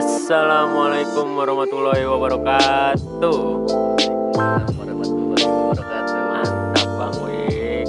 Assalamualaikum 0.00 1.36
warahmatullahi 1.36 2.08
wabarakatuh. 2.08 3.40
warahmatullahi 4.72 5.44
wabarakatuh. 5.44 6.20
Mantap 6.24 6.88
Bang 6.96 7.16
Wik. 7.20 7.88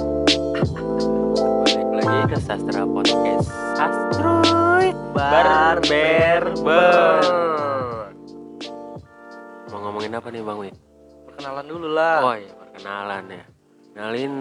Balik 1.40 1.88
lagi 1.96 2.18
ke 2.28 2.36
Sastra 2.36 2.84
Podcast. 2.84 3.48
Sastroy 3.80 4.92
Barber 5.16 6.52
Ber. 6.60 7.24
Mau 9.72 9.78
ngomongin 9.80 10.12
apa 10.12 10.28
nih 10.28 10.44
Bang 10.44 10.60
Wik? 10.60 10.76
Perkenalan 11.32 11.64
dulu 11.64 11.88
lah. 11.96 12.28
Oh 12.28 12.36
iya 12.36 12.52
perkenalan 12.52 13.24
ya. 13.40 13.44
Kenalin 13.96 14.34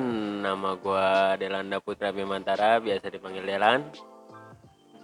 nama 0.44 0.76
gua 0.76 1.40
Delanda 1.40 1.80
Putra 1.80 2.12
Bimantara, 2.12 2.84
biasa 2.84 3.08
dipanggil 3.08 3.48
Delan. 3.48 4.11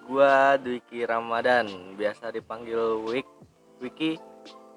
Gua 0.07 0.55
Dwiki 0.55 1.03
Ramadan, 1.03 1.67
biasa 1.99 2.31
dipanggil 2.31 3.03
Wik. 3.03 3.27
Wiki 3.83 4.17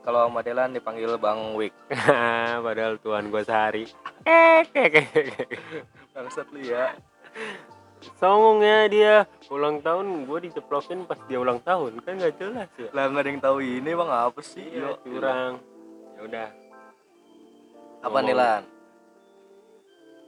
kalau 0.03 0.29
sama 0.29 0.43
Delan 0.43 0.75
dipanggil 0.75 1.15
Bang 1.17 1.55
Wik. 1.55 1.73
Padahal 2.67 2.99
tuan 2.99 3.31
gua 3.31 3.47
sehari. 3.47 3.87
Bangsat 6.15 6.51
lu 6.51 6.61
ya. 6.61 6.93
Songong 8.17 8.65
ya 8.65 8.89
dia 8.89 9.15
ulang 9.53 9.85
tahun 9.85 10.25
gue 10.25 10.49
diceplokin 10.49 11.05
pas 11.05 11.21
dia 11.29 11.37
ulang 11.37 11.61
tahun 11.61 12.01
kan 12.01 12.17
nggak 12.17 12.35
jelas 12.41 12.69
ya. 12.81 12.89
Lah 12.97 13.13
nggak 13.13 13.23
ada 13.23 13.31
yang 13.31 13.41
tahu 13.45 13.59
ini 13.61 13.91
Bang 13.93 14.11
apa 14.11 14.41
sih? 14.41 14.65
Iya 14.65 14.97
Yuk, 14.97 14.97
curang. 15.05 15.53
Ya 16.17 16.21
udah 16.25 16.49
Apa 18.01 18.19
nih. 18.25 18.35
Lan? 18.35 18.63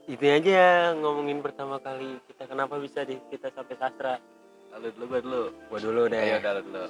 itu 0.03 0.27
aja 0.27 0.93
ngomongin 0.99 1.39
pertama 1.41 1.79
kali 1.79 2.19
kita 2.27 2.51
kenapa 2.51 2.75
bisa 2.77 3.07
di 3.07 3.17
kita 3.33 3.49
sampai 3.55 3.77
sastra. 3.79 4.15
Lu 4.81 4.89
dulu 4.91 5.05
gua 5.07 5.21
dulu. 5.21 5.43
Gua 5.69 5.79
dulu 5.79 6.03
deh. 6.09 6.21
Ayo 6.21 6.37
udah 6.41 6.53
lu 6.57 6.61
dulu. 6.67 6.85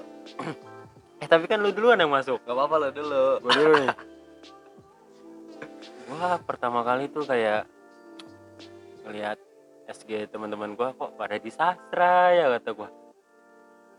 Eh 1.23 1.29
tapi 1.29 1.45
kan 1.51 1.59
lu 1.59 1.71
duluan 1.75 1.99
yang 1.99 2.13
masuk. 2.13 2.39
Gak 2.47 2.55
apa-apa 2.55 2.75
lu 2.79 2.89
dulu. 2.95 3.25
Gua 3.43 3.53
dulu 3.53 3.73
nih. 3.83 3.91
Gua 6.13 6.37
pertama 6.45 6.85
kali 6.85 7.09
tuh 7.09 7.25
kayak 7.25 7.65
ngeliat 9.03 9.39
SG 9.89 10.31
teman-teman 10.31 10.79
gua 10.79 10.95
kok 10.95 11.19
pada 11.19 11.41
di 11.41 11.51
sastra 11.51 12.37
ya 12.37 12.47
kata 12.59 12.71
gua. 12.77 12.89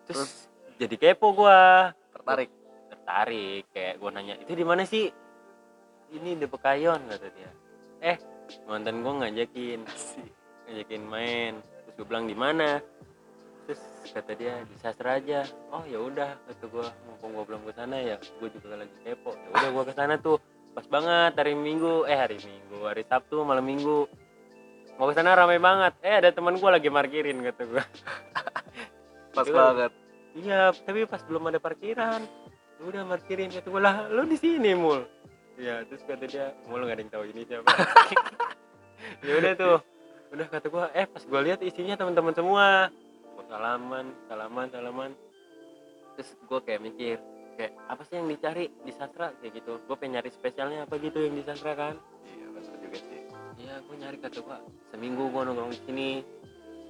Terus, 0.07 0.47
jadi 0.77 0.95
kepo 0.95 1.35
gua. 1.35 1.91
Tertarik. 2.13 2.51
tertarik 3.03 3.67
kayak 3.75 3.99
gue 3.99 4.09
nanya 4.15 4.35
itu 4.39 4.55
di 4.55 4.63
mana 4.63 4.87
sih 4.87 5.11
ini 6.15 6.39
di 6.39 6.47
Pekayon 6.47 7.11
kata 7.11 7.27
dia 7.35 7.51
eh 7.99 8.15
mantan 8.63 9.03
gue 9.03 9.11
ngajakin 9.11 9.83
ngajakin 10.71 11.03
main 11.03 11.59
terus 11.59 11.93
gue 11.99 12.05
bilang 12.07 12.31
di 12.31 12.37
mana 12.37 12.79
terus 13.63 13.81
kata 14.11 14.31
dia 14.35 14.61
di 14.63 14.75
sastra 14.79 15.17
aja. 15.17 15.43
Oh 15.71 15.83
ya 15.83 15.99
udah 15.99 16.35
kata 16.47 16.65
gue 16.67 16.87
mumpung 17.07 17.31
gue 17.33 17.43
belum 17.47 17.61
ke 17.63 17.73
sana 17.73 17.95
ya 17.97 18.15
gue 18.19 18.49
juga 18.51 18.75
lagi 18.79 18.95
kepo. 19.01 19.31
Ya 19.33 19.47
udah 19.51 19.69
gue 19.71 19.83
ke 19.89 19.93
sana 19.93 20.15
tuh. 20.17 20.37
Pas 20.73 20.85
banget 20.85 21.33
hari 21.37 21.53
minggu. 21.53 22.03
Eh 22.05 22.17
hari 22.17 22.37
minggu 22.39 22.77
hari 22.83 23.03
sabtu 23.05 23.41
malam 23.41 23.63
minggu. 23.63 24.05
Mau 24.95 25.09
ke 25.09 25.15
sana 25.15 25.33
ramai 25.33 25.57
banget. 25.57 25.93
Eh 26.03 26.15
ada 26.21 26.29
teman 26.29 26.55
gue 26.55 26.69
lagi 26.69 26.87
parkirin 26.87 27.41
kata 27.41 27.61
gue 27.65 27.83
Pas 29.35 29.47
Itu- 29.47 29.55
banget. 29.55 29.91
Iya, 30.33 30.73
tapi 30.73 31.05
pas 31.05 31.21
belum 31.29 31.45
ada 31.53 31.61
parkiran, 31.61 32.25
ya 32.81 32.83
udah 32.89 33.05
parkirin 33.05 33.53
kata 33.53 33.69
gue 33.69 33.77
lah, 33.77 34.09
lu 34.09 34.25
di 34.25 34.33
sini 34.33 34.73
mul. 34.73 35.05
Iya, 35.61 35.85
terus 35.85 36.01
kata 36.09 36.25
dia, 36.25 36.57
mul 36.65 36.81
nggak 36.81 36.97
ada 36.97 37.01
yang 37.05 37.13
tahu 37.13 37.23
ini 37.29 37.41
siapa. 37.45 37.69
ya 39.29 39.33
udah 39.37 39.53
tuh, 39.53 39.77
udah 40.33 40.47
kata 40.49 40.67
gue, 40.73 40.85
eh 40.97 41.05
pas 41.05 41.21
gue 41.21 41.37
lihat 41.45 41.61
isinya 41.61 41.93
teman-teman 41.93 42.33
semua, 42.33 42.89
salaman, 43.53 44.05
salaman, 44.25 44.67
salaman. 44.67 45.11
Terus 46.13 46.29
gue 46.39 46.59
kayak 46.59 46.81
mikir, 46.81 47.17
kayak 47.53 47.77
apa 47.85 48.01
sih 48.03 48.17
yang 48.17 48.25
dicari 48.25 48.65
di 48.75 48.89
sastra 48.89 49.29
kayak 49.37 49.53
gitu. 49.55 49.77
Gue 49.79 49.95
pengen 49.95 50.17
nyari 50.17 50.29
spesialnya 50.29 50.85
apa 50.85 50.97
gitu 50.97 51.21
yang 51.21 51.37
di 51.37 51.43
sastra 51.43 51.73
kan. 51.73 51.95
Iya 52.25 52.47
benar 52.49 52.75
juga 52.79 52.97
sih. 52.99 53.21
Iya, 53.55 53.73
gue 53.79 53.95
nyari 53.95 54.17
kata 54.17 54.39
gue, 54.39 54.57
seminggu 54.89 55.23
gue 55.29 55.41
nongkrong 55.43 55.71
di 55.71 55.79
sini, 55.85 56.09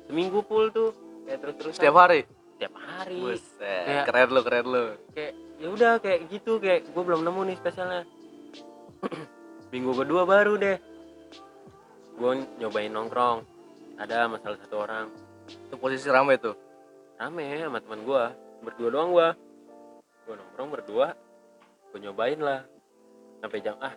seminggu 0.07 0.39
full 0.43 0.71
tuh, 0.71 0.89
kayak 1.23 1.39
terus-terus. 1.39 1.73
Setiap 1.75 1.95
hari. 1.97 2.23
Setiap 2.55 2.73
hari. 2.73 3.19
Buset. 3.19 3.83
Kayak- 3.83 4.05
Keren 4.07 4.29
lu, 4.29 4.41
keren 4.41 4.65
lu. 4.65 4.85
kayak 5.11 5.33
ya 5.53 5.67
udah 5.69 5.93
kayak 5.97 6.19
gitu 6.27 6.57
kayak 6.57 6.83
gue 6.85 7.03
belum 7.05 7.23
nemu 7.23 7.41
nih 7.45 7.55
spesialnya 7.55 8.03
minggu 9.71 9.91
kedua 9.95 10.25
baru 10.25 10.59
deh 10.59 10.75
gue 12.13 12.31
nyobain 12.57 12.91
nongkrong 12.91 13.47
ada 13.95 14.27
masalah 14.27 14.59
satu 14.59 14.75
orang 14.77 15.07
Itu 15.53 15.75
posisi 15.77 16.07
rame 16.09 16.37
tuh. 16.41 16.55
rame 17.17 17.45
sama 17.61 17.79
teman 17.79 18.01
gue 18.03 18.23
berdua 18.63 18.89
doang 18.89 19.11
gue 19.13 19.29
gue 20.23 20.33
nongkrong 20.39 20.69
berdua. 20.71 21.07
Gue 21.91 21.99
nyobain 22.01 22.39
lah. 22.39 22.65
Sampai 23.43 23.59
jam 23.59 23.75
ah 23.83 23.93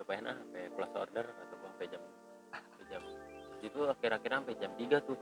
cobain 0.00 0.24
ah 0.24 0.32
sampai 0.32 0.72
close 0.72 0.96
order 0.96 1.24
atau 1.28 1.54
gua 1.60 1.68
sampai 1.76 1.86
jam 1.92 2.02
sampai 2.48 2.84
jam 2.88 3.02
itu 3.60 3.80
akhir-akhir 3.84 4.30
sampai 4.32 4.54
jam 4.56 4.72
3 4.72 5.04
tuh. 5.04 5.18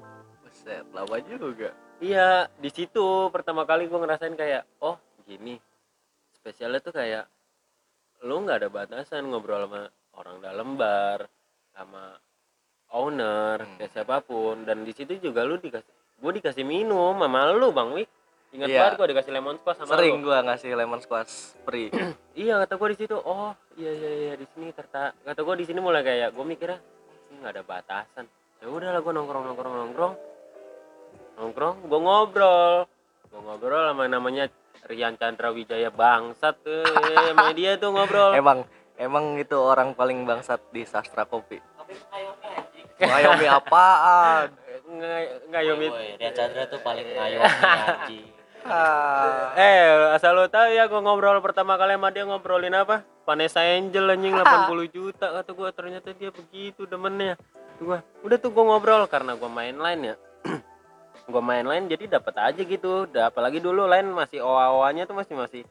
Buset, 0.46 0.86
lama 0.94 1.16
juga. 1.26 1.74
Iya, 1.98 2.46
di 2.56 2.70
situ 2.70 3.28
pertama 3.34 3.66
kali 3.66 3.90
gue 3.90 3.98
ngerasain 3.98 4.38
kayak, 4.38 4.64
oh 4.78 4.96
gini, 5.26 5.58
spesialnya 6.38 6.78
tuh 6.78 6.94
kayak, 6.94 7.26
lu 8.22 8.46
nggak 8.46 8.64
ada 8.64 8.68
batasan 8.70 9.26
ngobrol 9.26 9.66
sama 9.66 9.90
orang 10.14 10.38
dalam 10.38 10.78
bar, 10.78 11.26
sama 11.74 12.16
owner, 12.90 13.60
Hmm. 13.60 13.76
kayak 13.76 13.90
siapa 13.92 14.16
pun, 14.20 14.64
dan 14.64 14.82
di 14.82 14.92
situ 14.92 15.16
juga 15.18 15.44
lu 15.44 15.56
dikasih, 15.56 15.88
gue 16.18 16.32
dikasih 16.40 16.64
minum 16.64 17.14
sama 17.14 17.52
lu 17.52 17.68
bang 17.68 17.90
Wik, 17.92 18.08
ingat 18.52 18.68
Iya. 18.68 18.78
banget 18.80 18.94
gue 18.96 19.06
dikasih 19.12 19.32
lemon 19.32 19.56
squash 19.56 19.78
sama 19.78 19.92
Sering 19.92 20.16
gua 20.20 20.38
ngasih 20.42 20.70
lemon 20.72 21.00
squash 21.00 21.32
free. 21.62 21.92
Iya 22.38 22.62
kata 22.62 22.74
gue 22.74 22.88
di 22.94 22.98
situ, 22.98 23.16
oh 23.18 23.50
iya 23.74 23.90
iya 23.90 24.10
iya 24.14 24.32
di 24.34 24.46
sini 24.48 24.70
terta, 24.70 25.10
kata 25.12 25.40
gue 25.42 25.54
di 25.58 25.66
sini 25.66 25.82
mulai 25.82 26.00
kayak 26.00 26.32
gue 26.32 26.44
mikirnya, 26.44 26.78
ini 27.28 27.34
nggak 27.42 27.52
ada 27.52 27.62
batasan, 27.62 28.24
ya 28.58 28.66
udahlah 28.66 29.00
gue 29.00 29.12
nongkrong 29.12 29.44
nongkrong 29.44 29.74
nongkrong, 29.76 30.14
nongkrong, 31.36 31.76
gue 31.84 32.00
ngobrol, 32.00 32.86
gue 33.26 33.40
ngobrol 33.42 33.84
sama 33.84 34.04
namanya 34.06 34.46
Rian 34.86 35.18
Chandra 35.18 35.50
Wijaya 35.50 35.90
bangsat, 35.90 36.62
eh, 36.64 36.86
sama 37.34 37.50
dia 37.52 37.74
tuh 37.76 37.90
ngobrol. 37.90 38.32
emang 38.40 38.62
emang 38.94 39.34
itu 39.36 39.58
orang 39.58 39.92
paling 39.92 40.22
bangsat 40.22 40.62
di 40.70 40.86
sastra 40.86 41.26
kopi. 41.26 41.58
Ngayomi 42.98 43.46
apaan? 43.46 44.48
Yomit. 45.62 45.92
Rian 46.18 46.32
Chandra 46.34 46.64
tuh 46.66 46.80
paling 46.80 47.06
ngayomi 47.06 47.44
anjing. 47.44 48.26
Ah, 48.66 49.54
Eh, 49.54 50.12
asal 50.18 50.34
lo 50.34 50.50
tahu 50.50 50.74
ya 50.74 50.90
gue 50.90 51.00
ngobrol 51.00 51.38
pertama 51.40 51.78
kali 51.78 51.94
sama 51.94 52.10
dia 52.10 52.26
ngobrolin 52.26 52.74
apa? 52.74 53.06
Vanessa 53.22 53.62
Angel 53.62 54.08
anjing 54.08 54.34
80 54.34 54.88
juta 54.90 55.26
kata 55.30 55.50
gue 55.52 55.68
ternyata 55.72 56.08
dia 56.12 56.30
begitu 56.32 56.84
demennya. 56.84 57.38
Tuh 57.78 57.94
gua, 57.94 57.98
udah 58.26 58.36
tuh 58.36 58.50
gue 58.50 58.64
ngobrol 58.64 59.06
karena 59.06 59.38
gue 59.38 59.46
main 59.46 59.76
line 59.76 60.02
ya. 60.02 60.14
gue 61.32 61.42
main 61.44 61.62
line 61.62 61.86
jadi 61.86 62.18
dapat 62.18 62.34
aja 62.34 62.60
gitu. 62.60 63.06
Da- 63.06 63.30
apalagi 63.30 63.62
dulu 63.62 63.86
line 63.86 64.10
masih 64.10 64.42
OA-OA-nya 64.42 65.06
tuh 65.06 65.16
masih 65.16 65.38
masih 65.38 65.62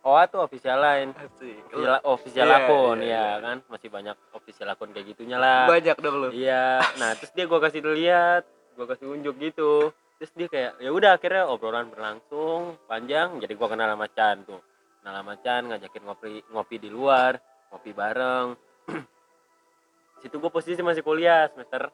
OA 0.00 0.22
tuh 0.32 0.40
official 0.40 0.80
line. 0.80 1.12
asik. 1.12 1.60
Official, 1.68 1.96
official 2.08 2.48
Iya, 2.48 2.56
akun 2.64 2.98
iya, 3.04 3.04
ya 3.04 3.20
iya. 3.20 3.32
kan 3.44 3.56
masih 3.68 3.88
banyak 3.92 4.16
official 4.32 4.68
akun 4.72 4.90
kayak 4.96 5.12
gitunya 5.12 5.36
lah. 5.36 5.68
Banyak 5.68 5.96
dong 6.00 6.16
lu. 6.16 6.28
Iya, 6.32 6.80
nah 6.96 7.12
terus 7.12 7.32
dia 7.36 7.44
gua 7.44 7.60
kasih 7.60 7.84
lihat, 7.84 8.48
gua 8.80 8.86
kasih 8.88 9.12
unjuk 9.12 9.36
gitu. 9.36 9.92
Terus 10.16 10.32
dia 10.36 10.48
kayak 10.48 10.72
ya 10.80 10.90
udah 10.92 11.20
akhirnya 11.20 11.44
obrolan 11.52 11.92
berlangsung 11.92 12.80
panjang, 12.88 13.36
jadi 13.44 13.52
gua 13.60 13.68
kenal 13.68 13.92
sama 13.92 14.08
Chan 14.08 14.36
tuh. 14.48 14.60
Kenal 15.04 15.14
sama 15.20 15.34
Chan 15.44 15.62
ngajakin 15.68 16.02
ngopi 16.08 16.30
ngopi 16.48 16.76
di 16.80 16.88
luar, 16.88 17.36
ngopi 17.68 17.90
bareng. 17.92 18.48
Situ 20.24 20.36
gua 20.40 20.48
posisi 20.48 20.80
masih 20.80 21.04
kuliah 21.04 21.44
semester 21.52 21.92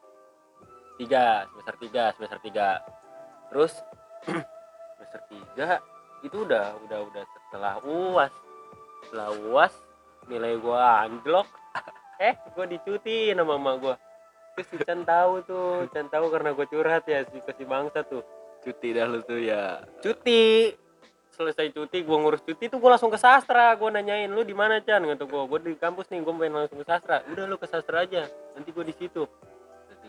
3, 1.03 1.51
semester 1.51 1.75
3, 1.75 2.15
semester 2.15 2.39
3. 2.39 3.51
Terus 3.51 3.73
semester 4.95 5.23
3 5.59 5.96
itu 6.27 6.43
udah 6.43 6.75
udah 6.85 6.99
udah 7.07 7.23
setelah 7.47 7.75
UAS. 7.87 8.35
Setelah 9.07 9.31
UAS 9.39 9.75
nilai 10.27 10.59
gua 10.59 11.07
anjlok. 11.07 11.47
Eh, 12.17 12.33
gua 12.57 12.65
dicuti 12.65 13.29
sama 13.29 13.61
mama 13.61 13.77
gua. 13.77 13.95
Terus 14.57 14.73
si 14.73 14.77
Chan 14.89 15.05
tahu 15.05 15.45
tuh 15.45 15.85
Chan 15.93 16.09
tahu 16.09 16.33
karena 16.33 16.57
gue 16.57 16.65
curhat 16.65 17.05
ya 17.05 17.29
si 17.29 17.45
ke 17.45 17.53
si 17.53 17.69
bangsa 17.69 18.09
tuh. 18.09 18.25
Cuti 18.65 18.97
dah 18.97 19.05
lu 19.05 19.21
tuh 19.21 19.37
ya. 19.37 19.85
cuti. 20.01 20.73
Selesai 21.37 21.77
cuti 21.77 22.01
gue 22.01 22.17
ngurus 22.17 22.41
cuti 22.41 22.73
tuh 22.73 22.81
gue 22.81 22.89
langsung 22.89 23.13
ke 23.13 23.21
sastra. 23.21 23.77
Gue 23.77 23.93
nanyain 23.93 24.33
lu 24.33 24.41
di 24.49 24.57
mana 24.57 24.81
Chan? 24.81 25.05
Kata 25.05 25.29
gue 25.29 25.43
gue 25.45 25.59
di 25.61 25.73
kampus 25.77 26.09
nih 26.09 26.25
gue 26.25 26.33
pengen 26.41 26.57
langsung 26.57 26.81
ke 26.81 26.89
sastra. 26.89 27.21
Udah 27.29 27.45
lu 27.45 27.61
ke 27.61 27.69
sastra 27.69 28.09
aja. 28.09 28.25
Nanti 28.57 28.73
gue 28.73 28.85
di 28.89 28.97
situ 28.97 29.29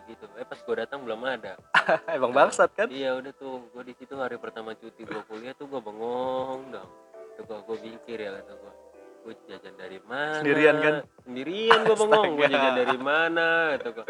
gitu. 0.08 0.26
Eh 0.36 0.44
pas 0.44 0.58
gue 0.58 0.76
datang 0.76 1.04
belum 1.04 1.22
ada. 1.22 1.54
Emang 2.18 2.32
bangsat 2.32 2.72
kan? 2.74 2.88
iya 2.90 3.14
udah 3.14 3.32
tuh. 3.32 3.68
Gue 3.70 3.84
di 3.84 3.94
situ 3.94 4.16
hari 4.16 4.36
pertama 4.36 4.74
cuti 4.74 5.04
gue 5.04 5.22
kuliah 5.26 5.54
tuh 5.54 5.68
gue 5.68 5.78
bengong 5.78 6.72
dong. 6.72 6.90
Tuh 7.36 7.44
gue 7.44 7.58
gue 7.64 7.78
pikir 7.86 8.18
ya 8.20 8.32
kata 8.34 8.54
gue 8.54 8.74
gue 9.22 9.34
jajan 9.46 9.76
dari 9.76 10.00
mana? 10.02 10.40
Sendirian 10.40 10.76
kan? 10.78 10.94
sendirian 11.22 11.80
gue 11.84 11.98
bengong. 11.98 12.30
Gue 12.36 12.48
jajan 12.48 12.76
dari 12.78 12.98
mana? 12.98 13.48
Kata 13.76 13.88
gue 13.94 14.06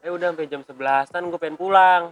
eh 0.00 0.10
udah 0.12 0.26
sampai 0.30 0.46
jam 0.46 0.62
sebelasan 0.62 1.22
gue 1.26 1.38
pengen 1.38 1.56
pulang. 1.56 2.02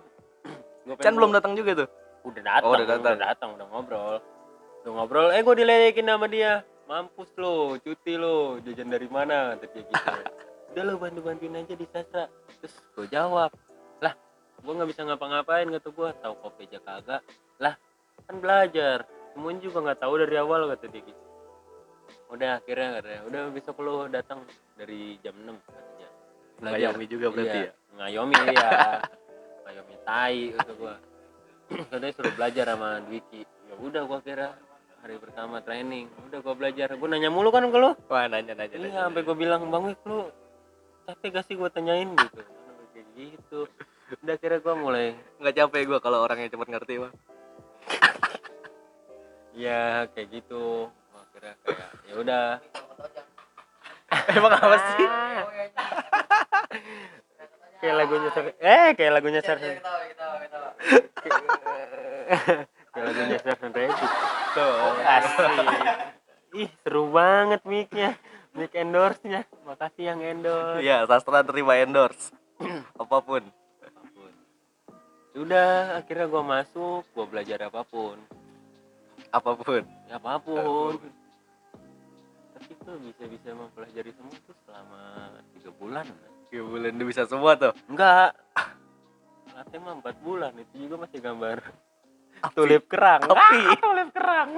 Gua 0.83 0.95
pengen 0.99 1.05
Chan 1.05 1.15
belum 1.15 1.31
datang 1.31 1.53
juga 1.55 1.71
tuh. 1.79 1.89
udah 2.23 2.43
datang 2.43 2.67
Oh, 2.67 2.75
udah 2.75 2.87
datang. 2.87 3.03
udah 3.03 3.17
datang 3.19 3.49
udah 3.55 3.67
ngobrol. 3.69 4.17
Udah 4.83 4.93
ngobrol, 4.95 5.29
eh 5.31 5.41
gue 5.41 5.55
diledekin 5.55 6.07
sama 6.07 6.27
dia. 6.27 6.67
Mampus 6.83 7.31
lo, 7.39 7.79
cuti 7.79 8.19
lo, 8.19 8.59
jajan 8.59 8.91
dari 8.91 9.07
mana? 9.07 9.55
Kata 9.55 9.67
dia 9.71 9.83
gitu. 9.83 9.95
Udah 10.73 10.83
lo 10.89 10.97
bantu-bantuin 10.97 11.53
aja 11.61 11.75
di 11.77 11.87
sastra. 11.93 12.25
Terus 12.65 12.75
gue 12.97 13.07
jawab, 13.13 13.53
lah 14.01 14.15
gue 14.57 14.73
nggak 14.73 14.89
bisa 14.89 15.05
ngapa-ngapain 15.05 15.69
kata 15.69 15.89
gue, 15.93 16.09
tahu 16.25 16.35
kopi 16.41 16.65
aja 16.73 16.79
kagak. 16.81 17.23
Lah 17.61 17.75
kan 18.25 18.37
belajar, 18.41 19.05
semuanya 19.37 19.61
juga 19.61 19.79
nggak 19.85 20.01
tahu 20.01 20.15
dari 20.25 20.37
awal 20.41 20.73
kata 20.73 20.89
dia 20.89 21.03
gitu. 21.05 21.23
Udah 22.33 22.57
akhirnya 22.57 22.89
katanya, 22.97 23.21
udah 23.29 23.43
besok 23.53 23.77
lo 23.85 24.09
datang 24.09 24.41
dari 24.81 25.21
jam 25.21 25.37
6 25.37 25.53
katanya. 25.61 26.09
Ngayomi 26.63 27.05
juga 27.05 27.27
berarti 27.29 27.59
Iya, 27.59 27.69
ya? 27.69 27.73
Ngayomi 27.93 28.35
ya. 28.55 28.71
ngayomi 29.69 29.95
tai 30.09 30.41
kata 30.57 30.73
gua. 30.81 30.95
Katanya 31.93 32.13
suruh 32.13 32.33
belajar 32.37 32.65
sama 32.69 33.01
Dwiki. 33.05 33.43
Ya 33.45 33.75
udah 33.81 34.03
gua 34.05 34.21
kira 34.21 34.57
hari 35.01 35.17
pertama 35.17 35.61
training. 35.65 36.07
Udah 36.29 36.39
gua 36.45 36.55
belajar. 36.57 36.93
Gua 36.97 37.09
nanya 37.09 37.29
mulu 37.33 37.49
kan 37.49 37.65
ke 37.69 37.79
lu. 37.81 37.93
Wah 38.09 38.25
nanya 38.29 38.53
nanya. 38.57 38.77
Iya, 38.77 39.09
sampai 39.09 39.25
gua 39.25 39.37
bilang, 39.37 39.67
"Bang 39.73 39.89
Wik, 39.89 40.01
lu 40.05 40.29
capek 41.04 41.28
gak 41.34 41.44
sih 41.46 41.54
gua 41.54 41.69
tanyain 41.69 42.08
gitu?" 42.12 42.40
Kayak 42.93 43.06
gitu. 43.16 43.58
Udah 44.22 44.37
kira 44.37 44.60
gua 44.60 44.75
mulai 44.76 45.16
Nggak 45.40 45.54
capek 45.56 45.82
gue 45.88 45.99
kalau 46.04 46.20
orangnya 46.20 46.52
cepet 46.52 46.69
ngerti 46.69 46.94
mah. 47.00 47.12
ya 49.52 50.08
kayak 50.12 50.28
gitu. 50.32 50.88
Kira 51.32 51.56
kayak 51.64 51.90
ya 52.08 52.14
udah. 52.20 52.46
Emang 54.37 54.52
apa 54.52 54.76
sih? 54.76 55.08
kayak 57.82 57.96
lagunya 57.99 58.31
Ser- 58.31 58.58
eh 58.62 58.88
kayak 58.94 59.12
lagunya 59.19 59.43
Sersan 59.43 59.75
kayak 62.94 63.04
lagunya 63.10 63.37
Reddit 63.43 63.90
Tuh. 64.54 64.94
asik 65.02 65.66
ih 66.62 66.70
seru 66.84 67.10
banget 67.10 67.64
mic-nya 67.66 68.14
mic 68.52 68.72
endorse-nya. 68.76 69.49
Makasih 69.64 70.04
yang 70.12 70.20
endorse. 70.20 70.84
Iya, 70.84 71.08
sastra 71.08 71.40
terima 71.44 71.76
endorse. 71.81 72.32
Apa 73.02 73.19
pun. 73.25 73.43
apa 73.82 74.02
pun 74.14 74.32
udah 75.32 75.96
akhirnya 75.99 76.26
gua 76.28 76.44
masuk 76.44 77.02
gua 77.16 77.26
belajar 77.26 77.58
apa 77.64 77.82
pun. 77.82 78.20
Apa 79.32 79.56
pun. 79.56 79.82
ya 80.06 80.20
apa 80.20 80.37
pun. 80.38 81.00
Tapi 82.52 82.72
tuh 82.84 82.96
bisa 83.00 83.25
bisa 83.26 83.49
mempelajari 83.56 84.12
semua 84.14 84.37
tuh 84.46 84.54
selama 84.62 85.02
tiga 85.56 85.70
bulan 85.81 86.06
Ya 86.52 86.60
bulan 86.60 86.93
udah 87.00 87.06
bisa 87.08 87.22
semua 87.25 87.56
tuh. 87.56 87.72
enggak. 87.88 88.37
Latih 89.56 89.78
mah 89.81 89.94
empat 89.99 90.16
bulan 90.20 90.52
itu 90.60 90.87
juga 90.87 91.08
masih 91.08 91.19
gambar. 91.19 91.58
Tulip 92.52 92.84
kerang. 92.87 93.25
Api. 93.25 93.58
Ah, 93.66 93.78
tulip 93.88 94.08
kerang. 94.12 94.50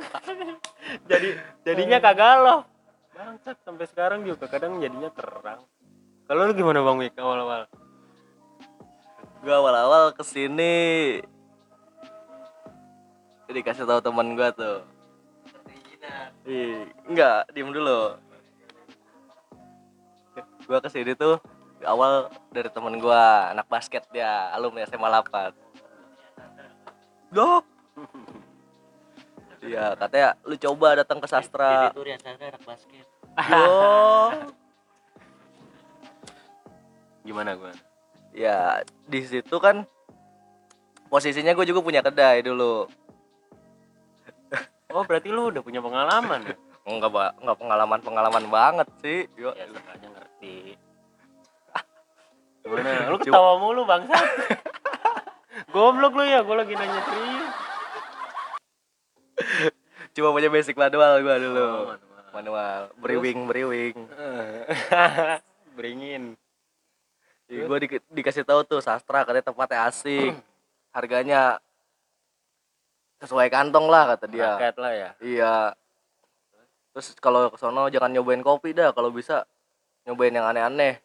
Jadi 1.10 1.28
jadinya 1.62 1.98
kagak 2.02 2.34
loh 2.42 2.73
bangsat 3.14 3.56
sampai 3.62 3.86
sekarang 3.86 4.26
juga 4.26 4.50
kadang 4.50 4.82
jadinya 4.82 5.08
terang 5.14 5.62
kalau 6.26 6.50
lu 6.50 6.52
gimana 6.52 6.82
bang 6.82 6.98
Wik 6.98 7.14
awal-awal 7.16 7.70
Gue 9.44 9.52
awal-awal 9.52 10.16
ke 10.16 10.24
sini 10.24 11.20
dikasih 13.44 13.84
tahu 13.84 14.00
teman 14.02 14.34
gue 14.34 14.48
tuh. 14.56 14.82
Ih, 16.48 16.88
enggak, 17.08 17.48
diem 17.52 17.68
dulu. 17.68 18.16
Gua 20.64 20.80
ke 20.80 20.88
sini 20.88 21.12
tuh 21.16 21.40
awal 21.84 22.32
dari 22.52 22.72
temen 22.72 22.96
gua 23.00 23.52
anak 23.52 23.68
basket 23.68 24.04
dia, 24.12 24.48
alumni 24.56 24.88
SMA 24.88 25.08
8. 25.08 25.52
Dok. 27.32 27.64
Iya, 29.64 29.96
katanya 29.96 30.28
lu 30.44 30.54
coba 30.54 30.88
datang 30.94 31.18
ke 31.18 31.26
Jadi 31.26 31.34
sastra. 31.40 31.88
tuh 31.90 32.04
Rian 32.04 32.20
Sastra 32.20 32.52
anak 32.52 32.62
basket. 32.62 33.06
Yo. 33.34 33.66
gimana 37.24 37.56
gua 37.56 37.72
Ya, 38.30 38.84
di 39.08 39.24
situ 39.24 39.56
kan 39.56 39.88
posisinya 41.08 41.50
gue 41.50 41.64
juga 41.64 41.80
punya 41.80 42.02
kedai 42.02 42.42
dulu. 42.42 42.84
oh 44.90 45.02
berarti 45.02 45.26
lu 45.26 45.50
udah 45.50 45.58
punya 45.58 45.80
pengalaman 45.80 46.44
ya 46.44 46.56
Enggak, 46.84 47.10
Pak. 47.10 47.30
Enggak 47.40 47.58
pengalaman-pengalaman 47.58 48.44
banget 48.52 48.88
sih. 49.00 49.24
Yo. 49.34 49.50
ya 49.50 49.64
seenggaknya 49.64 50.08
ngerti 50.12 50.56
gimana 52.60 53.08
lu 53.12 53.16
ketawa 53.18 53.52
mulu 53.56 53.82
bangsat 53.84 54.24
goblok 55.74 56.12
lu 56.12 56.24
ya 56.24 56.40
gua 56.40 56.60
lagi 56.60 56.72
nanya 56.72 57.00
serius 57.02 57.54
Cuma 60.14 60.30
punya 60.30 60.50
basic 60.52 60.78
manual 60.78 61.18
gua 61.22 61.36
dulu. 61.38 61.64
Oh, 61.64 61.84
manual. 61.90 62.22
Manual, 62.34 62.80
beriwing, 62.98 63.40
beriwing. 63.46 63.96
beringin 65.78 66.38
Gue 67.48 67.78
di, 67.84 67.88
dikasih 68.08 68.42
tahu 68.42 68.64
tuh 68.64 68.80
sastra 68.80 69.22
katanya 69.22 69.52
tempatnya 69.52 69.86
asik. 69.88 70.32
Harganya 70.96 71.58
sesuai 73.20 73.48
kantong 73.48 73.88
lah 73.88 74.14
kata 74.14 74.26
dia. 74.28 74.58
rakyat 74.58 74.76
lah 74.78 74.92
ya 74.92 75.10
Iya. 75.20 75.56
Terus 76.94 77.16
kalau 77.18 77.50
ke 77.50 77.58
sono 77.58 77.90
jangan 77.90 78.14
nyobain 78.14 78.42
kopi 78.44 78.70
dah, 78.70 78.94
kalau 78.94 79.10
bisa 79.10 79.42
nyobain 80.06 80.34
yang 80.34 80.46
aneh-aneh. 80.46 81.02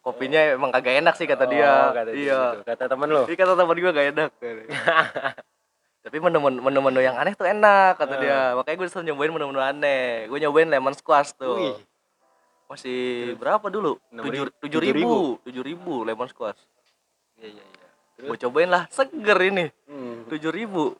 Kopinya 0.00 0.56
emang 0.56 0.72
kagak 0.72 1.04
enak 1.04 1.14
sih 1.20 1.28
kata 1.28 1.44
dia. 1.50 1.68
Oh, 1.68 1.92
kata 1.92 2.10
dia 2.16 2.22
iya. 2.22 2.40
gitu. 2.56 2.64
kata 2.64 2.84
temen 2.88 3.08
lu 3.12 3.22
Ini 3.28 3.36
kata 3.36 3.52
teman 3.58 3.76
gue 3.76 3.92
gak 3.92 4.08
enak. 4.16 4.30
Tapi 6.08 6.18
menu-menu 6.18 6.58
menu-menu 6.58 7.00
yang 7.00 7.14
aneh 7.14 7.32
tuh 7.32 7.44
enak 7.44 7.94
kata 7.94 8.10
Ah. 8.10 8.18
dia. 8.18 8.40
Makanya 8.56 8.76
gue 8.76 8.86
disuruh 8.88 9.04
nyobain 9.04 9.28
menu-menu 9.28 9.60
aneh. 9.60 10.24
Gue 10.24 10.40
nyobain 10.40 10.64
lemon 10.64 10.96
squash 10.96 11.36
tuh. 11.36 11.54
Wih. 11.54 11.76
Masih 12.66 13.36
berapa 13.36 13.64
dulu? 13.66 14.00
Tujuh 14.10 14.32
ribu- 14.44 14.56
tujuh 14.58 14.80
ribu, 14.82 15.12
tujuh 15.42 15.62
ribu 15.62 15.94
lemon 16.02 16.24
squash. 16.26 16.56
iya 17.36 17.48
iya 17.50 17.64
iya 17.64 17.88
Gue 18.18 18.36
cobain 18.36 18.66
lah, 18.66 18.88
seger 18.88 19.38
ini. 19.42 19.68
Hmm. 19.84 20.24
Tujuh 20.26 20.48
ribu. 20.48 20.96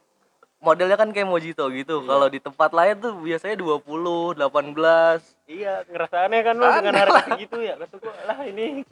Modelnya 0.58 0.94
kan 0.94 1.08
kayak 1.08 1.26
mojito 1.26 1.66
gitu. 1.68 1.98
Iya. 1.98 2.06
Kalau 2.06 2.26
di 2.28 2.38
tempat 2.38 2.70
lain 2.70 2.94
tuh 2.98 3.14
biasanya 3.16 3.56
20, 3.56 4.34
18. 4.34 5.24
Iya, 5.44 5.82
ngerasa 5.86 6.16
aneh 6.24 6.40
kan 6.42 6.54
lu 6.54 6.66
dengan 6.68 6.94
harga 6.96 7.20
segitu 7.26 7.58
ya. 7.58 7.74
Kata 7.76 7.94
gua, 7.96 8.12
lah 8.22 8.38
ini 8.44 8.84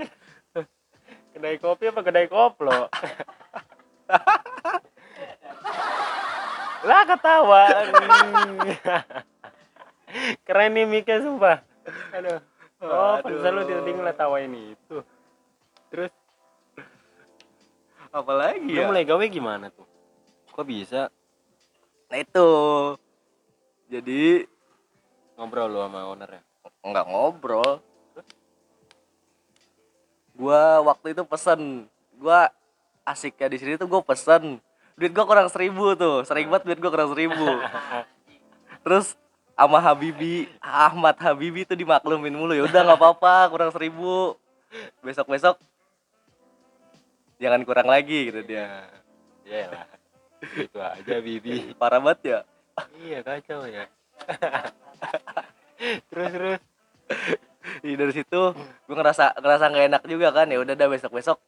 kedai 1.32 1.56
kopi 1.56 1.87
apa 1.87 2.00
kedai 2.02 2.26
koplo? 2.26 2.88
lah 6.87 7.02
ketawa. 7.05 7.64
Keren 10.47 10.71
nih 10.73 10.87
mic-nya 10.87 11.19
sumpah. 11.21 11.59
Aduh. 12.14 12.38
Oh, 12.76 13.19
pantesan 13.25 13.52
lu 13.57 13.62
tadi 13.66 13.90
ngelatawain 13.90 14.52
itu. 14.55 14.97
Terus 15.90 16.12
Apalagi 18.14 18.71
lu 18.71 18.81
ya? 18.81 18.88
mulai 18.88 19.05
gawe 19.05 19.25
gimana 19.28 19.69
tuh? 19.69 19.85
Kok 20.55 20.64
bisa 20.64 21.11
Nah 22.07 22.19
itu. 22.23 22.49
Jadi 23.90 24.47
ngobrol 25.35 25.69
lu 25.69 25.78
sama 25.83 26.07
owner 26.07 26.31
ya? 26.31 26.43
nggak 26.87 27.07
ngobrol. 27.11 27.83
Gua 30.38 30.87
waktu 30.87 31.16
itu 31.16 31.23
pesen. 31.26 31.90
Gua 32.14 32.47
asiknya 33.02 33.47
di 33.50 33.59
sini 33.59 33.75
tuh 33.78 33.90
gue 33.90 34.02
pesen. 34.02 34.62
Duit 34.96 35.12
gua 35.12 35.28
kurang 35.28 35.48
seribu 35.52 35.92
tuh. 35.92 36.24
Sering 36.24 36.48
banget 36.48 36.64
duit 36.66 36.80
gua 36.80 36.90
kurang 36.90 37.12
seribu. 37.12 37.44
Terus 38.80 39.12
sama 39.56 39.80
Habibi 39.80 40.52
Ahmad 40.60 41.16
Habibi 41.16 41.64
tuh 41.64 41.76
dimaklumin 41.76 42.36
mulu 42.36 42.52
ya 42.52 42.68
udah 42.68 42.80
nggak 42.84 43.00
apa-apa 43.00 43.48
kurang 43.48 43.72
seribu 43.72 44.36
besok 45.00 45.32
besok 45.32 45.56
jangan 47.40 47.64
kurang 47.64 47.88
lagi 47.88 48.28
gitu 48.28 48.44
dia 48.44 48.84
Iya 49.48 49.72
lah. 49.72 49.86
Gitu 50.44 50.76
aja 50.76 51.14
Bibi. 51.24 51.72
parah 51.80 52.04
banget 52.04 52.20
ya 52.20 52.38
iya 53.00 53.24
kacau 53.24 53.64
ya. 53.64 53.88
terus 56.12 56.30
terus 56.36 56.60
Jadi 57.80 57.96
dari 57.96 58.12
situ 58.12 58.40
gue 58.60 58.96
ngerasa 58.96 59.40
ngerasa 59.40 59.64
nggak 59.72 59.86
enak 59.88 60.02
juga 60.04 60.28
kan 60.36 60.52
ya 60.52 60.60
udah 60.60 60.76
dah 60.76 60.88
besok 60.92 61.16
besok 61.16 61.40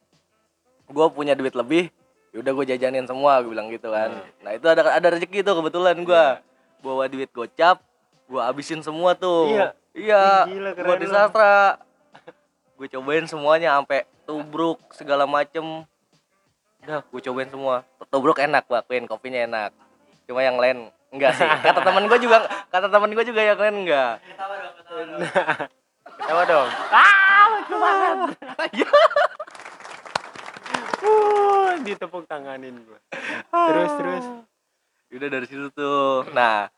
gue 0.88 1.06
punya 1.12 1.36
duit 1.36 1.52
lebih 1.52 1.92
ya 1.92 2.07
udah 2.36 2.52
gue 2.52 2.64
jajanin 2.68 3.08
semua 3.08 3.40
gue 3.40 3.50
bilang 3.50 3.72
gitu 3.72 3.88
kan. 3.88 4.20
Nah 4.44 4.50
itu 4.52 4.66
ada 4.68 4.84
ada 4.84 5.08
rezeki 5.16 5.40
tuh 5.40 5.54
kebetulan 5.58 5.96
gue 6.04 6.24
bawa 6.84 7.04
duit 7.08 7.30
gocap 7.32 7.80
gue 8.28 8.40
habisin 8.40 8.84
semua 8.84 9.16
tuh. 9.16 9.48
Iya. 9.48 9.68
iya. 9.96 10.24
Gila, 10.44 10.70
gue 10.76 10.84
keren 10.84 11.00
di 11.00 11.08
lu. 11.08 11.14
sastra 11.16 11.80
gue 12.78 12.86
cobain 12.94 13.26
semuanya 13.26 13.80
sampai 13.80 14.04
tubruk 14.28 14.78
segala 14.92 15.24
macem. 15.24 15.64
Udah 16.84 17.00
gue 17.00 17.20
cobain 17.24 17.48
semua. 17.48 17.82
Tubruk 18.12 18.38
enak 18.38 18.68
gue 18.68 18.76
akuin 18.76 19.08
kopinya 19.08 19.40
enak. 19.48 19.72
Cuma 20.28 20.44
yang 20.44 20.60
lain 20.60 20.92
enggak 21.08 21.32
sih. 21.40 21.48
Kata 21.64 21.80
temen 21.80 22.04
gue 22.04 22.18
juga 22.20 22.44
kata 22.68 22.86
temen 22.92 23.10
gue 23.16 23.24
juga 23.24 23.40
yang 23.40 23.58
lain 23.58 23.76
enggak. 23.88 24.20
Ketawa 26.18 26.42
dong 26.44 26.68
ah 26.92 27.44
lucu 27.56 27.74
banget. 27.80 28.18
Uh 30.98 31.47
ditepuk 31.86 32.24
tanganin 32.26 32.82
gua. 32.84 32.98
Terus 33.50 33.92
terus. 33.98 34.24
Udah 35.08 35.28
dari 35.28 35.46
situ 35.48 35.68
tuh. 35.72 36.28
Nah 36.32 36.68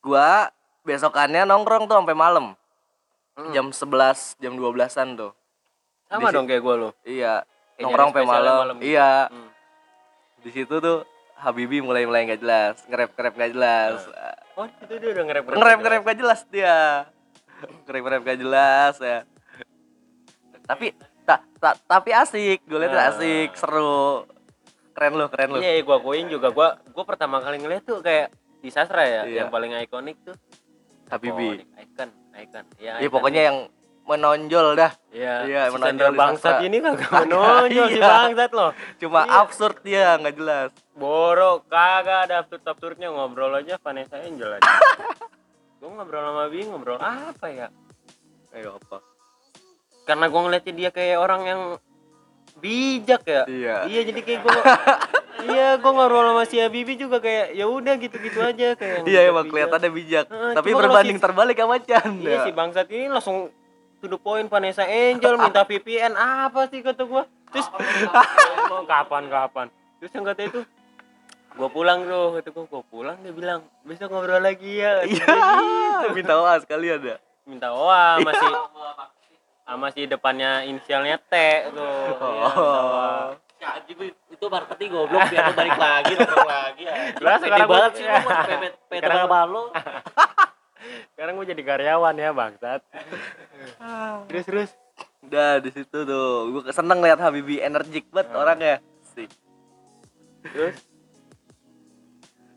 gua 0.00 0.50
besokannya 0.86 1.42
nongkrong 1.44 1.90
tuh 1.90 1.96
sampai 1.98 2.16
malam. 2.16 2.54
Hmm. 3.36 3.52
jam 3.52 3.68
11 3.68 4.40
jam 4.40 4.56
12-an 4.56 5.08
tuh. 5.12 5.32
Sama 6.08 6.32
dong 6.32 6.48
kayak 6.48 6.62
gue 6.64 6.74
lo 6.78 6.90
iya 7.04 7.44
Kayak 7.76 7.84
nongkrong 7.84 8.10
sampai 8.14 8.24
malam, 8.24 8.56
malam 8.64 8.76
gitu. 8.80 8.88
iya. 8.96 9.12
Hmm. 9.28 9.50
di 10.40 10.50
situ 10.54 10.74
tuh 10.78 11.04
Habibi 11.36 11.84
mulai 11.84 12.08
mulai 12.08 12.24
nggak 12.24 12.40
jelas 12.40 12.80
ngerep 12.88 13.12
ngerep 13.12 13.32
nggak 13.36 13.52
jelas. 13.52 14.08
Oh 14.56 14.64
itu 14.64 14.94
dia 14.96 15.10
udah 15.12 15.24
ngerep 15.28 15.44
ngerep 15.52 15.78
ngerep 15.84 16.00
nggak 16.08 16.18
jelas 16.24 16.40
dia. 16.48 16.76
Ngerep 17.84 18.02
ngerep 18.08 18.20
nggak 18.24 18.38
jelas 18.40 18.94
ya. 19.04 19.18
Tapi 20.64 20.96
tak 21.26 21.40
tak 21.58 21.74
tapi 21.84 22.10
asik 22.10 22.62
gue 22.62 22.78
liat 22.78 22.88
tuh 22.88 22.98
Ah. 22.98 23.10
asik 23.10 23.50
seru 23.52 24.24
keren 24.92 25.12
lu 25.12 25.26
keren 25.26 25.48
lu 25.50 25.58
iya 25.58 25.76
gue 25.76 25.90
akuin 25.92 26.26
juga 26.26 26.48
gue 26.48 26.68
gue 26.86 27.04
pertama 27.04 27.42
kali 27.42 27.58
ngeliat 27.58 27.82
tuh 27.82 27.98
kayak 28.00 28.30
di 28.56 28.70
sastra 28.70 29.02
ya 29.02 29.22
Iya. 29.24 29.36
yang 29.36 29.48
paling 29.50 29.74
ikonik 29.76 30.16
tuh 30.22 30.38
Habibi 31.06 31.60
Ikonik, 31.60 31.68
icon 31.76 32.08
icon 32.36 32.64
ya 32.78 32.96
Iya 32.96 33.08
pokoknya 33.08 33.42
yang 33.44 33.58
menonjol 34.06 34.78
dah. 34.78 34.94
Iya, 35.10 35.34
Iya, 35.42 35.60
menonjol 35.66 36.14
bangsat 36.14 36.62
ini 36.62 36.78
kagak 36.78 37.10
menonjol 37.26 37.90
si 37.90 37.98
Iya. 37.98 38.06
bangsat 38.06 38.50
loh. 38.54 38.70
Cuma 38.96 39.26
Iya. 39.26 39.42
absurd 39.42 39.76
dia 39.82 40.14
nggak 40.14 40.34
jelas. 40.38 40.70
Boro 40.94 41.66
kagak 41.66 42.30
ada 42.30 42.38
absurd 42.38 42.62
absurdnya 42.62 43.10
ngobrol 43.10 43.50
aja 43.50 43.82
Vanessa 43.82 44.22
Angel 44.22 44.46
aja. 44.52 44.62
gue 45.82 45.90
ngobrol 45.90 46.22
sama 46.22 46.46
Bi 46.46 46.62
ngobrol 46.62 47.02
apa 47.02 47.46
ya? 47.50 47.66
Ayo 48.54 48.78
apa? 48.78 49.02
Karena 50.06 50.24
gue 50.24 50.40
ngeliatnya 50.40 50.72
dia 50.72 50.90
kayak 50.90 51.18
orang 51.18 51.42
yang 51.44 51.60
bijak 52.56 53.22
ya. 53.22 53.42
Iya. 53.44 53.76
Iya 53.84 54.00
jadi 54.06 54.20
kayak 54.22 54.40
gue 54.40 54.52
Iya, 55.46 55.76
gue 55.76 55.90
ngobrol 55.92 56.24
sama 56.24 56.42
si 56.42 56.56
Habibi 56.56 56.96
juga 56.96 57.20
kayak 57.20 57.52
ya 57.52 57.68
udah 57.68 57.94
gitu-gitu 57.96 58.40
aja 58.40 58.72
kayak. 58.72 59.04
Iya 59.04 59.28
emang 59.28 59.44
kelihatannya 59.44 59.90
bijak. 59.92 60.26
Heeh, 60.26 60.52
Tapi 60.54 60.70
berbanding 60.72 61.18
si- 61.18 61.22
terbalik 61.22 61.56
sama 61.56 61.76
Chan. 61.78 62.10
Iya 62.16 62.38
si 62.40 62.50
bangsat 62.50 62.88
ini 62.88 63.06
langsung 63.06 63.52
to 63.96 64.06
the 64.06 64.16
point 64.16 64.46
Vanessa 64.46 64.82
Angel 64.82 65.36
minta 65.36 65.62
VPN 65.62 66.14
apa 66.14 66.64
sih 66.66 66.80
kata 66.80 67.02
gua 67.02 67.24
terus 67.48 67.64
mau 68.70 68.84
kapan 68.84 69.24
kapan 69.26 69.66
terus 69.96 70.12
yang 70.12 70.24
kata 70.24 70.40
itu 70.44 70.60
gua 71.52 71.68
pulang 71.68 72.04
tuh 72.04 72.36
kata 72.36 72.48
gua 72.50 72.64
gua 72.66 72.82
pulang 72.84 73.16
dia 73.18 73.32
bilang 73.32 73.64
besok 73.82 74.08
ngobrol 74.10 74.36
lagi 74.38 74.78
ya 74.78 75.00
Iya. 75.02 75.26
Minta 76.12 76.32
doa 76.34 76.54
sekalian 76.58 77.00
ya. 77.02 77.16
minta 77.42 77.72
OA 77.72 78.20
masih 78.20 78.50
sama 79.66 79.90
si 79.90 80.06
depannya 80.06 80.62
inisialnya 80.62 81.18
T 81.18 81.34
tuh 81.68 81.82
Iya, 81.82 82.46
minta 82.46 82.54
OA. 82.54 83.10
Ya, 83.56 83.68
anjing, 83.74 83.98
itu 84.06 84.44
marketing 84.46 84.88
goblok 84.90 85.26
biar 85.26 85.48
balik 85.50 85.74
lagi 85.74 86.12
nongkrong 86.14 86.44
lagi 86.46 86.82
ya. 86.86 86.94
Lah, 87.18 87.36
sekarang 87.36 87.66
banget 87.66 87.90
gua- 87.90 87.96
sih 87.96 88.04
lu 88.04 88.18
pepet 88.22 88.58
pepet 88.84 89.00
Sekarang- 89.00 89.18
sama 89.24 89.40
lu. 89.44 89.62
sekarang 91.12 91.32
gua 91.34 91.46
jadi 91.46 91.62
karyawan 91.64 92.14
ya 92.14 92.30
bangsat 92.30 92.80
terus 94.28 94.44
terus 94.46 94.70
Udah 95.20 95.58
di 95.58 95.70
situ 95.70 95.98
tuh. 96.00 96.30
Gue 96.48 96.70
seneng 96.70 97.02
lihat 97.02 97.18
Habibi 97.18 97.58
energik 97.58 98.06
banget 98.08 98.30
orangnya. 98.30 98.78
Sih. 99.10 99.26
terus 100.44 100.78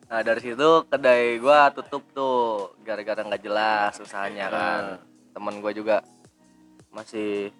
Nah 0.06 0.22
dari 0.22 0.38
situ 0.40 0.70
kedai 0.86 1.38
gua 1.38 1.70
tutup 1.72 2.06
tuh 2.12 2.38
gara-gara 2.80 3.18
nggak 3.20 3.42
jelas 3.42 3.98
usahanya 3.98 4.46
kan. 4.48 4.82
Temen 5.34 5.56
gua 5.58 5.72
juga 5.72 5.96
masih 6.90 7.54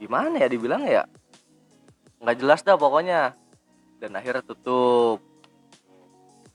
gimana 0.00 0.40
ya 0.40 0.48
dibilang 0.50 0.82
ya 0.88 1.04
nggak 2.22 2.38
jelas 2.38 2.62
dah 2.62 2.78
pokoknya. 2.78 3.34
Dan 3.98 4.14
akhirnya 4.14 4.46
tutup. 4.46 5.18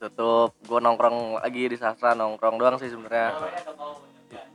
Tutup. 0.00 0.56
Gua 0.64 0.80
nongkrong 0.80 1.44
lagi 1.44 1.68
di 1.68 1.76
sastra 1.76 2.16
nongkrong 2.16 2.56
doang 2.56 2.80
sih 2.80 2.88
sebenarnya. 2.88 3.36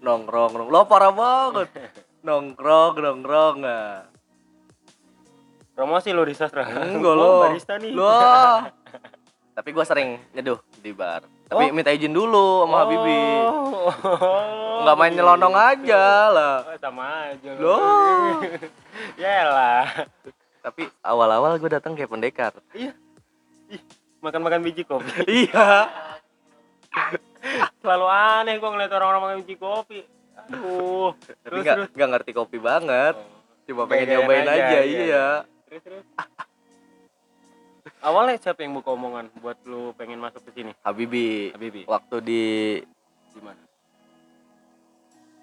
Nongkrong, 0.01 0.51
nongkrong. 0.57 0.69
Lo 0.73 0.81
parah 0.89 1.13
banget. 1.13 1.69
Nongkrong, 2.25 2.93
nongkrong. 2.97 3.55
Nah. 3.61 4.09
promosi 5.73 6.13
lo 6.13 6.21
di 6.21 6.37
sastra 6.37 6.69
Enggak 6.69 7.17
lo. 7.17 7.49
barista 7.49 7.81
nih 7.81 7.97
Lo. 7.97 8.05
Tapi 9.57 9.69
gua 9.73 9.85
sering 9.85 10.21
nyeduh 10.33 10.61
di 10.81 10.93
bar. 10.93 11.25
Tapi 11.53 11.63
Oh. 11.69 11.73
minta 11.77 11.93
izin 11.93 12.13
dulu 12.17 12.65
sama 12.65 12.77
Habibi. 12.83 13.21
Oh. 13.45 14.81
nggak 14.83 14.97
main 14.99 15.13
nyelonong 15.13 15.55
aja 15.55 16.03
lah. 16.33 16.57
Oh, 16.65 16.77
sama 16.81 17.29
aja. 17.29 17.49
Loh. 17.61 18.41
ya 19.21 19.37
lah 19.47 19.85
tapi 20.63 20.87
awal-awal 21.03 21.59
gue 21.59 21.67
datang 21.67 21.91
kayak 21.91 22.07
pendekar. 22.07 22.55
Iya. 22.71 22.95
Ih, 23.67 23.81
makan-makan 24.23 24.63
biji 24.63 24.87
kopi. 24.87 25.11
Iya. 25.43 25.91
Selalu 27.83 28.07
aneh 28.07 28.55
gua 28.63 28.69
ngeliat 28.71 28.91
orang-orang 28.95 29.21
makan 29.21 29.37
biji 29.43 29.55
kopi. 29.59 29.99
Aduh. 30.39 31.11
Tapi 31.43 31.67
terus 31.67 31.91
nggak 31.91 32.09
ngerti 32.15 32.31
kopi 32.31 32.57
banget. 32.63 33.19
Cuma 33.67 33.83
pengen 33.91 34.07
Gaya-gayaan 34.07 34.23
nyobain 34.23 34.47
aja, 34.47 34.63
aja, 34.63 34.79
iya. 34.87 34.99
iya. 35.03 35.27
Terus 35.67 35.81
terus 35.83 36.05
awalnya 38.03 38.35
siapa 38.37 38.61
yang 38.61 38.75
buka 38.75 38.91
omongan 38.91 39.31
buat 39.39 39.57
lu 39.63 39.95
pengen 39.95 40.19
masuk 40.19 40.43
ke 40.45 40.51
sini? 40.53 40.71
Habibi. 40.83 41.55
Habibi. 41.55 41.81
Waktu 41.87 42.15
di 42.19 42.43
di 43.33 43.39
mana? 43.41 43.63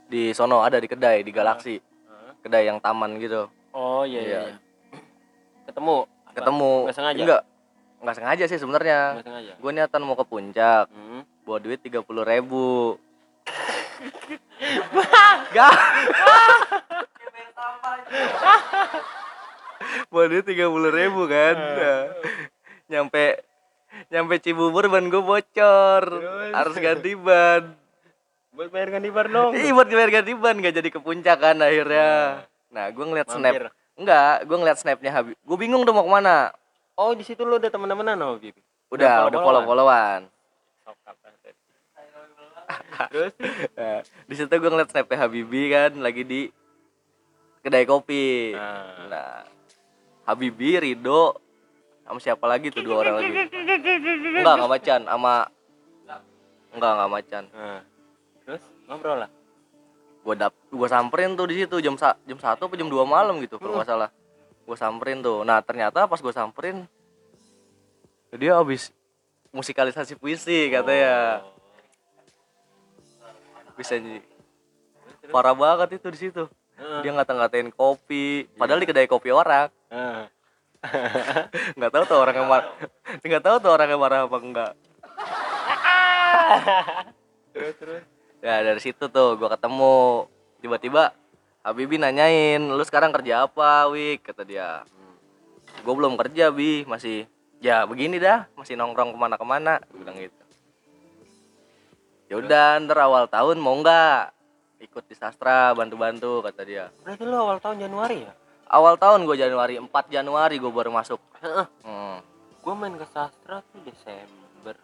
Di 0.06 0.22
sono 0.36 0.60
ada 0.60 0.76
di 0.76 0.86
kedai 0.86 1.24
di 1.24 1.32
Galaksi 1.32 1.80
Hah? 2.06 2.36
kedai 2.44 2.68
yang 2.68 2.78
taman 2.78 3.16
gitu. 3.18 3.48
Oh 3.72 4.04
iya 4.04 4.20
iya, 4.20 4.28
Iya. 4.28 4.40
iya. 4.52 4.56
ketemu? 5.66 5.96
Apa? 6.04 6.32
ketemu. 6.36 6.72
Nggak 6.84 6.96
sengaja? 6.96 7.20
Enggak 7.24 7.42
nggak 8.00 8.16
sengaja 8.16 8.44
sih 8.48 8.58
sebenarnya. 8.58 8.98
Gue 9.60 9.70
niatan 9.72 10.02
mau 10.04 10.16
ke 10.16 10.24
puncak. 10.24 10.88
Hmm. 10.92 11.24
bawa 11.40 11.56
duit 11.58 11.82
tiga 11.82 12.04
puluh 12.04 12.22
ribu. 12.22 12.94
Gak 15.50 15.72
duit 20.30 20.44
tiga 20.46 20.68
puluh 20.68 20.92
ribu 20.92 21.26
kan. 21.26 21.56
Nah, 21.56 22.02
nyampe 22.90 23.40
nyampe 24.12 24.34
Cibubur 24.38 24.86
ban 24.86 25.08
gue 25.08 25.22
bocor. 25.22 26.02
Terus? 26.06 26.52
harus 26.54 26.76
ganti 26.78 27.12
ban. 27.16 27.74
Buat 28.54 28.68
bayar 28.70 28.88
ganti 28.98 29.10
bar 29.10 29.26
dong. 29.30 29.52
Ih 29.56 29.72
buat 29.72 29.88
bayar 29.88 30.10
ganti 30.22 30.32
ban. 30.36 30.56
Gak 30.60 30.74
jadi 30.76 30.88
ke 30.92 31.00
puncak 31.00 31.38
kan 31.40 31.56
akhirnya. 31.58 32.44
Nah. 32.70 32.86
Gue 32.92 33.04
ngeliat 33.04 33.28
snap. 33.30 33.54
Mampir. 33.54 33.66
enggak 34.00 34.48
gue 34.48 34.56
ngeliat 34.56 34.78
snapnya 34.80 35.10
Habib. 35.12 35.36
Gue 35.44 35.56
bingung 35.60 35.84
tuh 35.84 35.92
mau 35.92 36.04
ke 36.06 36.12
mana. 36.12 36.56
Oh 36.96 37.12
di 37.12 37.24
situ 37.24 37.44
lu 37.44 37.60
udah 37.60 37.68
teman-temanan 37.68 38.16
sama 38.16 38.36
Habibi 38.36 38.60
udah 38.90 39.30
udah 39.30 39.38
follow 39.38 39.62
followan 39.62 40.20
terus? 43.10 43.34
Nah, 43.78 43.98
di 44.30 44.34
situ 44.38 44.46
gue 44.46 44.70
ngeliat 44.70 44.94
snapnya 44.94 45.26
Habibi 45.26 45.62
kan 45.74 45.90
lagi 45.98 46.22
di 46.22 46.40
kedai 47.66 47.82
kopi. 47.82 48.54
Nah. 48.54 49.10
Nah, 49.10 49.42
Habibi, 50.28 50.80
Rido, 50.80 51.38
sama 52.04 52.18
siapa 52.18 52.44
lagi 52.50 52.74
tuh 52.74 52.82
dua 52.82 53.06
orang 53.06 53.14
lagi? 53.20 53.32
Enggak, 54.40 54.54
enggak 54.58 54.70
macan, 54.70 55.00
sama 55.06 55.34
enggak 56.70 56.90
enggak 56.94 57.10
macan. 57.10 57.44
Nah, 57.50 57.80
terus 58.46 58.62
ngobrol 58.90 59.18
lah 59.26 59.30
Gue 60.20 60.34
dap, 60.36 60.52
gue 60.68 60.88
samperin 60.88 61.32
tuh 61.32 61.48
di 61.48 61.64
situ 61.64 61.80
jam 61.80 61.96
sa 61.96 62.12
jam 62.28 62.36
satu 62.36 62.68
atau 62.68 62.76
jam 62.76 62.92
2 62.92 63.08
malam 63.08 63.40
gitu 63.40 63.56
kalau 63.56 63.80
nggak 63.80 63.88
salah. 63.88 64.12
Gue 64.68 64.76
samperin 64.76 65.24
tuh. 65.24 65.40
Nah 65.48 65.64
ternyata 65.64 66.04
pas 66.04 66.20
gue 66.20 66.34
samperin 66.34 66.84
dia 68.36 68.60
habis 68.60 68.92
musikalisasi 69.48 70.20
puisi 70.20 70.68
katanya. 70.68 71.40
Oh. 71.40 71.56
Bisa 73.80 73.96
nih. 73.96 74.20
Parah 75.32 75.56
banget 75.56 75.96
itu 75.96 76.08
di 76.12 76.18
situ. 76.20 76.44
Heeh. 76.76 77.00
Dia 77.00 77.16
ngata-ngatain 77.16 77.72
kopi, 77.72 78.44
padahal 78.60 78.84
di 78.84 78.88
kedai 78.88 79.08
kopi 79.08 79.32
orang. 79.32 79.72
Heeh. 79.90 80.22
nggak 81.76 81.92
tahu 81.92 82.04
tuh 82.08 82.18
orang 82.22 82.36
yang 82.40 82.48
marah. 82.48 82.70
Nggak 83.20 83.44
tahu 83.44 83.56
tuh 83.60 83.70
orang 83.74 83.88
yang 83.90 84.00
marah 84.00 84.24
apa 84.24 84.38
enggak. 84.40 84.72
Terus 87.52 87.74
terus. 87.76 88.02
Ya 88.40 88.64
dari 88.64 88.80
situ 88.80 89.04
tuh 89.10 89.36
gua 89.36 89.52
ketemu. 89.52 90.30
Tiba-tiba 90.62 91.12
Habibi 91.60 92.00
nanyain 92.00 92.62
lu 92.62 92.80
sekarang 92.86 93.12
kerja 93.12 93.44
apa 93.44 93.90
Wik 93.92 94.24
kata 94.24 94.46
dia. 94.48 94.86
Gue 95.84 95.92
belum 95.92 96.16
kerja 96.16 96.48
bi. 96.48 96.88
Masih 96.88 97.28
ya 97.60 97.84
begini 97.84 98.16
dah. 98.16 98.48
Masih 98.56 98.80
nongkrong 98.80 99.12
ke 99.12 99.18
mana-kemana. 99.20 99.84
Bilang 99.92 100.16
gitu. 100.16 100.44
Ya 102.32 102.38
udah 102.40 102.80
ntar 102.80 103.04
awal 103.04 103.28
tahun 103.28 103.60
mau 103.60 103.76
nggak 103.76 104.32
ikut 104.80 105.04
di 105.04 105.14
sastra 105.18 105.76
bantu-bantu 105.76 106.40
kata 106.40 106.62
dia. 106.64 106.88
Berarti 107.04 107.22
lu 107.28 107.36
awal 107.36 107.58
tahun 107.60 107.84
Januari 107.84 108.24
ya 108.24 108.32
awal 108.70 108.94
tahun 108.96 109.26
gue 109.26 109.36
Januari 109.36 109.74
4 109.76 109.86
Januari 110.08 110.56
gue 110.56 110.70
baru 110.70 110.90
masuk 110.90 111.18
Heeh. 111.40 111.66
hmm. 111.82 112.16
gua 112.60 112.74
main 112.76 112.94
ke 112.94 113.06
sastra 113.06 113.64
tuh 113.66 113.80
Desember 113.82 114.76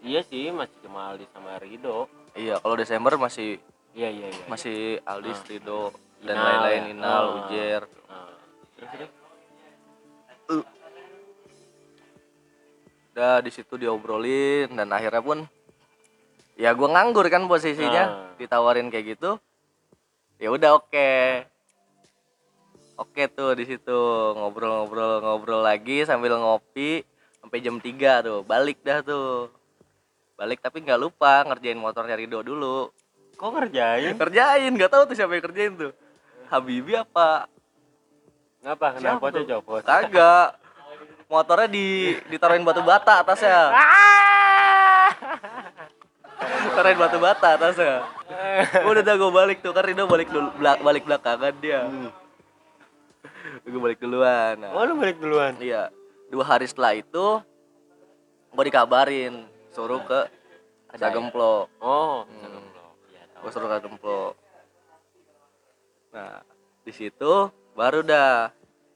iya 0.00 0.20
sih 0.22 0.48
masih 0.50 0.76
cuma 0.80 1.10
Aldi 1.10 1.26
sama 1.30 1.58
Rido 1.58 2.06
iya 2.32 2.56
kalau 2.56 2.76
Desember 2.76 3.16
masih 3.16 3.58
iya 3.92 4.08
iya 4.08 4.28
iya 4.28 4.44
masih 4.46 5.00
Aldis 5.02 5.36
Ah. 5.36 5.48
Rido 5.48 5.82
dan 6.20 6.36
lain-lain 6.36 6.82
ya? 6.82 6.90
Inal 6.94 7.24
Ah. 7.24 7.36
Ujer 7.42 7.82
terus 8.76 8.90
terus 10.46 10.64
udah 13.10 13.42
di 13.42 13.50
situ 13.50 13.74
diobrolin 13.74 14.70
dan 14.70 14.88
akhirnya 14.88 15.20
pun 15.20 15.38
ya 16.54 16.70
gua 16.72 16.88
nganggur 16.90 17.26
kan 17.26 17.44
posisinya 17.44 18.04
Ah. 18.04 18.32
ditawarin 18.38 18.88
kayak 18.88 19.18
gitu 19.18 19.36
ya 20.40 20.48
udah 20.48 20.80
oke. 20.80 21.12
Oke 23.00 23.28
tuh 23.32 23.56
di 23.56 23.64
situ 23.64 24.00
ngobrol-ngobrol 24.36 25.24
ngobrol 25.24 25.60
lagi 25.64 26.04
sambil 26.04 26.36
ngopi 26.36 27.04
sampai 27.40 27.60
jam 27.60 27.76
3 27.76 28.24
tuh. 28.24 28.40
Balik 28.44 28.80
dah 28.80 29.04
tuh. 29.04 29.52
Balik 30.40 30.64
tapi 30.64 30.80
nggak 30.80 31.00
lupa 31.00 31.44
ngerjain 31.44 31.76
motornya 31.76 32.16
Rido 32.16 32.40
dulu. 32.40 32.88
Kok 33.36 33.50
ngerjain? 33.56 34.16
Kerjain 34.16 34.72
nggak 34.72 34.92
tahu 34.92 35.02
tuh 35.12 35.16
siapa 35.16 35.36
yang 35.36 35.44
kerjain 35.44 35.72
tuh. 35.76 35.92
Habibi 36.48 36.96
apa? 36.96 37.48
Ngapa 38.64 39.00
kenapa 39.00 39.26
copot? 39.32 39.80
Kagak. 39.84 40.60
Motornya 41.30 41.70
di 41.70 42.18
ditaruhin 42.26 42.66
batu 42.66 42.82
bata 42.82 43.22
atasnya 43.22 43.70
ditaruhin 46.70 46.98
batu 46.98 47.18
bata 47.18 47.48
atasnya 47.52 48.06
udah 48.88 49.02
dah 49.02 49.14
gue 49.14 49.30
balik 49.30 49.58
tuh. 49.58 49.70
Kan 49.70 49.82
Rido 49.82 50.06
balik 50.06 50.28
dulu 50.28 50.48
belak- 50.54 50.80
balik 50.80 51.02
belakangan 51.02 51.54
dia. 51.58 51.82
Gue 53.62 53.80
balik 53.80 53.98
duluan. 53.98 54.54
Nah, 54.56 54.70
oh 54.70 54.82
lu 54.84 54.94
balik 54.94 55.18
duluan? 55.18 55.58
Iya. 55.58 55.90
Dua 56.26 56.44
hari 56.44 56.64
setelah 56.64 56.94
itu 56.94 57.42
gue 58.50 58.64
dikabarin 58.64 59.46
suruh 59.70 59.98
ke 60.00 60.26
Sagemplo 60.92 61.70
oh 61.78 62.22
Hmm. 62.22 62.38
Sagemplo. 62.40 62.82
Iya, 63.08 63.22
tahu. 63.28 63.40
gue 63.40 63.50
suruh 63.50 63.68
ke 63.68 63.78
Gemplo 63.80 64.20
nah 66.10 66.42
di 66.82 66.90
situ 66.90 67.32
baru 67.72 68.02
dah 68.02 68.50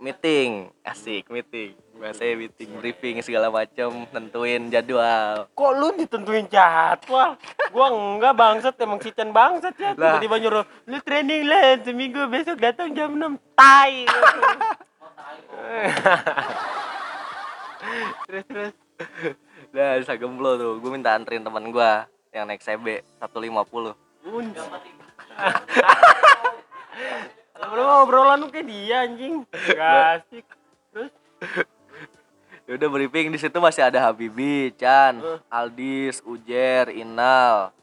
meeting. 0.04 0.68
Asik 0.84 1.32
meeting. 1.32 1.72
Biasanya 1.96 2.34
meeting 2.36 2.70
briefing 2.76 3.16
segala 3.24 3.48
macam 3.48 4.04
nentuin 4.12 4.68
jadwal. 4.68 5.48
Kok 5.56 5.72
lu 5.72 5.88
ditentuin 5.96 6.44
jadwal? 6.44 7.40
Gua 7.72 7.86
enggak 7.88 8.36
bangsat. 8.36 8.76
Emang 8.76 9.00
Cican 9.00 9.32
bangsat 9.32 9.72
ya 9.80 9.96
Lah. 9.96 10.20
tiba-tiba 10.20 10.36
nyuruh 10.44 10.64
lu 10.84 11.00
training 11.00 11.48
lah 11.48 11.80
seminggu 11.80 12.28
besok 12.28 12.60
datang 12.60 12.92
jam 12.92 13.16
6 13.16 13.40
tai. 13.56 14.04
Terus 18.24 18.44
terus. 18.48 18.72
Nah, 19.74 19.98
di 19.98 20.04
Sagemplo 20.06 20.56
tuh, 20.56 20.78
gue 20.80 20.90
minta 20.90 21.12
anterin 21.12 21.44
teman 21.44 21.68
gue 21.68 21.90
yang 22.32 22.48
naik 22.48 22.62
CB 22.62 23.02
150. 23.20 23.92
Unj. 24.24 24.56
Lu 27.54 27.82
ngobrolan 27.82 28.38
lu 28.42 28.46
kayak 28.50 28.66
dia 28.66 28.96
anjing 29.06 29.34
gak 29.50 30.20
asik 30.20 30.44
terus 30.90 31.12
Ya 32.64 32.80
udah 32.80 32.88
briefing 32.88 33.28
di 33.28 33.36
situ 33.36 33.60
masih 33.60 33.84
ada 33.84 34.00
Habibi, 34.00 34.72
Chan, 34.80 35.20
Aldis, 35.52 36.24
Ujer, 36.24 36.88
Inal, 36.88 37.76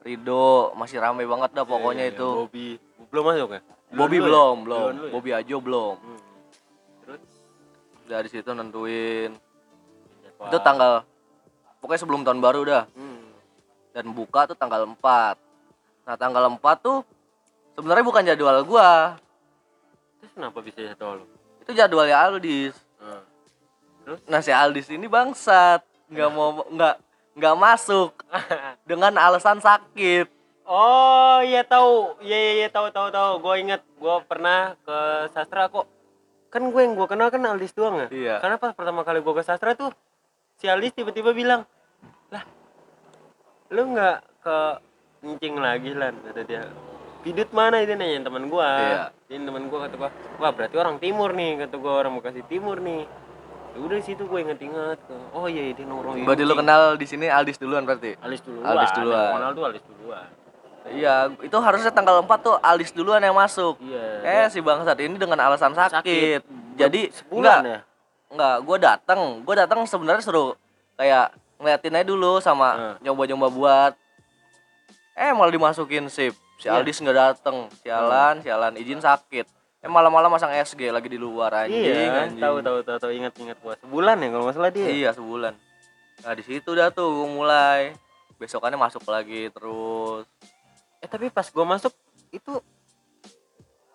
Rido, 0.00 0.72
masih 0.72 1.04
rame 1.04 1.28
banget 1.28 1.52
dah 1.52 1.68
pokoknya 1.68 2.08
Iya, 2.08 2.16
itu. 2.16 2.28
Bobby 2.40 2.80
belum 3.12 3.24
masuk 3.28 3.48
ya 3.52 3.60
Bobby 3.92 4.16
Duluan 4.16 4.24
belum, 4.24 4.56
lu 4.56 4.56
ya? 4.56 4.64
belum. 4.64 4.88
Ya? 4.88 5.10
Bobby 5.12 5.30
Ajo 5.36 5.56
belum. 5.60 5.94
Hmm. 6.00 6.20
terus 7.04 7.22
Udah 8.08 8.18
di 8.24 8.30
situ 8.32 8.50
nentuin. 8.56 9.30
Itu 10.48 10.58
tanggal 10.64 11.04
pokoknya 11.84 12.00
sebelum 12.00 12.24
tahun 12.24 12.40
baru 12.40 12.60
dah. 12.64 12.84
Hmm. 12.96 13.36
Dan 13.92 14.16
buka 14.16 14.48
tuh 14.48 14.56
tanggal 14.56 14.88
4. 14.88 14.96
Nah, 16.08 16.16
tanggal 16.16 16.48
4 16.56 16.56
tuh 16.80 17.04
sebenarnya 17.76 18.04
bukan 18.04 18.22
jadwal 18.26 18.56
gua. 18.64 19.16
terus 20.20 20.32
kenapa 20.38 20.58
bisa 20.62 20.78
jadwal 20.82 21.22
lu 21.22 21.26
Itu 21.62 21.70
jadwalnya 21.74 22.16
Aldis. 22.18 22.74
Hmm. 22.98 23.22
Nah, 24.26 24.40
si 24.42 24.50
Aldis 24.50 24.90
ini 24.90 25.06
bangsat, 25.06 25.82
nggak 26.10 26.30
mau 26.34 26.62
nggak 26.74 26.94
nggak 27.38 27.56
masuk 27.56 28.12
dengan 28.88 29.16
alasan 29.16 29.62
sakit. 29.62 30.28
Oh 30.62 31.42
iya 31.42 31.66
tahu, 31.66 32.16
iya 32.22 32.38
iya 32.38 32.52
iya 32.64 32.68
tahu 32.70 32.90
tahu 32.94 33.10
tahu. 33.10 33.42
Gue 33.42 33.54
inget, 33.62 33.82
gue 33.98 34.16
pernah 34.30 34.78
ke 34.86 34.98
sastra 35.34 35.66
kok. 35.66 35.90
Kan 36.52 36.70
gue 36.70 36.80
yang 36.84 36.94
gue 36.94 37.06
kenal 37.08 37.32
kan 37.32 37.42
Aldis 37.48 37.74
doang 37.74 37.98
ya. 37.98 38.08
Iya. 38.12 38.34
Karena 38.38 38.56
pas 38.60 38.72
pertama 38.76 39.02
kali 39.02 39.18
gue 39.24 39.34
ke 39.34 39.42
sastra 39.42 39.74
tuh 39.74 39.90
si 40.62 40.70
Aldis 40.70 40.94
tiba-tiba 40.94 41.34
bilang, 41.34 41.66
lah, 42.30 42.46
lu 43.74 43.82
nggak 43.90 44.18
ke 44.44 44.56
ngencing 45.26 45.56
lagi 45.58 45.90
lan 45.98 46.14
kata 46.22 46.42
dia. 46.46 46.62
Pidut 47.22 47.54
mana 47.54 47.78
itu 47.78 47.94
nanya 47.94 48.26
teman 48.26 48.50
gue. 48.50 48.66
Iya. 48.66 49.14
Ini 49.30 49.42
teman 49.46 49.70
gue 49.70 49.78
kata 49.78 49.94
gue, 49.94 50.10
wah 50.42 50.50
berarti 50.50 50.74
orang 50.74 50.98
timur 50.98 51.30
nih 51.32 51.64
kata 51.64 51.78
gue 51.78 51.92
orang 51.94 52.12
Bekasi 52.18 52.42
timur 52.50 52.82
nih. 52.82 53.06
Ya 53.72 53.78
udah 53.80 53.96
di 53.96 54.04
situ 54.04 54.28
gue 54.28 54.38
inget-inget 54.42 55.00
oh 55.32 55.46
iya 55.48 55.72
dia 55.72 55.86
nongkrong. 55.86 56.28
Berarti 56.28 56.44
lu 56.44 56.52
kenal 56.52 56.98
di 57.00 57.06
sini 57.08 57.30
Aldis 57.30 57.56
duluan 57.56 57.88
berarti? 57.88 58.18
Aldis 58.20 58.42
duluan. 58.44 58.66
Aldis 58.68 58.90
duluan. 58.92 59.30
Kenal 59.38 59.50
tuh 59.54 59.64
Aldis 59.64 59.84
duluan. 59.86 60.28
Iya, 60.82 61.30
itu 61.38 61.56
harusnya 61.62 61.94
tanggal 61.94 62.26
4 62.26 62.42
tuh 62.42 62.58
Aldis 62.58 62.90
duluan 62.90 63.22
yang 63.22 63.38
masuk. 63.38 63.78
Iya. 63.78 64.44
Eh 64.44 64.46
si 64.50 64.58
bangsat 64.58 64.98
ini 64.98 65.14
dengan 65.14 65.38
alasan 65.40 65.72
sakit. 65.72 66.02
Sakit. 66.02 66.40
Jadi 66.74 67.00
enggak, 67.30 67.58
ya. 67.62 67.78
enggak, 68.28 68.56
gua 68.66 68.76
datang, 68.82 69.20
gua 69.46 69.54
datang 69.62 69.86
sebenarnya 69.86 70.26
suruh 70.26 70.58
kayak 70.98 71.32
ngeliatin 71.56 71.94
aja 71.94 72.04
dulu 72.04 72.42
sama 72.42 72.68
Hmm. 72.74 72.94
nyoba-nyoba 72.98 73.46
buat. 73.48 73.92
Eh 75.14 75.30
malah 75.30 75.54
dimasukin 75.54 76.10
sip. 76.10 76.34
Si. 76.62 76.70
Aldis 76.70 77.02
nggak 77.02 77.16
datang. 77.18 77.66
Sialan, 77.82 78.38
sialan 78.46 78.78
izin 78.78 79.02
sakit. 79.02 79.46
Eh 79.82 79.90
malam-malam 79.90 80.30
masang 80.30 80.54
SG 80.54 80.94
lagi 80.94 81.10
di 81.10 81.18
luar 81.18 81.66
anjing. 81.66 81.74
Iya, 81.74 82.30
anjing. 82.30 82.38
tahu 82.38 82.62
tahu 82.62 82.78
tahu 82.86 82.98
tahu 83.02 83.12
ingat 83.18 83.34
ingat 83.42 83.58
gua. 83.58 83.74
Sebulan 83.82 84.22
ya 84.22 84.28
kalau 84.30 84.44
nggak 84.46 84.54
salah 84.54 84.70
dia. 84.70 84.86
Iya 84.86 85.10
sebulan. 85.10 85.54
Nah 86.22 86.32
di 86.38 86.42
situ 86.46 86.70
dah 86.70 86.94
tuh 86.94 87.10
gua 87.10 87.26
mulai. 87.26 87.82
Besokannya 88.38 88.78
masuk 88.78 89.02
lagi 89.10 89.50
terus. 89.50 90.22
Eh 91.02 91.10
tapi 91.10 91.34
pas 91.34 91.50
gua 91.50 91.66
masuk 91.66 91.90
itu 92.30 92.62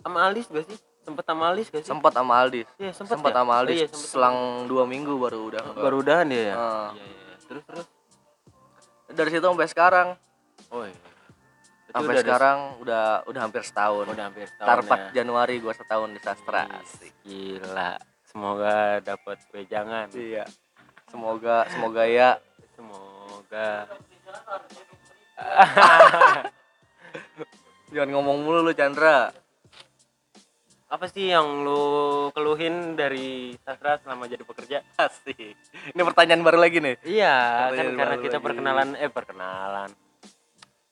sama 0.03 0.27
Alis 0.27 0.47
gak 0.51 0.67
sih? 0.67 0.77
Sempet 1.07 1.23
sama 1.23 1.43
Alis 1.51 1.67
gak 1.71 1.83
sih? 1.83 1.89
Sempat 1.91 2.11
sama 2.15 2.33
Aldis. 2.43 2.67
Iya, 2.79 2.91
sempet. 2.91 3.11
Sempat 3.15 3.31
ya? 3.31 3.37
sama 3.39 3.51
Oh, 3.51 3.59
Aldis. 3.63 3.75
iya, 3.79 3.87
sempet. 3.87 4.07
Selang 4.11 4.37
dua 4.67 4.83
minggu 4.83 5.15
baru 5.15 5.39
udah. 5.51 5.63
baru 5.71 5.95
udahan 6.03 6.27
dia 6.27 6.51
ya. 6.51 6.55
Ah. 6.55 6.89
Iya, 6.95 7.05
iya. 7.07 7.35
Terus 7.47 7.63
terus. 7.63 7.85
Dari 9.07 9.29
situ 9.31 9.45
sampai 9.47 9.67
sekarang. 9.71 10.07
Oh 10.67 10.83
iya. 10.83 11.06
Sampai 11.87 12.03
udah 12.03 12.19
ada- 12.19 12.23
sekarang 12.27 12.59
udah 12.83 13.05
udah 13.25 13.41
hampir 13.41 13.63
setahun. 13.63 14.05
udah 14.11 14.25
hampir 14.27 14.45
setahun. 14.47 14.83
4 14.83 14.99
ya. 14.99 15.23
Januari 15.23 15.55
gua 15.63 15.73
setahun 15.73 16.09
di 16.11 16.19
sastra. 16.19 16.63
Asik. 16.79 17.13
Gila. 17.23 17.91
Semoga 18.27 18.99
dapat 19.01 19.37
wejangan. 19.51 20.07
Iya. 20.11 20.43
Semoga 21.07 21.63
semoga 21.71 22.03
ya 22.03 22.35
Semoga. 22.75 23.87
jangan 27.93 28.09
ngomong 28.13 28.37
mulu 28.43 28.59
lu 28.61 28.73
Chandra. 28.75 29.31
Apa 30.87 31.03
sih 31.11 31.27
yang 31.27 31.67
lu 31.67 31.83
keluhin 32.31 32.95
dari 32.95 33.51
sastra 33.59 33.99
selama 33.99 34.23
jadi 34.29 34.43
pekerja? 34.45 34.77
Asik. 34.95 35.57
Ini 35.91 36.01
pertanyaan 36.05 36.45
baru 36.45 36.63
lagi 36.63 36.79
nih. 36.79 36.95
Iya, 37.03 37.35
kan 37.75 37.85
karena 37.91 38.15
kita 38.21 38.37
lagi. 38.39 38.45
perkenalan 38.45 38.89
eh 38.95 39.11
perkenalan. 39.11 39.89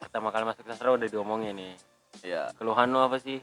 Pertama 0.06 0.30
kali 0.30 0.46
masuk 0.46 0.64
sastra 0.70 0.94
udah 0.94 1.10
diomongin 1.10 1.58
nih. 1.58 1.74
Iya. 2.22 2.54
Keluhan 2.56 2.94
lu 2.94 3.02
apa 3.02 3.18
sih? 3.18 3.42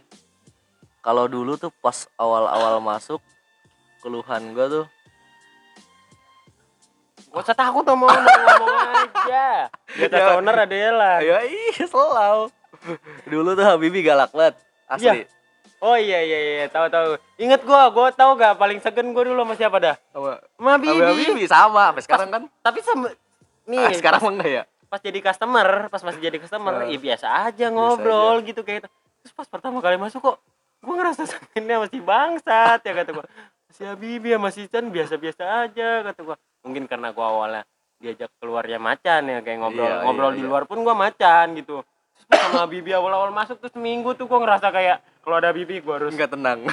Kalau 1.03 1.27
dulu 1.27 1.59
tuh 1.59 1.75
pas 1.83 2.07
awal-awal 2.15 2.79
masuk 2.79 3.19
keluhan 3.99 4.55
gua 4.55 4.67
tuh 4.71 4.87
Gak 7.33 7.49
usah 7.49 7.57
takut 7.57 7.83
ngomong 7.83 8.13
ngomong 8.13 8.77
aja. 8.95 9.67
Di 9.91 10.05
atas 10.05 10.21
Ya. 10.21 10.37
owner 10.37 10.53
ada 10.55 10.77
ya 10.77 10.91
lah. 10.93 11.17
ya 11.19 11.39
iya 11.43 11.83
selalu. 11.83 12.53
Dulu 13.25 13.57
tuh 13.57 13.65
Habibi 13.65 14.05
galak 14.05 14.31
banget. 14.31 14.55
Asli. 14.87 15.25
Oh 15.83 15.99
iya 15.99 16.23
iya 16.23 16.39
iya 16.39 16.67
tahu 16.69 16.87
tahu. 16.87 17.17
Ingat 17.41 17.65
gua, 17.67 17.91
gua 17.91 18.13
tahu 18.15 18.39
gak 18.39 18.55
paling 18.55 18.79
segen 18.79 19.11
gua 19.11 19.25
dulu 19.27 19.43
sama 19.43 19.55
siapa 19.57 19.77
dah? 19.81 19.97
Sama 20.15 20.39
Sama 20.55 20.71
sama 20.71 20.79
Bibi. 20.79 21.03
Habibi 21.03 21.45
sama 21.49 21.83
sampai 21.91 22.03
sekarang 22.05 22.29
kan. 22.31 22.43
Tapi 22.63 22.79
sama 22.85 23.09
nih 23.67 23.81
Ah, 23.81 23.91
sekarang 23.97 24.21
mah 24.23 24.33
enggak 24.37 24.51
ya? 24.53 24.63
Pas 24.93 25.01
jadi 25.01 25.25
customer, 25.25 25.89
pas 25.89 26.05
masih 26.05 26.21
jadi 26.21 26.37
customer, 26.37 26.85
ya 26.85 27.01
biasa 27.01 27.27
aja 27.49 27.73
ngobrol 27.73 28.45
gitu 28.45 28.61
kayak 28.61 28.85
gitu. 28.85 28.89
Terus 29.25 29.33
pas 29.33 29.49
pertama 29.49 29.81
kali 29.81 29.97
masuk 29.97 30.21
kok 30.21 30.37
gua 30.85 30.95
ngerasa 31.01 31.25
sebenarnya 31.33 31.89
masih 31.89 32.01
bangsat 32.05 32.85
ya 32.85 32.93
kata 32.93 33.11
gua. 33.11 33.25
Si 33.73 33.89
Habibi 33.89 34.37
sama 34.37 34.53
si 34.53 34.69
Chan 34.69 34.85
biasa-biasa 34.85 35.43
aja 35.65 36.05
kata 36.05 36.21
gua. 36.21 36.37
Mungkin 36.61 36.85
karena 36.85 37.09
gua 37.11 37.33
awalnya 37.33 37.63
diajak 37.97 38.29
keluarnya 38.37 38.77
macan 38.77 39.33
ya 39.33 39.41
kayak 39.41 39.59
ngobrol 39.63 39.89
Iya, 39.89 39.97
ngobrol 40.05 40.29
iya, 40.29 40.37
di 40.37 40.43
iya. 40.45 40.51
luar 40.53 40.63
pun 40.69 40.79
gua 40.85 40.93
macan 40.93 41.47
gitu. 41.57 41.81
Terus 42.13 42.27
pas 42.29 42.39
sama 42.45 42.69
Habibi 42.69 42.93
awal-awal 42.93 43.33
masuk 43.33 43.57
terus 43.57 43.73
seminggu 43.73 44.13
tuh 44.13 44.29
gua 44.29 44.45
ngerasa 44.45 44.69
kayak 44.69 45.01
kalau 45.25 45.41
ada 45.41 45.49
Habibi 45.49 45.81
gua 45.81 45.97
harus 45.97 46.13
Enggak 46.13 46.37
tenang. 46.37 46.69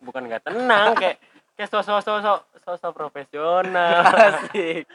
bukan 0.00 0.24
nggak 0.24 0.48
tenang 0.48 0.96
kayak 0.96 1.20
kayak 1.52 1.68
sosok 1.68 2.00
sosok 2.00 2.38
sosok 2.64 2.92
profesional 2.96 4.08
Asik. 4.32 4.88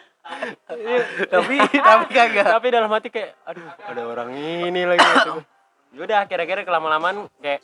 Tapi 1.33 1.55
tapi 1.83 2.05
kagak. 2.11 2.47
tapi 2.47 2.67
dalam 2.71 2.89
hati 2.91 3.11
kayak 3.11 3.35
aduh 3.43 3.67
ada 3.83 4.01
orang 4.07 4.29
ini 4.33 4.87
lagi 4.87 5.03
gitu. 5.03 5.43
Yaudah 5.99 6.25
akhir-akhir 6.25 6.65
kelama-lamaan 6.65 7.29
kayak 7.37 7.61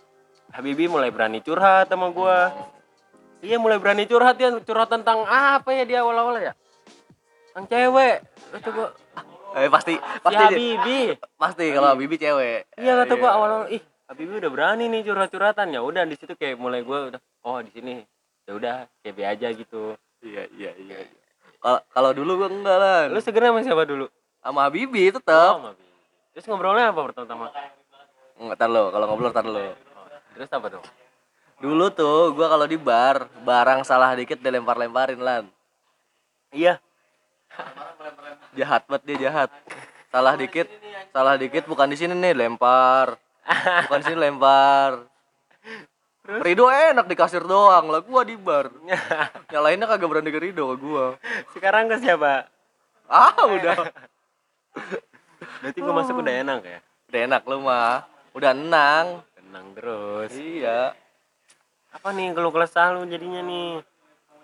Habibi 0.50 0.90
mulai 0.90 1.10
berani 1.14 1.42
curhat 1.46 1.90
sama 1.90 2.10
gua. 2.10 2.54
Iya 3.40 3.62
mulai 3.62 3.80
berani 3.80 4.06
curhat 4.10 4.36
ya 4.38 4.54
curhat 4.62 4.90
tentang 4.92 5.24
apa 5.26 5.70
ya 5.72 5.84
dia 5.86 6.00
awal-awal 6.04 6.38
ya? 6.42 6.54
Yang 7.58 7.66
cewek. 7.70 8.16
Kata 8.54 8.70
gua 8.74 8.88
Eh 9.50 9.70
pasti 9.70 9.94
pasti 9.98 10.44
Habibi. 10.44 11.18
Pasti 11.38 11.66
kalau 11.74 11.98
Bibi 11.98 12.16
cewek. 12.22 12.70
iya 12.78 12.94
kata 13.06 13.14
gua 13.18 13.32
awal 13.34 13.52
ih 13.74 13.82
Habibi 14.10 14.42
udah 14.42 14.52
berani 14.52 14.86
nih 14.90 15.02
curhat-curhatan. 15.06 15.74
Ya 15.74 15.82
udah 15.82 16.06
di 16.06 16.18
situ 16.18 16.34
kayak 16.38 16.60
mulai 16.60 16.86
gua 16.86 17.14
udah 17.14 17.22
oh 17.46 17.62
di 17.66 17.72
sini. 17.74 18.04
Ya 18.46 18.52
udah 18.58 18.76
kayak 19.02 19.38
aja 19.38 19.48
gitu. 19.54 19.98
Iya 20.22 20.50
iya 20.54 20.72
iya. 20.76 20.98
Kalau 21.60 21.80
kalau 21.90 22.12
dulu 22.14 22.32
gua 22.38 22.50
enggak 22.50 22.78
lah. 22.78 23.00
lu 23.08 23.20
segera 23.20 23.52
sama 23.52 23.60
siapa 23.60 23.84
dulu 23.84 24.08
sama 24.40 24.64
Bibi 24.68 25.12
Oh, 25.12 25.14
tetap. 25.14 25.54
sama 25.54 25.70
Habibi. 25.70 25.88
terus 26.32 26.46
ngobrolnya 26.46 26.90
apa 26.90 27.02
pertama-tama 27.04 27.48
Enggak 28.40 28.58
tar 28.58 28.70
lo, 28.70 28.88
kalau 28.88 29.06
ngobrol 29.06 29.32
tar 29.32 29.44
lo. 29.44 29.60
Oh, 29.60 29.76
terus 30.34 30.48
apa 30.48 30.68
dong 30.70 30.86
Dulu 31.60 31.92
tuh 31.92 32.32
gua 32.32 32.48
kalau 32.48 32.64
di 32.64 32.80
bar, 32.80 33.28
barang 33.44 33.84
salah 33.84 34.16
dikit 34.16 34.40
dilempar-lemparin 34.40 35.20
lan. 35.20 35.44
iya 36.50 36.80
Jahat 38.52 38.88
banget 38.88 39.04
dia 39.06 39.28
jahat. 39.28 39.50
Salah 40.08 40.34
dikit, 40.34 40.66
salah 41.12 41.36
dikit 41.36 41.68
bukan 41.68 41.86
di 41.86 41.98
sini 42.00 42.16
nih 42.16 42.34
lempar. 42.34 43.20
Bukan 43.86 44.00
di 44.00 44.06
sini 44.08 44.18
lempar. 44.18 45.04
Rido 46.30 46.70
enak 46.70 47.10
di 47.10 47.18
kasir 47.18 47.42
doang 47.42 47.90
lah 47.90 48.00
gua 48.00 48.22
di 48.22 48.38
bar. 48.38 48.70
Nyalainnya 49.52 49.90
kagak 49.90 50.06
berani 50.06 50.30
ke 50.30 50.38
Rido 50.40 50.70
gua. 50.76 51.18
sekarang 51.52 51.90
ke 51.90 51.98
siapa 51.98 52.46
Ah 53.06 53.34
udah. 53.34 53.90
berarti 55.62 55.80
gua 55.82 55.94
masuk 55.96 56.22
udah 56.22 56.36
enak 56.36 56.62
ya 56.62 56.80
Udah 57.10 57.20
enak 57.26 57.42
lu 57.44 57.58
mah. 57.60 58.06
Udah 58.32 58.54
enang. 58.54 59.26
tenang 59.34 59.66
terus 59.74 60.30
Iya. 60.32 60.94
apa 61.90 62.14
nih 62.14 62.30
kalau 62.32 62.54
kesah 62.54 62.94
lu 62.94 63.02
jadinya 63.04 63.42
nih 63.42 63.82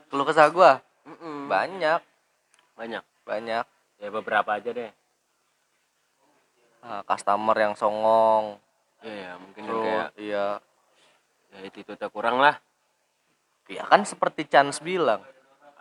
Keluh 0.09 0.25
kesah 0.25 0.49
gua 0.49 0.81
Mm-mm. 1.05 1.45
banyak, 1.45 2.01
banyak 2.73 3.05
banyak. 3.21 3.65
ya 3.95 4.09
beberapa 4.09 4.49
aja 4.51 4.73
deh 4.73 4.89
Ah, 6.81 7.01
customer 7.01 7.53
yang 7.55 7.73
songong. 7.73 8.61
Iya, 9.01 9.13
ya, 9.15 9.31
mungkin 9.35 9.57
yang 9.59 9.69
Terus 9.71 9.85
kayak 9.85 10.09
iya. 10.19 10.47
Ya 11.55 11.61
itu 11.71 11.79
itu 11.81 12.07
kurang 12.11 12.43
lah. 12.43 12.59
Ya 13.65 13.81
kan 13.87 14.05
seperti 14.05 14.45
Chance 14.45 14.83
bilang, 14.83 15.25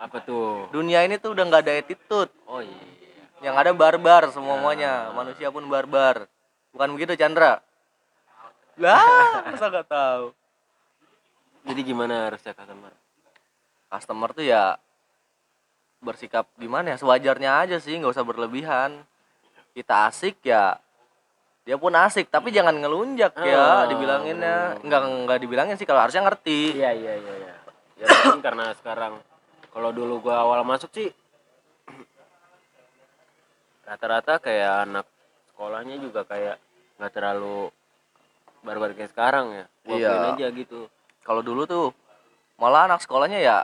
apa 0.01 0.25
tuh? 0.25 0.73
Dunia 0.73 1.05
ini 1.05 1.21
tuh 1.21 1.37
udah 1.37 1.45
nggak 1.45 1.63
ada 1.69 1.73
attitude. 1.77 2.33
oh 2.49 2.65
iya. 2.65 2.95
Yang 3.45 3.57
ada 3.61 3.73
barbar 3.77 4.23
semuanya, 4.33 5.13
manusia 5.13 5.53
pun 5.53 5.69
barbar. 5.69 6.25
Bukan 6.73 6.97
begitu 6.97 7.13
Chandra? 7.21 7.61
Lah, 8.81 9.05
masa 9.53 9.69
nggak 9.69 9.89
tahu. 9.89 10.33
jadi 11.65 11.81
gimana 11.81 12.29
harusnya 12.29 12.53
customer? 12.53 12.93
Customer 13.89 14.31
tuh 14.33 14.45
ya 14.45 14.77
bersikap 16.01 16.49
gimana 16.57 16.93
ya? 16.93 16.97
Sewajarnya 17.01 17.51
aja 17.65 17.77
sih 17.81 17.97
nggak 17.97 18.17
usah 18.17 18.25
berlebihan. 18.25 19.05
Kita 19.77 20.09
asik 20.09 20.41
ya 20.45 20.81
dia 21.65 21.77
pun 21.77 21.91
asik 21.91 22.29
tapi 22.29 22.49
jangan 22.51 22.77
ngelunjak 22.77 23.33
Ah, 23.35 23.43
ya. 23.43 23.67
Dibilanginnya 23.89 24.79
nggak 24.79 25.01
nggak 25.25 25.39
dibilangin 25.41 25.77
sih 25.77 25.85
kalau 25.85 26.01
harusnya 26.01 26.21
ngerti. 26.23 26.77
Iya 26.77 26.93
iya 26.93 27.13
iya 27.17 27.35
iya. 27.35 27.55
Ya 27.97 28.07
mungkin 28.07 28.41
karena 28.41 28.77
sekarang 28.77 29.17
kalau 29.69 29.91
dulu 29.91 30.21
gua 30.21 30.45
awal 30.45 30.61
masuk 30.63 30.93
sih 30.93 31.09
rata-rata 33.85 34.37
kayak 34.39 34.73
anak 34.85 35.07
sekolahnya 35.47 35.97
juga 35.99 36.25
kayak 36.25 36.57
nggak 36.97 37.13
terlalu 37.13 37.69
barbar 38.61 38.93
kayak 38.93 39.11
sekarang 39.11 39.47
ya. 39.55 39.65
Gua 39.83 39.97
Iya. 39.97 40.13
aja 40.33 40.47
gitu. 40.51 40.89
Kalau 41.21 41.41
dulu 41.41 41.65
tuh 41.65 41.87
malah 42.57 42.85
anak 42.87 43.01
sekolahnya 43.01 43.41
ya 43.41 43.57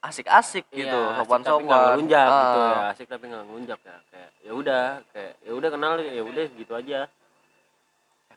asik-asik 0.00 0.64
gitu 0.70 0.88
Iya, 0.88 1.12
asik 1.14 1.24
sopan 1.24 1.40
sopan. 1.42 1.66
ngelunjak 1.92 2.24
gitu 2.26 2.58
Ah. 2.58 2.68
ya 2.70 2.80
asik 2.90 3.06
tapi 3.06 3.24
nggak 3.26 3.44
ngelunjak 3.46 3.80
ya. 3.80 3.96
Kayak 4.08 4.30
ya 4.40 4.52
udah 4.54 4.82
kayak 5.10 5.32
ya 5.40 5.52
udah 5.52 5.68
kenal 5.70 5.92
ya 5.98 6.22
udah 6.22 6.44
gitu 6.50 6.72
aja 6.74 7.00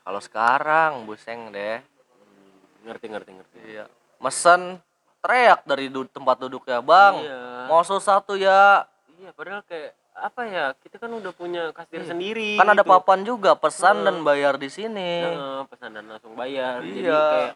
kalau 0.04 0.20
sekarang 0.20 1.04
buseng 1.04 1.50
deh 1.50 1.80
Hmm, 1.80 2.52
ngerti 2.86 3.06
ngerti 3.08 3.32
ngerti 3.34 3.58
iya 3.66 3.86
mesen 4.18 4.80
teriak 5.20 5.64
dari 5.64 5.88
du- 5.88 6.08
tempat 6.08 6.36
duduknya 6.38 6.80
bang 6.80 7.16
iya 7.20 7.42
mau 7.66 7.82
sus 7.82 8.04
satu 8.04 8.36
ya 8.36 8.84
iya 9.18 9.32
padahal 9.32 9.64
kayak 9.64 9.92
apa 10.14 10.42
ya 10.46 10.66
kita 10.78 10.96
kan 10.98 11.10
udah 11.10 11.34
punya 11.34 11.72
kasir 11.72 12.00
Iya. 12.00 12.10
sendiri 12.10 12.54
kan 12.54 12.70
ada 12.70 12.80
gitu. 12.80 12.92
papan 12.92 13.20
juga 13.24 13.56
pesan 13.56 13.98
Heeh. 13.98 14.06
dan 14.06 14.16
bayar 14.22 14.56
di 14.56 14.70
sini 14.70 15.26
Heeh, 15.26 15.60
pesan 15.66 15.90
dan 15.92 16.06
langsung 16.06 16.36
bayar 16.36 16.80
jadi 16.80 17.00
Iya. 17.02 17.24
kayak 17.26 17.56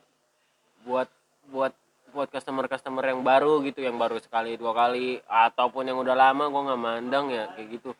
buat 0.81 1.09
buat 1.47 1.73
buat 2.09 2.29
customer 2.29 2.65
customer 2.65 3.03
yang 3.03 3.21
baru 3.21 3.61
gitu 3.61 3.79
yang 3.79 3.95
baru 3.95 4.17
sekali 4.17 4.55
dua 4.55 4.73
kali 4.73 5.19
ataupun 5.21 5.85
yang 5.85 5.99
udah 5.99 6.15
lama 6.15 6.47
gua 6.47 6.61
nggak 6.65 6.81
mandang 6.81 7.25
ya 7.29 7.51
kayak 7.53 7.67
gitu 7.69 7.91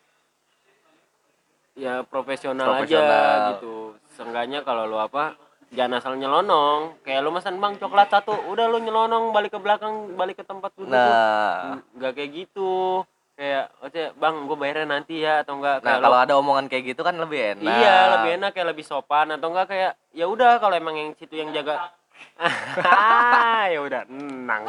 ya 1.77 2.01
profesional, 2.01 2.73
aja 2.73 2.81
Profesional. 2.81 3.37
gitu 3.53 3.86
seenggaknya 4.17 4.65
kalau 4.65 4.89
lu 4.89 4.97
apa 4.97 5.37
jangan 5.69 6.01
asal 6.01 6.13
nyelonong. 6.17 7.05
Kayak 7.05 7.21
lu 7.21 7.29
pesan 7.37 7.61
bang 7.61 7.77
coklat 7.77 8.09
satu. 8.09 8.33
Udah 8.49 8.65
lu 8.65 8.81
nyelonong 8.81 9.29
balik 9.29 9.53
ke 9.53 9.59
belakang 9.61 10.17
balik 10.17 10.41
ke 10.41 10.43
tempat 10.43 10.73
duduk. 10.73 10.91
Nah. 10.91 11.77
Nggak 11.93 12.11
kayak 12.17 12.31
gitu. 12.33 13.05
Kayak 13.37 13.69
oke 13.85 14.01
bang 14.17 14.35
gue 14.49 14.57
bayarnya 14.57 14.87
nanti 14.89 15.21
ya 15.21 15.45
atau 15.45 15.61
enggak 15.61 15.85
nah 15.85 16.01
kalau 16.01 16.17
lo- 16.17 16.23
ada 16.25 16.33
omongan 16.41 16.65
kayak 16.65 16.97
gitu 16.97 17.05
kan 17.05 17.13
lebih 17.21 17.53
enak. 17.53 17.69
Iya 17.69 17.97
lebih 18.17 18.29
enak 18.41 18.51
kayak 18.57 18.67
lebih 18.73 18.85
sopan. 18.87 19.29
Atau 19.29 19.53
enggak 19.53 19.69
kayak 19.69 19.91
ya 20.17 20.25
udah 20.25 20.57
kalau 20.57 20.73
emang 20.73 20.97
yang 20.97 21.09
situ 21.13 21.37
yang 21.37 21.53
jaga 21.53 21.93
ya 23.73 23.77
udah 23.77 24.01
tenang 24.09 24.63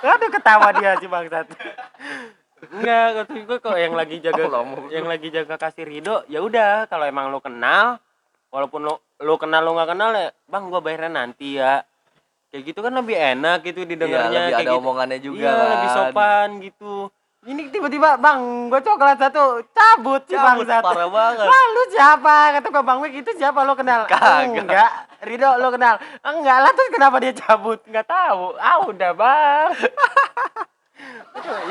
aduh 0.00 0.30
ketawa 0.32 0.68
dia 0.78 0.94
si 1.02 1.06
bangsat. 1.10 1.46
Enggak 2.58 3.06
kata 3.22 3.34
gue 3.42 3.58
kok 3.58 3.76
yang 3.78 3.94
lagi 3.94 4.16
jaga 4.22 4.42
Oh, 4.50 4.86
yang 4.90 5.06
lagi 5.06 5.30
jaga 5.30 5.58
kasir 5.58 5.86
Rido 5.86 6.22
ya 6.30 6.38
udah. 6.38 6.86
Kalau 6.86 7.04
emang 7.06 7.30
lo 7.34 7.42
kenal 7.42 7.98
walaupun 8.48 8.80
lo 8.84 8.94
lo 9.20 9.34
kenal 9.36 9.60
lo 9.64 9.76
nggak 9.76 9.90
kenal 9.92 10.10
ya 10.12 10.28
bang 10.48 10.64
gue 10.72 10.80
bayarnya 10.80 11.10
nanti 11.12 11.48
ya 11.60 11.84
kayak 12.48 12.62
gitu 12.64 12.80
kan 12.80 12.92
lebih 12.96 13.16
enak 13.16 13.58
gitu 13.60 13.84
iya, 13.84 13.90
didengarnya 13.92 14.40
lebih 14.40 14.52
kayak 14.52 14.64
ada 14.64 14.72
gitu. 14.72 14.80
omongannya 14.80 15.18
juga 15.20 15.40
iya 15.44 15.52
lebih 15.52 15.88
kan. 15.88 15.96
sopan 15.96 16.48
gitu 16.64 16.94
ini 17.46 17.62
tiba-tiba 17.70 18.18
bang 18.18 18.40
gue 18.66 18.80
coklat 18.82 19.18
satu 19.20 19.62
cabut 19.70 20.22
Cabut, 20.26 20.66
bangsat 20.66 20.82
parah 20.82 21.08
banget 21.08 21.46
Wah 21.46 21.64
lu 21.70 21.82
siapa? 21.94 22.36
Kata 22.58 22.66
gua 22.74 22.82
Bang 22.82 22.98
Wik 22.98 23.14
itu 23.22 23.30
siapa 23.38 23.62
lo 23.62 23.78
kenal? 23.78 24.10
Kagak. 24.10 24.66
Enggak. 24.66 24.90
Rido 25.22 25.46
lo 25.56 25.70
kenal? 25.70 26.02
Enggak 26.26 26.58
lah 26.60 26.72
terus 26.74 26.90
kenapa 26.90 27.16
dia 27.22 27.32
cabut? 27.38 27.78
Enggak 27.86 28.10
tahu. 28.10 28.58
Ah 28.58 28.82
udah 28.84 29.14
bang. 29.14 29.70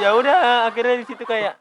ya 0.01 0.09
udah 0.15 0.67
akhirnya 0.71 1.03
di 1.03 1.05
situ 1.05 1.23
kayak 1.27 1.59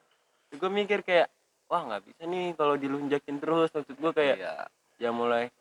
gue 0.55 0.71
mikir 0.71 1.03
kayak 1.03 1.29
wah 1.67 1.83
nggak 1.85 2.03
bisa 2.07 2.23
nih 2.25 2.55
kalau 2.55 2.79
dilunjakin 2.79 3.37
terus 3.43 3.69
maksud 3.75 3.97
gue 3.99 4.13
kayak 4.15 4.37
iya. 4.39 4.55
Ya 4.97 5.11
mulai. 5.13 5.53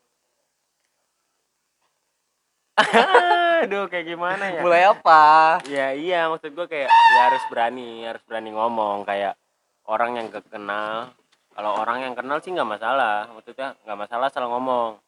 Aduh 3.64 3.88
kayak 3.88 4.04
gimana 4.04 4.44
ya? 4.52 4.60
Mulai 4.60 4.82
apa? 4.92 5.24
Ya 5.64 5.96
iya 5.96 6.28
maksud 6.28 6.52
gue 6.52 6.66
kayak 6.68 6.92
ya 6.92 7.20
harus 7.32 7.44
berani 7.48 8.04
harus 8.04 8.20
berani 8.28 8.52
ngomong. 8.52 9.08
Kayak 9.08 9.40
orang 9.88 10.20
yang 10.20 10.28
gak 10.28 10.44
kenal 10.52 11.12
kalau 11.56 11.72
orang 11.80 12.04
yang 12.04 12.12
kenal 12.12 12.36
sih 12.44 12.52
nggak 12.52 12.68
masalah. 12.68 13.32
Maksudnya 13.32 13.72
nggak 13.88 13.98
masalah 13.98 14.28
asal 14.28 14.44
ngomong. 14.44 15.00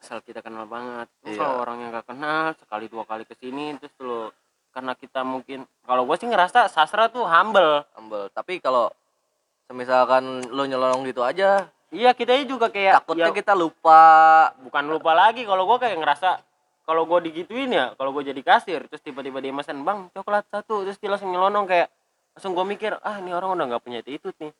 Asal 0.00 0.24
kita 0.24 0.40
kenal 0.40 0.64
banget. 0.64 1.12
Iya. 1.28 1.36
kalau 1.36 1.54
orang 1.60 1.76
yang 1.84 1.90
gak 1.94 2.08
kenal 2.08 2.56
sekali 2.56 2.88
dua 2.88 3.04
kali 3.04 3.22
ke 3.28 3.36
sini 3.38 3.76
terus 3.78 3.94
lo 4.02 4.32
karena 4.72 4.96
kita 4.96 5.20
mungkin 5.20 5.68
kalau 5.84 6.08
gue 6.08 6.16
sih 6.16 6.26
ngerasa 6.26 6.72
sastra 6.72 7.12
tuh 7.12 7.28
humble. 7.28 7.84
Humble. 7.94 8.32
tapi 8.32 8.58
kalau 8.64 8.88
misalkan 9.72 10.44
lo 10.52 10.64
nyelonong 10.64 11.04
gitu 11.08 11.20
aja 11.24 11.68
iya 11.92 12.10
kita 12.16 12.34
juga 12.42 12.72
kayak 12.72 13.04
takutnya 13.04 13.28
ya, 13.28 13.36
kita 13.36 13.52
lupa. 13.52 14.02
Bukan 14.64 14.84
lupa 14.88 15.12
lagi 15.12 15.44
kalau 15.44 15.68
gue 15.68 15.78
kayak 15.78 16.00
ngerasa 16.00 16.40
kalau 16.82 17.06
gue 17.06 17.30
digituin 17.30 17.70
ya 17.70 17.94
kalau 17.94 18.10
gue 18.10 18.26
jadi 18.26 18.42
kasir 18.42 18.80
terus 18.90 19.04
tiba-tiba 19.04 19.38
dia 19.38 19.54
mesen 19.54 19.86
bang 19.86 20.10
coklat 20.10 20.42
satu 20.50 20.82
terus 20.82 20.98
dia 20.98 21.14
langsung 21.14 21.30
nyelonong 21.30 21.70
kayak 21.70 21.86
langsung 22.34 22.58
gue 22.58 22.64
mikir 22.66 22.98
ah 23.06 23.22
ini 23.22 23.30
orang 23.30 23.54
udah 23.54 23.66
nggak 23.76 23.82
punya 23.84 24.00
attitude 24.02 24.34
nih. 24.40 24.52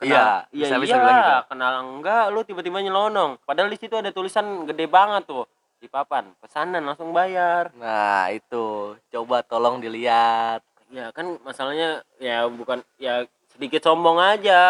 Iya, 0.00 0.48
iya 0.56 0.66
bisa- 0.72 0.80
bisa 0.80 0.96
iya 0.96 1.02
bilang 1.04 1.18
gitu. 1.20 1.34
kenal 1.52 1.72
enggak 1.84 2.24
lu 2.32 2.40
tiba-tiba 2.42 2.78
nyelonong. 2.80 3.30
Padahal 3.44 3.68
di 3.68 3.76
situ 3.76 3.94
ada 3.94 4.08
tulisan 4.10 4.64
gede 4.64 4.88
banget 4.88 5.28
tuh 5.28 5.44
di 5.76 5.86
papan 5.92 6.32
pesanan 6.40 6.80
langsung 6.84 7.12
bayar. 7.12 7.68
Nah 7.76 8.32
itu. 8.32 8.96
Coba 9.12 9.44
tolong 9.44 9.76
dilihat. 9.78 10.64
Ya 10.88 11.12
kan 11.12 11.36
masalahnya 11.44 12.00
ya 12.16 12.48
bukan 12.48 12.80
ya 12.96 13.28
sedikit 13.52 13.84
sombong 13.84 14.16
aja 14.18 14.60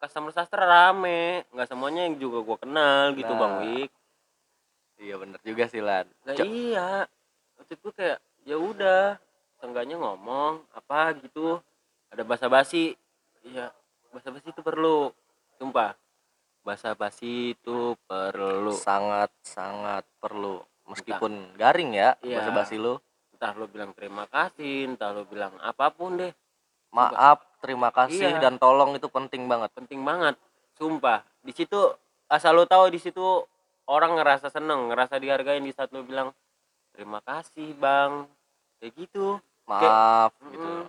customer 0.00 0.32
sastra 0.32 0.64
rame. 0.64 1.44
Nggak 1.52 1.68
semuanya 1.68 2.08
yang 2.08 2.16
juga 2.16 2.40
gua 2.40 2.56
kenal 2.56 3.12
gitu 3.12 3.28
Nah. 3.30 3.38
bang 3.38 3.54
Wik. 3.60 3.90
Iya 5.00 5.14
bener 5.16 5.40
juga 5.40 5.64
sih 5.68 5.80
lan. 5.80 6.08
Nah, 6.24 6.34
iya. 6.40 7.08
Waktu 7.56 7.72
itu 7.76 7.88
kayak 7.92 8.18
ya 8.44 8.56
udah 8.56 9.20
seenggaknya 9.60 9.96
ngomong 10.00 10.64
apa 10.72 11.12
gitu. 11.20 11.60
Ada 12.08 12.24
basa-basi. 12.24 12.96
Iya 13.44 13.68
basa-basi 14.10 14.48
itu 14.48 14.60
perlu. 14.60 15.12
Sumpah. 15.60 15.92
Basa-basi 16.60 17.56
itu 17.56 17.96
perlu. 18.04 18.72
Sangat 18.76 19.32
sangat 19.40 20.04
perlu 20.20 20.60
meskipun 20.84 21.54
garing 21.54 21.94
ya 21.94 22.18
Iya. 22.20 22.42
bahasa 22.42 22.50
basi 22.50 22.74
lo 22.74 22.98
entah 23.30 23.54
lo 23.54 23.70
bilang 23.70 23.94
terima 23.94 24.26
kasih 24.26 24.90
entah 24.90 25.14
lo 25.14 25.22
bilang 25.24 25.54
apa 25.62 25.88
pun 25.94 26.18
deh. 26.18 26.32
Maaf 26.90 27.46
terima 27.60 27.88
kasih 27.88 28.32
Iya. 28.32 28.40
dan 28.40 28.56
tolong 28.56 28.92
itu 28.92 29.06
penting 29.06 29.44
banget. 29.44 29.70
Penting 29.70 30.00
banget 30.00 30.34
sumpah. 30.74 31.20
Di 31.40 31.52
situ 31.52 31.76
asal 32.26 32.52
lo 32.52 32.64
tahu 32.64 32.88
di 32.88 32.96
situ 32.96 33.22
orang 33.84 34.16
ngerasa 34.16 34.48
seneng 34.48 34.88
ngerasa 34.88 35.16
dihargain 35.16 35.60
di 35.60 35.70
saat 35.70 35.92
lo 35.92 36.00
bilang 36.00 36.32
terima 36.90 37.20
kasih 37.20 37.76
bang. 37.76 38.24
Kayak 38.78 38.92
gitu. 38.96 39.36
Maaf 39.64 40.32
gitu. 40.42 40.64
Mm, 40.64 40.84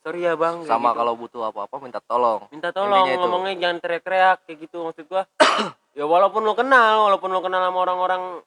sorry 0.00 0.20
ya 0.22 0.32
bang 0.32 0.56
kayak 0.58 0.70
sama 0.70 0.88
gitu. 0.88 0.98
kalau 0.98 1.12
butuh 1.14 1.42
apa-apa 1.44 1.76
minta 1.78 2.00
tolong. 2.00 2.46
Minta 2.48 2.70
tolong 2.70 3.02
Intinya 3.02 3.12
itu. 3.12 3.20
ngomongnya 3.20 3.54
jangan 3.58 3.78
teriak-teriak 3.78 4.38
kayak 4.46 4.58
gitu 4.62 4.76
maksud 4.82 5.04
gua. 5.06 5.24
Ya 5.92 6.08
walaupun 6.08 6.40
lo 6.40 6.56
kenal 6.56 7.04
walaupun 7.04 7.28
lo 7.28 7.44
kenal 7.44 7.60
sama 7.60 7.76
orang-orang 7.78 8.40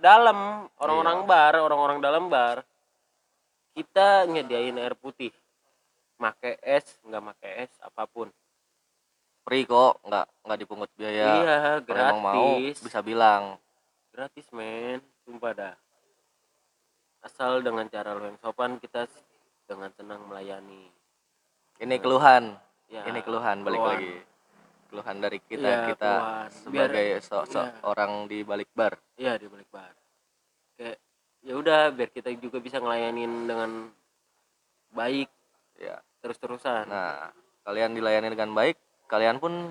dalam 0.00 0.64
orang-orang 0.80 1.18
Iya. 1.18 1.28
bar 1.28 1.54
orang-orang 1.60 1.98
dalam 2.00 2.32
bar 2.32 2.64
kita 3.76 4.24
nyediain 4.24 4.76
air 4.76 4.96
putih 4.96 5.28
make 6.16 6.56
es 6.60 6.98
nggak 7.02 7.22
make 7.22 7.48
es 7.62 7.72
apa 7.80 8.04
pun. 8.04 8.28
Free 9.42 9.62
kok 9.62 10.02
nggak 10.02 10.26
nggak 10.42 10.58
dipungut 10.58 10.90
biaya. 10.94 11.28
Iya 11.36 11.58
kalau 11.82 12.02
emang 12.02 12.20
mau 12.20 12.46
gratis. 12.56 12.76
bisa 12.82 12.98
bilang. 13.00 13.56
Gratis 14.10 14.46
men. 14.50 14.98
Sumpah 15.22 15.52
dah. 15.52 15.74
Asal 17.20 17.60
dengan 17.60 17.86
cara 17.86 18.14
lo 18.14 18.22
yang 18.24 18.38
sopan 18.38 18.78
kita 18.78 19.06
dengan 19.64 19.90
senang 19.92 20.22
melayani. 20.24 20.86
Ini 21.76 21.96
keluhan. 21.98 22.54
Ya 22.86 23.02
ini 23.04 23.18
keluhan 23.20 23.60
balik 23.60 23.76
keluhan. 23.76 23.98
lagi. 23.98 24.14
Keluhan 24.86 25.16
dari 25.18 25.38
kita 25.42 25.66
Iya, 25.66 25.86
kita 25.90 26.12
keluhan. 26.12 26.48
sebagai 26.54 27.06
Biar- 27.12 27.22
so- 27.22 27.46
so- 27.46 27.70
orang 27.82 28.30
di 28.30 28.38
balik 28.40 28.70
bar. 28.72 28.94
Iya 29.14 29.34
di 29.34 29.46
balik 29.46 29.66
bar. 29.68 29.90
Kayak 30.78 30.96
ya 31.42 31.54
udah 31.54 31.90
biar 31.90 32.10
kita 32.10 32.30
juga 32.36 32.58
bisa 32.58 32.78
ngelayanin 32.78 33.32
dengan 33.44 33.70
baik. 34.90 35.26
Ya 35.76 35.98
terus-terusan. 36.26 36.90
Nah 36.90 37.30
kalian 37.62 37.94
dilayani 37.94 38.34
dengan 38.34 38.50
baik 38.50 38.74
kalian 39.06 39.38
pun 39.38 39.70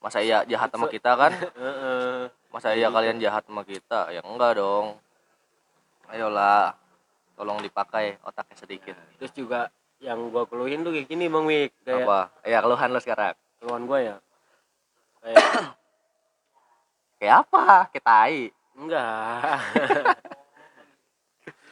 masa 0.00 0.24
iya 0.24 0.48
jahat 0.48 0.72
sama 0.72 0.88
kita 0.88 1.12
kan? 1.14 1.32
Masa 2.52 2.76
iya 2.76 2.92
kalian 2.92 3.20
jahat 3.20 3.44
sama 3.44 3.64
kita? 3.64 4.12
Ya 4.12 4.20
enggak 4.24 4.60
dong. 4.60 4.96
Ayolah 6.08 6.76
tolong 7.36 7.60
dipakai 7.60 8.20
otaknya 8.24 8.56
sedikit. 8.56 8.96
Terus 9.20 9.32
juga 9.32 9.72
yang 10.00 10.28
gua 10.28 10.44
keluhin 10.44 10.84
tuh 10.84 10.92
kayak 10.92 11.08
gini 11.08 11.28
bang 11.32 11.44
Wik. 11.48 11.70
Kayak 11.84 12.04
apa? 12.04 12.20
Ya 12.44 12.58
keluhan 12.60 12.92
lo 12.92 13.00
sekarang. 13.00 13.36
Keluhan 13.60 13.84
gua 13.88 13.98
ya. 14.00 14.16
Kayak 15.24 15.44
kayak 17.20 17.36
apa? 17.46 17.64
Kayak 17.92 18.04
tai. 18.04 18.40
Enggak. 18.76 19.60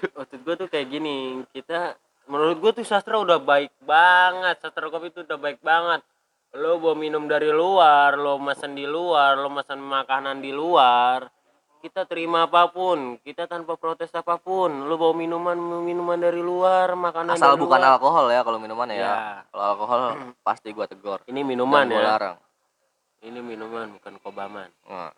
Maksud 0.17 0.41
gue 0.41 0.55
tuh 0.57 0.69
kayak 0.73 0.89
gini, 0.89 1.45
kita 1.53 1.97
menurut 2.31 2.57
gue 2.63 2.73
tuh 2.81 2.87
sastra 2.87 3.19
udah 3.19 3.43
baik 3.43 3.75
banget, 3.83 4.63
sastra 4.63 4.87
kopi 4.87 5.11
itu 5.11 5.27
udah 5.27 5.37
baik 5.37 5.59
banget. 5.61 6.01
Lo 6.55 6.79
bawa 6.79 6.95
minum 6.95 7.27
dari 7.27 7.51
luar, 7.51 8.15
lo 8.15 8.39
mesen 8.39 8.75
di 8.75 8.83
luar, 8.83 9.35
lo 9.35 9.51
mesen 9.51 9.79
makanan 9.79 10.43
di 10.43 10.51
luar, 10.51 11.31
kita 11.79 12.07
terima 12.07 12.47
apa 12.47 12.67
pun, 12.67 13.23
kita 13.23 13.47
tanpa 13.47 13.79
protes 13.79 14.11
apa 14.11 14.35
pun. 14.35 14.87
Lo 14.87 14.99
bawa 14.99 15.15
minuman 15.15 15.55
minuman 15.83 16.19
dari 16.19 16.43
luar, 16.43 16.95
makanan 16.95 17.39
asal 17.39 17.55
dari 17.55 17.63
bukan 17.63 17.79
luar. 17.79 17.93
alkohol 17.95 18.27
ya 18.29 18.41
kalau 18.43 18.59
minuman 18.59 18.89
ya, 18.91 18.99
Ya. 18.99 19.15
kalau 19.51 19.65
alkohol 19.75 20.03
pasti 20.43 20.69
gua 20.71 20.91
tegor 20.91 21.23
Ini 21.27 21.41
minuman 21.43 21.87
Dan 21.87 21.95
gua 21.95 22.03
ya. 22.03 22.09
larang 22.15 22.37
Ini 23.21 23.39
minuman 23.39 23.87
bukan 24.01 24.15
kobaman. 24.19 24.69
Nah, 24.89 25.13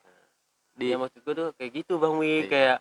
Di 0.74 0.90
ya, 0.90 0.96
maksud 0.98 1.20
gue 1.22 1.34
tuh 1.36 1.48
kayak 1.54 1.70
gitu 1.84 2.00
Bang 2.00 2.16
Wi, 2.16 2.44
Iya. 2.44 2.48
kayak 2.48 2.78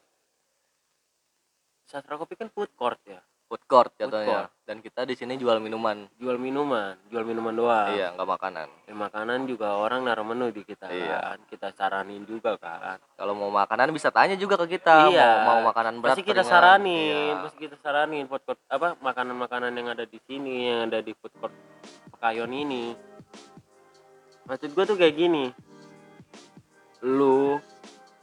sastra 1.86 2.15
kopi 2.15 2.36
kan 2.36 2.48
food 2.50 2.72
court 2.74 2.98
ya. 3.06 3.20
Food 3.52 3.68
court 3.68 3.92
Food 3.92 4.08
jatuhnya 4.08 4.48
court. 4.48 4.64
dan 4.64 4.78
kita 4.80 5.04
di 5.04 5.12
sini 5.12 5.36
jual 5.36 5.60
minuman. 5.60 6.08
Jual 6.16 6.40
minuman 6.40 6.96
jual 7.12 7.28
minuman 7.28 7.52
doang. 7.52 7.92
Iya 7.92 8.16
nggak 8.16 8.30
makanan. 8.32 8.68
Dan 8.88 8.96
makanan 8.96 9.40
juga 9.44 9.76
orang 9.76 10.08
naruh 10.08 10.24
menu 10.24 10.56
di 10.56 10.64
kita 10.64 10.88
Iya. 10.88 11.36
kan. 11.36 11.40
Kita 11.52 11.68
saranin 11.76 12.24
juga 12.24 12.56
kan. 12.56 12.96
Kalau 13.20 13.36
mau 13.36 13.52
makanan 13.52 13.92
bisa 13.92 14.08
tanya 14.08 14.40
juga 14.40 14.56
ke 14.56 14.80
kita. 14.80 15.12
Iya. 15.12 15.44
mau 15.44 15.60
mau 15.60 15.76
makanan 15.76 16.00
berat 16.00 16.16
pasti 16.16 16.24
kita 16.24 16.48
saranin 16.48 17.36
Iya. 17.36 17.44
pasti 17.44 17.60
kita 17.60 17.76
saranin 17.76 18.24
food 18.32 18.44
court 18.48 18.60
apa 18.72 18.96
makanan-makanan 19.04 19.76
yang 19.76 19.92
ada 19.92 20.08
di 20.08 20.20
sini 20.24 20.72
yang 20.72 20.88
ada 20.88 21.04
di 21.04 21.12
food 21.12 21.36
court 21.36 21.52
Pekayon 22.16 22.56
ini. 22.56 22.96
Maksud 24.48 24.72
gue 24.72 24.84
tuh 24.88 24.96
kayak 24.96 25.20
gini. 25.20 25.52
Lu 27.04 27.60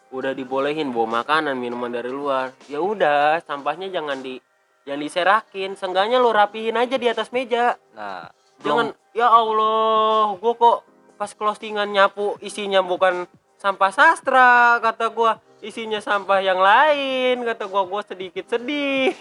udah 0.09 0.33
dibolehin 0.33 0.89
bawa 0.89 1.21
makanan 1.21 1.53
minuman 1.53 1.93
dari 1.93 2.09
luar. 2.09 2.57
Ya 2.65 2.81
udah 2.81 3.45
sampahnya 3.45 3.93
jangan 3.93 4.25
di 4.25 4.41
jangan 4.89 5.05
diserakin 5.05 5.71
seenggaknya 5.77 6.17
lu 6.17 6.33
rapihin 6.33 6.81
aja 6.81 6.97
di 6.97 7.13
atas 7.13 7.29
meja. 7.29 7.77
Nah 7.93 8.33
jangan 8.65 8.97
ya 9.13 9.29
Allah 9.29 10.33
gua 10.41 10.57
kok 10.57 10.79
pas 11.21 11.29
closingan 11.37 11.93
nyapu 11.93 12.41
isinya 12.41 12.81
bukan 12.81 13.29
sampah 13.61 13.93
sastra 13.93 14.81
kata 14.81 15.13
gua. 15.13 15.45
Isinya 15.61 16.01
sampah 16.01 16.41
yang 16.41 16.57
lain 16.57 17.45
kata 17.45 17.69
gua. 17.69 17.85
Gua 17.85 18.01
sedikit 18.01 18.49
sedih 18.49 19.13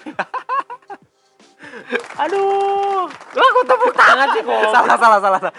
aduh. 2.23 3.12
Lah 3.12 3.47
kok 3.51 3.65
tepuk 3.67 3.91
tangan 3.91 4.27
sih 4.32 4.41
kok? 4.47 4.71
Salah 4.71 4.95
salah 4.95 5.19
salah 5.19 5.39
salah. 5.43 5.53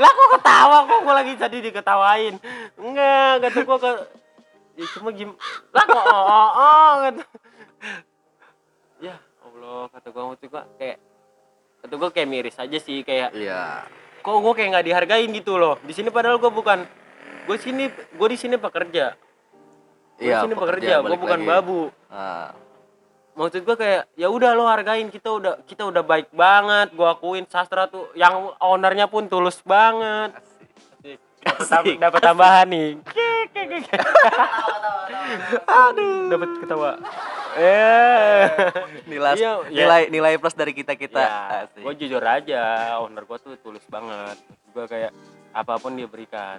lah 0.00 0.10
kok 0.16 0.28
ketawa? 0.40 0.76
Kok 0.88 1.00
gua 1.04 1.14
lagi 1.20 1.36
sedih 1.36 1.60
diketawain? 1.60 2.40
Enggak 2.80 3.52
kata 3.52 3.58
gua 3.68 3.76
ke 3.76 3.92
ya 4.74 4.86
cuma 4.98 5.14
gim 5.14 5.30
lah 5.70 5.86
kok 5.86 6.02
oh, 6.02 6.26
oh, 6.26 6.50
oh 6.50 6.92
kata 7.06 7.22
Allah 9.64 9.88
kata 9.88 10.08
gua 10.12 10.24
waktu 10.36 10.46
gua 10.52 10.62
kayak 10.76 10.98
kata 11.80 11.94
gua 11.96 12.10
kayak 12.12 12.28
miris 12.28 12.56
aja 12.60 12.78
sih 12.80 13.00
kayak 13.00 13.32
iya. 13.32 13.88
kok 14.20 14.40
gue 14.40 14.52
kayak 14.56 14.68
nggak 14.72 14.86
dihargain 14.88 15.30
gitu 15.36 15.60
loh. 15.60 15.76
Di 15.84 15.92
sini 15.92 16.08
padahal 16.08 16.40
gue 16.40 16.48
bukan 16.48 16.88
gue 17.44 17.56
sini 17.60 17.92
gue 17.92 18.28
di 18.28 18.38
sini 18.40 18.56
pekerja. 18.56 19.12
Gue 20.16 20.24
iya 20.24 20.40
di 20.40 20.48
sini 20.48 20.54
pekerja 20.56 21.00
gue 21.00 21.04
balik 21.12 21.20
bukan 21.20 21.40
lagi. 21.44 21.48
babu. 21.48 21.80
Nah, 22.08 22.56
maksud 23.36 23.62
gue 23.68 23.76
kayak 23.76 24.02
ya 24.16 24.32
udah 24.32 24.56
lo 24.56 24.64
hargain 24.64 25.12
kita 25.12 25.28
udah 25.28 25.54
kita 25.68 25.84
udah 25.84 26.00
baik 26.00 26.32
banget 26.32 26.96
gue 26.96 27.04
akuin 27.04 27.44
sastra 27.52 27.84
tuh 27.88 28.08
yang 28.16 28.52
ownernya 28.64 29.08
pun 29.08 29.28
tulus 29.28 29.60
banget. 29.60 30.32
Asik. 31.44 32.00
dapat 32.00 32.20
tambahan 32.24 32.64
nih. 32.72 32.96
Aduh. 35.68 36.32
Dapat 36.32 36.48
ketawa 36.64 36.96
nilai 39.06 39.32
Iya, 39.36 39.52
iya. 39.70 39.84
nilai 39.84 40.02
nilai 40.10 40.32
plus 40.36 40.54
dari 40.54 40.72
kita 40.72 40.94
kita. 40.94 41.22
Asik. 41.66 41.82
gue 41.82 41.94
jujur 42.04 42.22
aja 42.22 42.62
owner 43.00 43.24
gue 43.24 43.38
tuh 43.38 43.54
tulus 43.60 43.84
banget. 43.86 44.36
Gue 44.70 44.84
kayak 44.84 45.12
apa 45.50 45.74
pun 45.78 45.94
dia 45.94 46.08
berikan. 46.10 46.58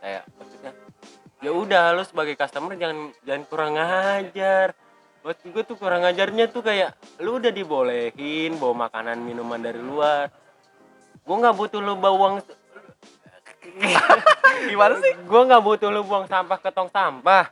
Kayak 0.00 0.24
maksudnya 0.36 0.72
ya 1.40 1.50
udah 1.56 1.96
lo 1.96 2.04
sebagai 2.04 2.36
customer 2.36 2.76
jangan 2.76 3.12
jangan 3.24 3.42
kurang 3.48 3.74
ajar. 3.76 4.76
Buat 5.20 5.36
gue 5.44 5.62
tuh 5.64 5.76
kurang 5.76 6.04
ajarnya 6.04 6.48
tuh 6.48 6.64
kayak 6.64 6.96
lu 7.20 7.36
udah 7.36 7.52
dibolehin 7.52 8.56
bawa 8.56 8.88
makanan 8.88 9.20
minuman 9.20 9.60
dari 9.60 9.80
luar. 9.80 10.32
Gue 11.20 11.36
nggak 11.36 11.56
butuh 11.56 11.80
lu 11.80 11.96
bawa 11.96 12.16
uang 12.16 12.34
gimana 14.70 14.94
sih? 14.98 15.14
Gue 15.24 15.42
nggak 15.46 15.62
butuh 15.62 15.88
lu 15.92 16.00
buang 16.02 16.24
sampah 16.26 16.58
ke 16.58 16.72
tong 16.72 16.88
sampah 16.88 17.48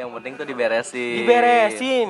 yang 0.00 0.10
penting 0.12 0.32
tuh 0.34 0.46
diberesin. 0.46 1.16
Diberesin. 1.20 2.08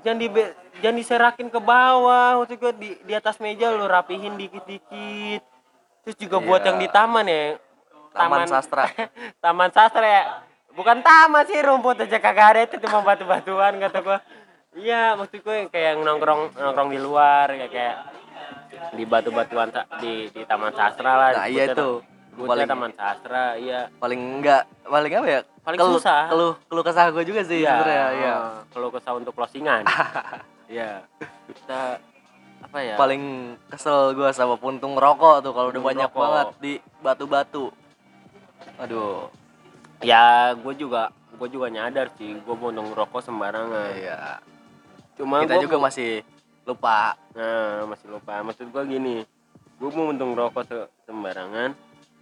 Jangan 0.00 0.18
dibe 0.18 0.42
jangan 0.80 0.96
diserakin 0.96 1.48
ke 1.48 1.60
bawah 1.60 2.40
maksud 2.40 2.56
gue 2.56 2.72
di 2.76 2.90
di 3.00 3.12
atas 3.12 3.36
meja 3.38 3.68
lu 3.68 3.84
rapihin 3.84 4.34
dikit-dikit. 4.34 5.42
Terus 6.04 6.16
juga 6.18 6.36
buat 6.38 6.60
Iya. 6.60 6.68
yang 6.68 6.78
di 6.78 6.88
taman 6.88 7.24
ya 7.24 7.56
taman 8.12 8.46
sastra. 8.46 8.84
Taman 9.44 9.70
sastra 9.70 10.04
ya. 10.04 10.24
Bukan 10.70 11.00
taman 11.00 11.46
sih 11.46 11.58
rumput 11.58 11.98
aja 11.98 12.18
kagak 12.18 12.46
ada 12.50 12.60
itu 12.64 12.76
cuma 12.78 13.00
batu-batuan 13.00 13.78
kata 13.78 13.98
gua. 14.00 14.18
Iya 14.74 15.14
maksud 15.14 15.38
gue 15.38 15.70
kayak 15.70 16.02
nongkrong 16.02 16.52
nongkrong 16.52 16.90
di 16.90 16.98
luar 16.98 17.46
kayak 17.48 17.70
kayak 17.70 17.96
di 18.92 19.04
batu-batuan 19.06 19.70
di 20.02 20.28
di 20.28 20.42
taman 20.44 20.74
sastra 20.74 21.14
lah 21.14 21.30
Nah, 21.32 21.46
iya 21.46 21.70
itu. 21.70 22.02
Sebutnya 22.34 22.50
Paling- 22.50 22.68
taman 22.68 22.92
sastra 22.92 23.54
iya. 23.54 23.86
Paling 23.94 24.20
enggak 24.34 24.62
paling 24.82 25.12
apa 25.14 25.28
ya? 25.28 25.40
Paling 25.62 25.78
Keluh- 25.78 25.96
susah. 25.96 26.22
keluh 26.28 26.54
keluh 26.66 26.82
kesah 26.82 27.06
gue 27.08 27.24
juga 27.24 27.40
sih 27.40 27.62
sebenarnya 27.62 28.06
iya. 28.12 28.34
Kalau 28.68 28.90
kesal 28.90 29.14
untuk 29.16 29.32
closingan. 29.32 29.86
Iya. 30.64 31.04
Kita 31.46 32.00
apa 32.60 32.78
ya? 32.80 32.96
Paling 32.96 33.22
kesel 33.68 34.12
gue 34.12 34.28
sama 34.30 34.56
puntung 34.56 34.96
rokok 34.96 35.40
tuh 35.40 35.52
kalau 35.52 35.68
udah 35.68 35.76
Puntung 35.76 35.84
banyak 35.86 36.08
rokok. 36.08 36.20
banget 36.20 36.46
di 36.58 36.72
batu-batu. 36.98 37.64
Aduh. 38.78 39.28
Ya 40.00 40.52
gue 40.52 40.74
juga 40.74 41.08
gue 41.34 41.48
juga 41.48 41.66
nyadar 41.68 42.10
sih 42.14 42.34
gue 42.34 42.54
mau 42.54 42.70
ngerokok 42.70 43.20
sembarangan. 43.20 43.92
Iya. 43.94 44.40
Cuma 45.14 45.42
kita 45.42 45.54
gua 45.54 45.62
juga 45.62 45.76
masih 45.78 46.10
lupa. 46.64 47.14
Nah, 47.32 47.86
masih 47.86 48.06
lupa. 48.08 48.40
Maksud 48.40 48.66
gua 48.68 48.82
gini, 48.82 49.22
gua 49.76 49.90
mau 49.92 50.08
untung 50.08 50.32
rokok 50.32 50.64
se- 50.64 50.90
sembarangan. 51.04 51.70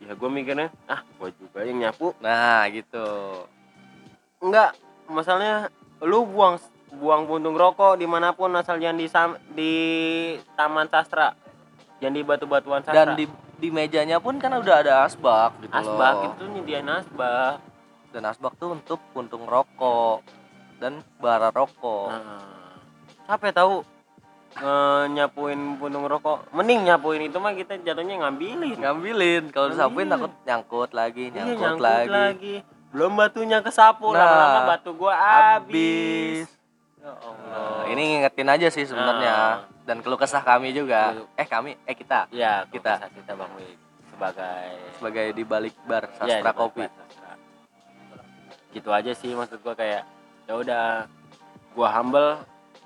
Ya 0.02 0.12
gua 0.12 0.28
mikirnya, 0.28 0.68
ah 0.86 1.00
gua 1.14 1.30
juga 1.32 1.62
yang 1.62 1.78
nyapu. 1.80 2.10
nah 2.18 2.66
gitu 2.68 3.06
Enggak, 4.38 4.74
masalahnya 5.06 5.70
lu 6.00 6.26
buang 6.26 6.58
buang 6.92 7.24
puntung 7.24 7.54
rokok 7.54 7.94
di 7.94 8.04
mana 8.04 8.30
pun 8.30 8.50
asal 8.52 8.76
jangan 8.76 8.98
di 8.98 9.06
sam- 9.06 9.40
di 9.50 9.72
taman 10.52 10.84
sastra 10.86 11.32
jangan 11.96 12.12
di 12.12 12.22
batu-batuan 12.22 12.82
sastra 12.82 13.14
Dan 13.14 13.16
di 13.16 13.24
di 13.56 13.70
mejanya 13.70 14.18
pun 14.18 14.36
kan 14.36 14.52
udah 14.52 14.82
ada 14.82 14.94
asbak 15.02 15.54
gitu 15.62 15.72
asbak 15.72 16.12
loh. 16.12 16.24
itu 16.28 16.42
nyediain 16.50 16.84
asbak 16.84 17.62
Dan 18.10 18.26
asbak 18.26 18.52
tuh 18.56 18.74
untuk 18.74 18.98
puntung 19.10 19.46
rokok 19.46 20.20
dan 20.76 20.98
bara 21.16 21.48
rokok. 21.48 22.10
Nah, 22.10 22.76
capek 23.24 23.54
tahu 23.54 23.86
eh, 24.54 25.02
nyapuin 25.08 25.60
puntung 25.76 26.04
rokok 26.04 26.50
mending 26.50 26.84
nyapuin 26.84 27.22
itu 27.24 27.36
mah 27.36 27.52
kita 27.52 27.78
jatuhnya 27.78 28.20
ngambilin 28.20 28.76
Ngambilin 28.76 29.42
kalau 29.48 29.68
disapuin 29.68 30.04
Iya. 30.04 30.12
takut 30.12 30.32
nyangkut 30.42 30.90
lagi, 30.92 31.24
Iya, 31.26 31.36
nyangkut, 31.38 31.62
nyangkut 31.80 32.10
lagi. 32.10 32.54
belum 32.88 33.12
batunya 33.14 33.58
kesapu 33.58 34.08
Nah, 34.08 34.20
lama-lama 34.20 34.60
batu 34.68 34.90
gua 34.92 35.14
habis 35.14 36.44
ya 36.98 37.10
Nah, 37.12 37.82
ini 37.88 38.02
ngingetin 38.14 38.48
aja 38.48 38.68
sih 38.68 38.84
sebenarnya 38.84 39.32
Nah. 39.32 39.56
dan 39.82 39.98
keluh 39.98 40.14
kesah 40.14 40.38
kami 40.40 40.70
juga. 40.70 41.10
Keluh- 41.10 41.28
Eh 41.34 41.44
kami, 41.44 41.74
eh 41.82 41.92
kita 41.92 42.30
ya 42.30 42.62
Kita. 42.66 43.10
kita 43.10 43.32
bang 43.32 43.50
Wik 43.52 43.74
sebagai 44.08 44.62
sebagai 44.94 45.26
di 45.32 45.42
balik 45.42 45.74
bar 45.82 46.06
Ya, 46.20 46.38
sastra 46.38 46.46
di 46.46 46.54
kopi. 46.54 46.80
Bapak 46.80 46.94
Sastra. 47.02 47.32
gitu 48.70 48.88
aja 48.88 49.12
sih 49.12 49.32
maksud 49.32 49.58
gua 49.60 49.74
kayak 49.74 50.06
ya 50.44 50.52
udah 50.54 50.84
gua 51.72 51.88
humble 51.90 52.38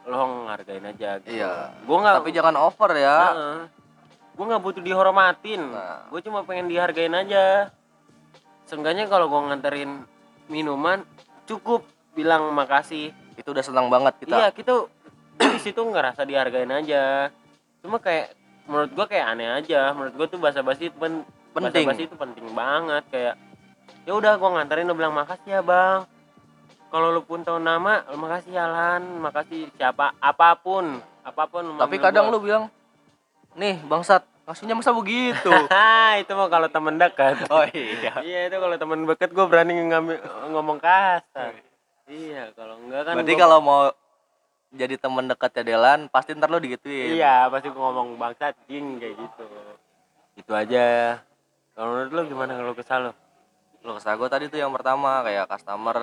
lo 0.07 0.19
ngargain 0.47 0.87
aja 0.87 1.19
gitu. 1.19 1.35
Iya. 1.35 1.75
gua 1.83 1.97
nggak 1.99 2.15
Tapi 2.17 2.31
jangan 2.31 2.57
over 2.57 2.91
ya. 2.93 3.19
Heeh. 3.29 3.59
gua 4.33 4.45
nggak 4.47 4.63
butuh 4.63 4.81
dihormatin 4.81 5.63
Nah. 5.67 6.07
gua 6.07 6.21
cuma 6.21 6.41
pengen 6.43 6.67
dihargain 6.67 7.11
aja 7.11 7.75
seenggaknya 8.65 9.07
kalau 9.07 9.27
gua 9.27 9.47
nganterin 9.47 10.07
minuman 10.47 11.03
cukup 11.45 11.83
bilang 12.13 12.51
makasih 12.51 13.11
Itu 13.35 13.51
udah 13.51 13.61
senang 13.61 13.87
banget 13.87 14.15
kita. 14.19 14.35
iya 14.37 14.49
kita 14.49 14.87
di 15.53 15.61
situ 15.61 15.79
ngerasa 15.79 16.23
dihargain 16.23 16.71
aja 16.71 17.29
cuma 17.81 17.99
kayak 17.99 18.33
menurut 18.65 18.91
gua 18.93 19.07
kayak 19.07 19.27
aneh 19.29 19.49
aja 19.53 19.91
menurut 19.91 20.15
gua 20.15 20.27
tuh 20.27 20.39
bahasa 20.39 20.61
basi 20.61 20.87
itu 20.87 20.97
pen, 20.97 21.23
Penting. 21.51 21.83
bahasa 21.83 21.91
basi 21.91 22.03
itu 22.05 22.15
penting 22.15 22.47
banget 22.53 23.05
kayak 23.09 23.35
ya 24.03 24.13
udah 24.13 24.37
gua 24.37 24.55
nganterin 24.55 24.85
lo 24.85 24.95
bilang 24.95 25.13
makasih 25.13 25.51
ya 25.51 25.63
bang 25.63 26.07
kalau 26.87 27.11
lu 27.11 27.21
pun 27.21 27.41
tahu 27.41 27.59
nama 27.59 28.07
lu 28.07 28.17
makasih 28.17 28.53
ya 28.53 28.65
Lan 28.65 29.03
makasih 29.19 29.69
siapa 29.73 30.15
apa 30.17 30.55
pun 30.55 30.99
apa 31.21 31.43
pun 31.45 31.65
Tapi 31.75 31.97
kadang 31.97 32.27
gua. 32.27 32.33
lu 32.33 32.39
bilang, 32.41 32.65
"Nih, 33.53 33.83
bangsat, 33.83 34.23
ngasihnya 34.45 34.75
masa 34.75 34.91
begitu?" 34.91 35.51
Itu 36.23 36.33
mah 36.33 36.47
kalau 36.47 36.67
temen 36.67 36.97
dekat 36.97 37.45
oh 37.49 37.67
iya. 37.67 38.13
iya 38.27 38.41
itu 38.47 38.57
kalau 38.57 38.75
temen 38.75 39.05
deket 39.05 39.31
gue 39.31 39.45
berani 39.45 39.75
ngambil 39.85 40.17
ngomong 40.49 40.79
kasar 40.79 41.53
iya 42.07 42.49
kalau 42.53 42.79
enggak 42.79 43.03
kan 43.05 43.15
Berarti 43.15 43.33
gua- 43.33 43.43
kalau 43.43 43.59
mau 43.59 43.81
jadi 44.69 44.95
temen 44.95 45.25
dekatnya 45.25 45.63
Delan, 45.65 46.01
pasti 46.07 46.33
ntar 46.33 46.47
lu 46.47 46.59
digituin. 46.59 47.13
iya 47.13 47.47
pasti 47.47 47.67
gue 47.67 47.79
ngomong 47.79 48.15
bangsat 48.15 48.55
jing 48.67 48.97
kayak 48.97 49.15
gitu 49.17 49.47
itu 50.37 50.53
aja 50.53 50.85
kalau 51.73 51.89
menurut 51.93 52.13
lu 52.13 52.23
gimana 52.29 52.53
kalau 52.55 52.73
kesal 52.73 53.01
lo 53.03 53.13
Lu 53.83 53.93
kesah 53.93 54.15
gua 54.15 54.27
tadi 54.27 54.47
tuh 54.47 54.57
yang 54.57 54.71
pertama 54.71 55.21
kayak 55.21 55.47
customer 55.47 55.97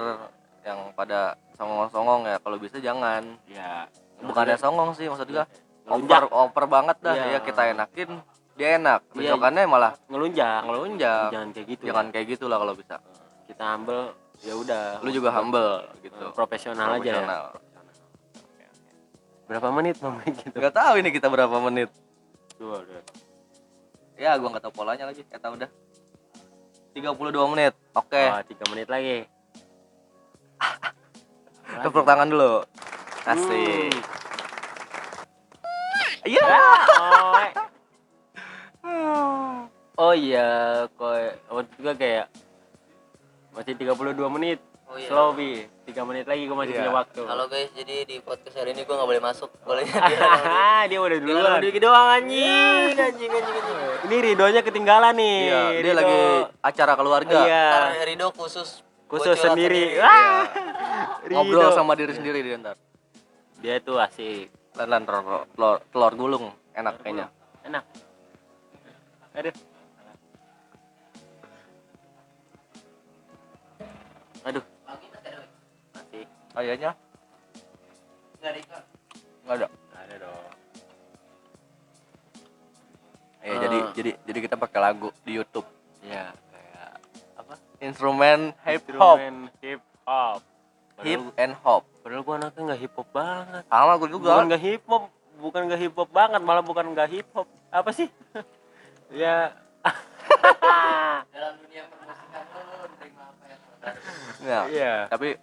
yang 0.64 0.80
pada 0.92 1.20
songong-songong 1.54 2.26
ya 2.26 2.38
kalau 2.40 2.58
bisa 2.58 2.80
jangan. 2.80 3.24
ya 3.46 3.86
Bukannya 4.18 4.56
songong 4.56 4.96
sih 4.96 5.06
maksud 5.06 5.28
gua. 5.28 5.44
Ngelunjak. 5.84 6.22
Oper 6.22 6.24
oper 6.32 6.66
banget 6.66 6.98
dah 7.00 7.12
Iya. 7.14 7.28
ya 7.30 7.40
kita 7.42 7.62
enakin 7.70 8.10
dia 8.54 8.70
enak. 8.78 9.00
Iya. 9.12 9.36
Besokannya 9.36 9.64
malah 9.66 9.92
ngelunjak 10.08 10.60
ngelunjak. 10.64 11.28
jangan 11.30 11.50
kayak 11.52 11.68
gitu 11.70 11.84
Jangan 11.86 12.06
kayak 12.10 12.28
gitu 12.30 12.46
lah 12.48 12.58
kalau 12.58 12.74
bisa. 12.74 12.96
kita 13.44 13.64
humble 13.68 14.04
ya 14.40 14.54
udah 14.56 14.84
Lu 15.00 15.12
juga 15.12 15.30
humble 15.32 15.84
gitu. 16.00 16.26
profesional 16.32 16.88
aja 16.90 17.04
ya 17.04 17.20
Profesional. 17.20 17.44
berapa 19.44 19.68
menit 19.70 19.96
mau 20.00 20.16
gitu 20.24 20.56
Gak 20.56 20.74
tahu 20.74 20.94
ini 20.98 21.10
kita 21.12 21.28
berapa 21.28 21.58
menit. 21.62 21.92
dua 22.56 22.80
udah 22.80 23.04
Ya 24.14 24.38
gua 24.38 24.48
nggak 24.48 24.64
tahu 24.64 24.74
polanya 24.76 25.04
lagi. 25.04 25.26
Kata 25.26 25.52
udah. 25.52 25.68
32 26.94 27.10
menit. 27.50 27.74
Oke. 27.92 28.24
oh, 28.24 28.42
tiga 28.46 28.66
menit 28.70 28.86
lagi 28.88 29.26
Tepuk 31.84 32.04
tangan 32.04 32.28
dulu. 32.28 32.64
Asik. 33.24 33.92
Hmm. 33.92 34.12
Iya. 36.24 36.44
oh, 37.00 37.36
eh. 37.44 37.52
oh 39.94 40.14
iya 40.16 40.48
kok 40.90 41.12
waktu 41.50 41.72
juga 41.76 41.92
kayak 41.94 42.26
masih 43.52 43.76
32 43.76 44.16
menit 44.32 44.60
Oh 44.84 44.96
iya. 44.96 45.10
slow 45.10 45.34
bi 45.34 45.66
3 45.84 46.06
menit 46.06 46.26
lagi 46.30 46.46
gue 46.46 46.54
masih 46.54 46.74
Iya. 46.76 46.80
punya 46.80 46.94
waktu 46.94 47.22
Halo 47.26 47.44
guys, 47.50 47.70
jadi 47.74 47.96
di 48.06 48.22
podcast 48.22 48.56
hari 48.56 48.72
ini 48.72 48.86
gue 48.86 48.94
nggak 48.94 49.10
boleh 49.10 49.24
masuk. 49.24 49.50
Boleh 49.66 49.84
Hahaha, 49.84 50.86
dia 50.90 51.00
udah 51.02 51.18
Dia 51.18 51.26
duluan 51.26 51.58
dulu 51.58 51.80
doang 51.82 52.10
anjing, 52.14 52.94
anjing, 52.94 53.32
anjing, 53.32 53.56
anjing. 53.58 53.80
ini 54.06 54.16
Ridonya 54.22 54.62
ketinggalan 54.62 55.14
nih 55.18 55.40
Iya, 55.44 55.60
dia 55.74 55.82
Ridho. 55.82 55.98
lagi 55.98 56.20
acara 56.62 56.94
keluarga. 56.94 57.40
iya 57.42 57.66
Karena 57.74 58.06
Rido 58.06 58.28
khusus 58.32 58.86
khusus 59.14 59.38
bocil 59.38 59.46
sendiri, 59.46 59.94
sendiri. 59.94 60.02
Wah, 60.02 60.46
Ngobrol 61.24 61.62
Ridho. 61.64 61.78
sama 61.78 61.94
diri 61.94 62.14
sendiri 62.14 62.40
dia 62.42 62.58
ntar. 62.58 62.78
dia 63.62 63.78
tuh 63.78 63.96
asik 63.96 64.50
dan 64.74 65.06
telur, 65.06 65.46
telur, 65.54 65.78
telur 65.88 66.14
gulung 66.18 66.46
enak 66.74 66.98
kayaknya. 67.00 67.30
enak 67.64 67.84
aduh 69.34 69.54
aduh 74.44 74.66
asik 75.96 76.28
Kayaknya 76.52 76.92
nggak 79.44 79.56
ada. 79.56 79.68
ada 79.94 80.16
dong 80.18 80.52
Iya, 83.44 83.52
Ah. 83.52 83.60
jadi 83.60 83.78
jadi 83.94 84.12
jadi 84.24 84.40
kita 84.42 84.56
pakai 84.56 84.80
lagu 84.82 85.12
di 85.22 85.36
YouTube. 85.36 85.68
ya 86.02 86.32
kayak 86.32 86.32
apa 86.32 86.53
Instrumen 87.84 88.40
hip 88.64 88.84
hop, 88.96 89.18
Instrumen 89.20 89.36
hip 89.60 89.82
hop 90.08 90.40
hip 91.04 91.20
and 91.36 91.54
hop. 91.60 91.84
padahal 92.00 92.24
gua 92.24 92.36
anaknya 92.38 92.62
nggak 92.64 92.80
hip 92.80 92.94
hop 92.96 93.08
banget. 93.12 93.64
Sama 93.68 93.94
gue 93.98 94.10
juga. 94.10 94.30
bukan 94.32 94.46
nggak 94.48 94.64
hip 94.64 94.84
hop 94.88 95.04
bukan 95.36 95.62
nggak 95.68 95.82
hip 95.82 95.94
hop 95.94 96.10
banget 96.10 96.42
malah 96.42 96.64
bukan 96.64 96.86
nggak 96.92 97.10
hip 97.12 97.28
hop 97.34 97.48
apa 97.70 97.92
sih? 97.92 98.08
Ya. 99.14 99.54
Dalam 101.30 101.54
dunia 101.62 101.86
permusikan 101.86 102.44
lo 102.50 102.62
menerima 102.90 103.24
apa 103.24 103.44
yang 103.46 103.62
Ya, 104.42 104.60
iya. 104.74 104.94
Tapi 105.06 105.38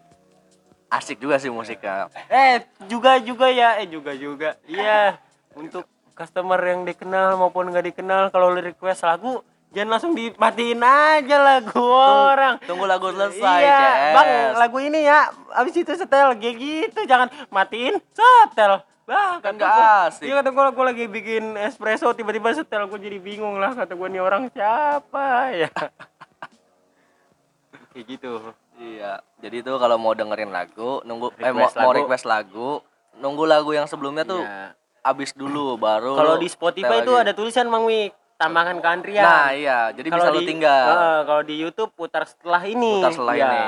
asik 0.90 1.22
juga 1.22 1.38
sih 1.38 1.55
musiknya. 1.55 2.11
eh 2.26 2.66
juga 2.90 3.22
juga 3.22 3.46
ya. 3.46 3.79
Eh 3.79 3.87
juga 3.87 4.11
juga. 4.11 4.59
Iya. 4.66 5.22
Untuk 5.55 5.87
customer 6.18 6.59
yang 6.59 6.83
dikenal 6.83 7.38
maupun 7.38 7.70
nggak 7.70 7.94
dikenal 7.94 8.35
kalau 8.35 8.50
request 8.53 9.07
lagu 9.07 9.38
jangan 9.70 9.88
langsung 9.88 10.12
dimatiin 10.12 10.78
aja 10.78 11.37
lagu 11.38 11.78
orang 12.26 12.59
Tunggu 12.61 12.85
lagu 12.85 13.06
selesai, 13.09 13.61
iya 13.61 13.78
CS. 13.78 14.14
bang 14.14 14.28
lagu 14.56 14.78
ini 14.78 15.00
ya 15.02 15.18
abis 15.52 15.74
itu 15.76 15.92
setel 15.92 16.35
kayak 16.35 16.56
gitu 16.56 17.00
jangan 17.04 17.28
matiin 17.48 17.98
setel 18.11 18.83
Bah, 19.02 19.42
Kan 19.42 19.59
gua- 19.59 20.06
asik. 20.06 20.22
Iya 20.22 20.38
kata 20.38 20.48
gue, 20.48 20.64
gue 20.70 20.85
lagi 20.87 21.04
bikin 21.09 21.59
espresso 21.59 22.06
tiba-tiba 22.12 22.54
setel 22.54 22.87
gue 22.87 22.94
jadi 23.00 23.18
bingung 23.18 23.59
lah 23.59 23.74
kata 23.74 23.90
gue 23.92 24.06
nih 24.06 24.22
orang 24.22 24.46
siapa 24.48 25.50
ya. 25.50 25.66
Kayak 27.90 28.04
gitu. 28.06 28.54
Iya. 28.78 29.18
Jadi 29.40 29.56
tuh 29.61 29.76
kalau 29.76 29.96
mau 29.96 30.14
dengerin 30.14 30.48
lagu, 30.48 31.02
nunggu 31.02 31.35
eh 31.35 31.50
mau, 31.50 31.66
Request 31.66 31.74
mau 31.76 31.90
lagu. 31.90 31.98
request 31.98 32.24
lagu, 32.24 32.68
nunggu 33.16 33.44
lagu 33.44 33.70
yang 33.72 33.85
sebelumnya 33.85 34.22
tuh 34.22 34.40
Iya. 34.40 34.78
abis 35.02 35.35
dulu 35.35 35.74
baru 35.74 36.14
Kalau 36.14 36.36
di 36.36 36.47
Spotify 36.47 37.01
itu 37.01 37.11
lagi. 37.11 37.22
ada 37.24 37.32
tulisan 37.34 37.66
Mang 37.66 37.84
Wik, 37.84 38.14
tambahkan 38.41 38.80
country 38.80 39.12
Nah, 39.14 39.53
iya. 39.53 39.93
Jadi 39.93 40.09
bisa 40.09 40.32
lu 40.32 40.41
di, 40.41 40.49
tinggal. 40.49 40.86
eh, 40.88 41.20
kalau 41.28 41.43
di 41.45 41.55
YouTube 41.55 41.93
putar 41.93 42.24
setelah 42.24 42.64
ini. 42.64 42.99
Putar 42.99 43.12
setelah 43.12 43.34
Iya. 43.36 43.45
ini. 43.45 43.61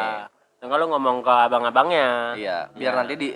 Dan 0.57 0.67
kalau 0.71 0.85
ngomong 0.89 1.21
ke 1.21 1.33
abang-abangnya. 1.45 2.33
Iya, 2.35 2.57
biar 2.73 2.89
Iya. 2.89 2.97
nanti 2.97 3.15
di 3.15 3.29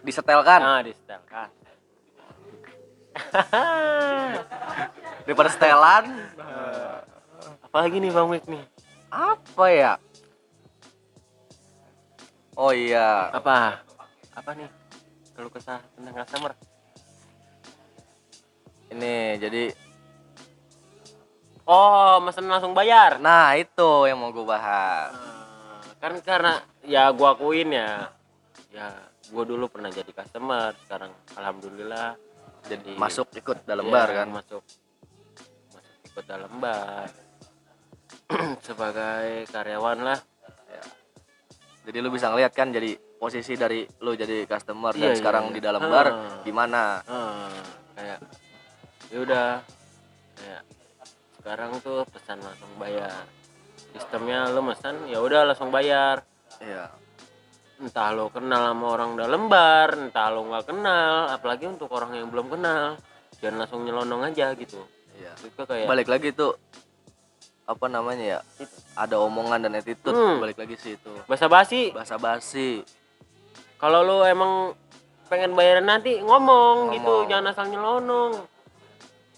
disetelkan 0.00 0.60
Nah, 0.60 0.80
di 0.80 0.92
setelkan. 0.92 1.48
daripada 5.24 5.48
setelan. 5.48 6.04
Apalagi 7.62 7.96
nih 7.98 8.10
Bang 8.10 8.28
Wik 8.28 8.44
nih? 8.46 8.62
Apa 9.08 9.64
ya? 9.68 9.92
Oh 12.54 12.70
iya, 12.70 13.28
Apa? 13.30 13.82
Apa 14.32 14.50
nih? 14.54 14.70
Kalau 15.34 15.50
kesah 15.50 15.82
tentang 15.92 16.14
customer. 16.16 16.52
ini 18.86 19.34
jadi 19.42 19.74
Oh, 21.64 22.20
mesen 22.20 22.44
langsung 22.44 22.72
bayar. 22.72 23.16
nah 23.18 23.56
itu 23.56 24.04
yang 24.04 24.20
mau 24.20 24.28
gue 24.28 24.44
bahas. 24.44 25.16
Eh, 25.16 25.96
kan 25.96 26.12
karena 26.20 26.52
ya 26.84 27.08
gua 27.10 27.32
akuin 27.32 27.72
ya 27.72 28.12
ya 28.68 28.92
gua 29.32 29.40
dulu 29.42 29.72
pernah 29.72 29.88
jadi 29.88 30.12
customer 30.12 30.76
sekarang 30.84 31.08
alhamdulillah 31.32 32.12
jadi 32.64 32.92
Masuk 32.94 33.32
ikut 33.32 33.64
dalam 33.64 33.88
ya, 33.88 33.92
bar 33.94 34.08
kan. 34.12 34.28
masuk 34.28 34.60
masuk 35.72 35.96
ikut 36.04 36.24
dalam 36.28 36.52
bar 36.60 37.08
sebagai 38.60 39.48
karyawan 39.48 39.98
lah 40.02 40.20
Jadi 41.84 42.00
lu 42.00 42.08
bisa 42.08 42.28
ngeliat 42.28 42.52
kan 42.52 42.68
jadi 42.68 42.96
posisi 43.14 43.56
dari 43.56 43.84
lu 44.00 44.12
jadi 44.12 44.44
customer 44.44 44.92
Iya, 44.92 45.00
dan 45.00 45.10
iya, 45.10 45.16
sekarang 45.16 45.44
iya. 45.48 45.52
di 45.52 45.60
dalam 45.60 45.82
bar 45.84 46.06
gimana 46.40 47.00
Ah, 47.04 47.48
kayak 47.92 48.18
ya 49.08 49.18
udah 49.20 49.48
kayak 50.34 50.62
sekarang 51.44 51.76
tuh 51.84 52.08
pesan 52.08 52.40
langsung 52.40 52.72
bayar. 52.80 53.28
Sistemnya 53.92 54.48
lo 54.48 54.64
pesan 54.64 55.04
ya 55.12 55.20
udah 55.20 55.44
langsung 55.44 55.68
bayar. 55.68 56.24
Iya. 56.56 56.88
Entah 57.84 58.16
lo 58.16 58.32
kenal 58.32 58.72
sama 58.72 58.86
orang 58.88 59.12
dalam 59.12 59.52
bar 59.52 59.92
entah 59.92 60.32
lo 60.32 60.48
nggak 60.48 60.72
kenal 60.72 61.28
apalagi 61.28 61.68
untuk 61.68 61.92
orang 61.92 62.16
yang 62.16 62.32
belum 62.32 62.48
kenal 62.48 62.96
jangan 63.44 63.60
langsung 63.60 63.84
nyelonong 63.84 64.24
aja 64.24 64.56
gitu. 64.56 64.80
Iya. 65.20 65.36
Itu 65.44 65.68
kayak 65.68 65.84
balik 65.84 66.08
lagi 66.08 66.32
tuh 66.32 66.56
apa 67.68 67.92
namanya 67.92 68.24
ya 68.24 68.40
Itu. 68.56 68.76
ada 68.96 69.20
omongan 69.20 69.68
dan 69.68 69.76
attitude. 69.76 70.16
Hmm. 70.16 70.40
balik 70.40 70.56
lagi 70.56 70.80
sih 70.80 70.96
itu. 70.96 71.12
Basa 71.28 71.44
basi 71.44 71.92
basa 71.92 72.16
basi 72.16 72.80
kalau 73.76 74.00
lo 74.00 74.24
emang 74.24 74.72
pengen 75.28 75.52
bayaran 75.52 75.84
nanti 75.84 76.24
ngomong, 76.24 76.88
gitu 76.96 77.04
Ngomong. 77.04 77.28
jangan 77.28 77.52
asal 77.52 77.68
nyelonong 77.68 78.32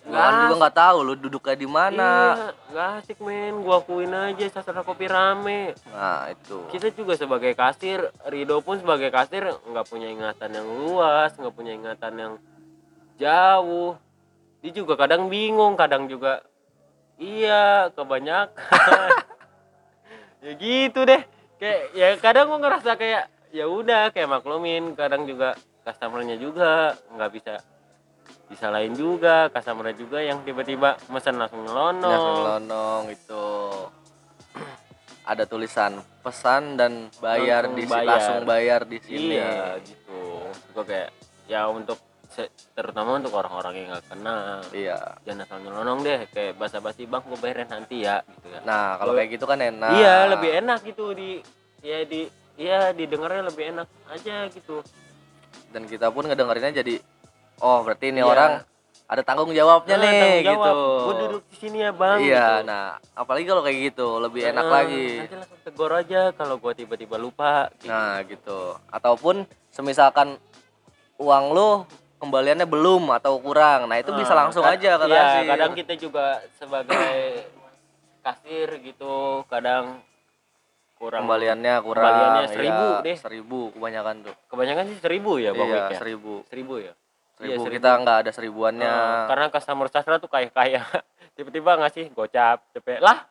Orang 0.07 0.35
juga 0.47 0.55
nggak 0.63 0.77
tahu 0.79 0.99
lu 1.03 1.15
duduknya 1.19 1.57
di 1.59 1.69
mana. 1.69 2.11
Iya, 2.39 2.47
nggak 2.71 2.89
asik 3.03 3.19
men. 3.27 3.55
Gua 3.67 3.83
akuin 3.83 4.15
aja 4.15 4.45
sastra 4.55 4.87
kopi 4.87 5.11
rame. 5.11 5.75
Nah 5.91 6.31
itu. 6.31 6.63
Kita 6.71 6.95
juga 6.95 7.19
sebagai 7.19 7.53
kasir 7.59 8.15
Rido 8.31 8.63
pun 8.63 8.79
sebagai 8.79 9.11
kasir 9.11 9.51
nggak 9.51 9.87
punya 9.91 10.07
ingatan 10.07 10.51
yang 10.55 10.67
luas 10.67 11.35
nggak 11.35 11.55
punya 11.55 11.73
ingatan 11.75 12.13
yang 12.15 12.33
jauh. 13.19 13.99
Dia 14.63 14.73
juga 14.73 14.95
kadang 14.95 15.27
bingung 15.27 15.75
kadang 15.75 16.07
juga 16.07 16.47
iya 17.19 17.91
kebanyakan. 17.91 19.11
Ya 20.45 20.53
gitu 20.55 21.03
deh. 21.03 21.27
Kayak 21.59 21.81
ya 21.91 22.09
kadang 22.23 22.47
gua 22.47 22.63
ngerasa 22.63 22.95
kayak 22.95 23.27
ya 23.51 23.67
udah 23.67 24.15
kayak 24.15 24.31
maklumin. 24.31 24.95
Kadang 24.95 25.27
juga 25.27 25.59
customernya 25.83 26.39
juga 26.39 26.95
nggak 27.11 27.31
bisa 27.35 27.59
disalahin 28.47 28.95
juga 28.95 29.51
customer 29.51 29.91
juga 29.93 30.23
yang 30.23 30.43
tiba-tiba 30.43 30.95
mesen 31.11 31.35
langsung 31.37 31.67
langsung 31.67 32.03
nyelonong 32.03 32.39
lonong 32.63 33.03
itu 33.11 33.47
ada 35.31 35.43
tulisan 35.45 35.99
pesan 36.23 36.79
dan 36.79 37.11
bayar 37.19 37.67
Langsung 37.67 37.79
di 37.79 37.85
bayar. 37.91 38.07
langsung 38.07 38.39
bayar 38.47 38.81
di 38.87 38.99
sini 39.03 39.35
Iya 39.35 39.83
gitu. 39.83 40.23
Gue 40.71 40.85
kayak 40.87 41.11
ya 41.47 41.67
untuk 41.67 41.99
terutama 42.77 43.17
untuk 43.17 43.33
orang-orang 43.33 43.73
yang 43.81 43.89
nggak 43.97 44.07
kenal 44.13 44.61
iya 44.77 44.99
jangan 45.25 45.49
asal 45.49 45.57
nyelonong 45.57 45.99
deh 46.05 46.21
kayak 46.29 46.53
basa-basi 46.55 47.09
bang 47.09 47.25
gue 47.25 47.39
bayarin 47.41 47.65
nanti 47.65 48.05
ya 48.05 48.21
gitu 48.29 48.47
ya. 48.53 48.61
nah 48.61 49.01
kalau 49.01 49.17
kayak 49.17 49.31
gitu 49.33 49.45
kan 49.49 49.57
enak 49.57 49.97
Iya 49.97 50.17
lebih 50.29 50.51
enak 50.61 50.79
gitu 50.85 51.17
di 51.17 51.41
ya 51.81 52.05
di 52.05 52.29
ya 52.61 52.93
didengarnya 52.93 53.47
lebih 53.49 53.65
enak 53.73 53.89
aja 54.13 54.53
gitu. 54.53 54.85
dan 55.73 55.89
kita 55.89 56.13
pun 56.13 56.29
ngedengerinnya 56.29 56.85
jadi 56.85 57.01
oh 57.59 57.79
berarti 57.81 58.11
ini 58.11 58.19
Iya. 58.19 58.27
orang 58.27 58.53
ada 59.07 59.23
tanggung 59.23 59.51
jawabnya 59.51 59.95
Nah, 59.95 60.03
nih 60.03 60.19
tanggung 60.19 60.43
jawab. 60.45 60.67
gitu 60.67 60.83
Gue 60.99 61.15
duduk 61.21 61.43
di 61.45 61.57
sini 61.57 61.79
ya 61.79 61.91
bang. 61.91 62.19
iya 62.19 62.47
gitu. 62.59 62.67
nah 62.67 62.85
apalagi 63.15 63.45
kalau 63.45 63.63
kayak 63.63 63.79
gitu 63.87 64.09
lebih 64.19 64.43
enak 64.47 64.61
Nah, 64.61 64.73
lagi 64.75 65.07
Nanti 65.17 65.37
langsung 65.37 65.61
tegur 65.63 65.91
aja 65.93 66.21
kalau 66.33 66.55
gue 66.57 66.73
tiba-tiba 66.75 67.17
lupa. 67.17 67.71
Gitu. 67.73 67.87
nah 67.87 68.19
gitu 68.23 68.61
ataupun 68.89 69.37
semisalkan 69.71 70.35
uang 71.17 71.45
lu 71.51 71.69
kembaliannya 72.17 72.65
belum 72.65 73.13
atau 73.13 73.39
kurang 73.39 73.87
nah 73.87 73.97
itu 73.97 74.11
bisa 74.11 74.33
Ah, 74.33 74.39
langsung 74.43 74.65
aja 74.65 74.97
ke 74.97 75.05
iya, 75.07 75.45
kadang 75.47 75.73
kita 75.73 75.95
juga 75.95 76.41
sebagai 76.53 77.45
kasir 78.25 78.69
gitu 78.81 79.47
kadang 79.47 80.01
kurang 80.97 81.23
kembaliannya 81.23 81.75
kurang 81.79 82.03
Kembaliannya 82.03 82.45
seribu 82.49 82.87
iya, 82.91 83.05
deh. 83.05 83.17
seribu 83.17 83.59
kebanyakan 83.71 84.15
tuh 84.25 84.35
kebanyakan 84.49 84.85
sih 84.89 84.99
seribu 84.99 85.33
ya 85.37 85.51
bang 85.53 85.69
iya 85.69 85.83
ya 85.87 85.99
seribu 86.01 86.33
seribu 86.43 86.75
ya 86.81 86.93
seribu 87.37 87.63
seribu. 87.63 87.77
kita 87.77 87.91
nggak 88.01 88.17
ada 88.25 88.31
seribuannya. 88.33 88.91
Eh, 88.91 89.25
karena 89.29 89.47
customer 89.49 89.87
sastra 89.87 90.17
tuh 90.17 90.27
kayak 90.27 90.51
kaya 90.51 90.83
tiba-tiba 91.37 91.77
ngasih 91.77 92.11
gocap 92.11 92.65
cepet. 92.73 92.99
Lah 92.99 93.29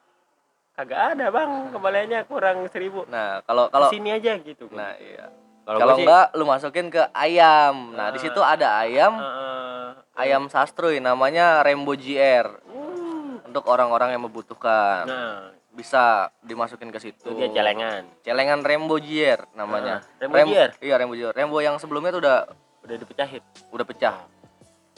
kagak 0.73 1.17
ada 1.17 1.29
bang. 1.29 1.73
Kembaliannya 1.73 2.19
kurang 2.25 2.69
seribu. 2.69 3.03
Nah 3.07 3.41
kalau 3.43 3.67
kalau 3.67 3.89
sini 3.89 4.11
aja 4.11 4.37
gitu 4.37 4.69
nah 4.69 4.93
iya. 4.95 5.29
Kalau 5.65 5.97
enggak 5.97 6.29
lu 6.33 6.45
masukin 6.45 6.87
ke 6.87 7.01
ayam. 7.11 7.91
Nah 7.91 8.13
di 8.13 8.17
Ah. 8.17 8.23
situ 8.23 8.37
ada 8.39 8.77
ayam. 8.77 9.17
Eh, 9.17 9.89
ayam 10.15 10.45
sastruy 10.45 11.01
namanya 11.01 11.59
Rainbow 11.59 11.91
GR 11.91 12.47
uh, 12.63 13.41
untuk 13.41 13.65
orang-orang 13.65 14.13
yang 14.13 14.23
membutuhkan. 14.23 15.03
Nah. 15.03 15.41
Bisa 15.73 16.31
dimasukin 16.39 16.87
ke 16.87 17.01
situ. 17.01 17.19
Itu 17.19 17.35
dia 17.35 17.51
celengan. 17.51 18.07
Celengan 18.21 18.61
Rainbow 18.61 18.95
GR 18.95 19.43
namanya. 19.51 20.05
Ah, 20.05 20.21
Rainbow 20.21 20.47
GR? 20.47 20.71
iya 20.79 20.95
Rainbow 20.95 21.17
GR 21.17 21.33
Rainbow 21.33 21.59
yang 21.59 21.75
sebelumnya 21.75 22.13
tuh 22.13 22.21
udah 22.21 22.39
udah 22.85 22.95
dipecahin 23.01 23.43
udah 23.73 23.85
pecah 23.85 24.17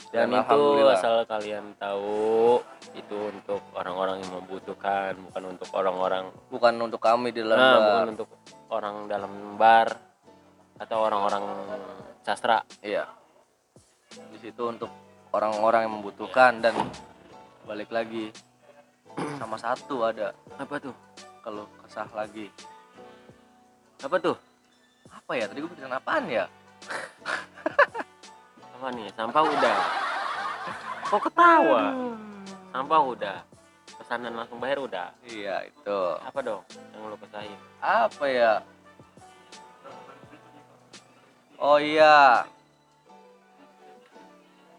dan, 0.08 0.32
Dan 0.32 0.40
itu 0.40 0.88
asal 0.88 1.26
kalian 1.28 1.76
tahu 1.76 2.62
itu 2.96 3.18
untuk 3.28 3.60
orang-orang 3.76 4.24
yang 4.24 4.40
membutuhkan 4.40 5.12
bukan 5.28 5.42
untuk 5.52 5.68
orang-orang 5.76 6.24
bukan 6.48 6.74
untuk 6.80 7.00
kami 7.02 7.28
di 7.28 7.44
dalam 7.44 7.60
nah, 7.60 7.76
bar. 7.76 7.84
bukan 7.84 8.06
untuk 8.16 8.28
orang 8.72 8.96
dalam 9.04 9.32
bar 9.60 9.88
atau 10.78 10.98
orang-orang 11.02 11.44
sastra 12.22 12.62
Iya. 12.80 13.04
Di 14.32 14.38
situ 14.40 14.62
untuk 14.64 14.88
orang-orang 15.34 15.84
yang 15.84 15.94
membutuhkan 16.00 16.64
dan 16.64 16.72
balik 17.68 17.92
lagi 17.92 18.32
sama 19.40 19.60
satu 19.60 20.08
ada 20.08 20.32
apa 20.56 20.74
tuh 20.80 20.94
kalau 21.44 21.68
kesah 21.84 22.08
lagi. 22.16 22.48
apa 23.98 24.16
tuh 24.20 24.36
Apa 25.08 25.36
ya? 25.36 25.48
Tadi 25.48 25.58
gue 25.64 25.70
bikin 25.72 25.88
apaan 25.88 26.24
ya? 26.28 26.44
Apa 28.78 28.94
nih 28.94 29.10
sampah 29.10 29.42
udah 29.42 29.78
kok 31.02 31.20
ketawa 31.20 31.84
sampah 32.70 33.00
udah 33.02 33.36
pesanan 33.98 34.32
langsung 34.32 34.62
bayar 34.62 34.78
udah 34.78 35.10
Iya, 35.26 35.66
itu. 35.66 35.98
apa 36.16 36.38
dong 36.38 36.62
yang 36.94 37.10
lo 37.10 37.18
pesahin 37.18 37.58
Apa 37.78 38.24
ya? 38.24 38.52
Oh 41.58 41.74
iya. 41.76 42.46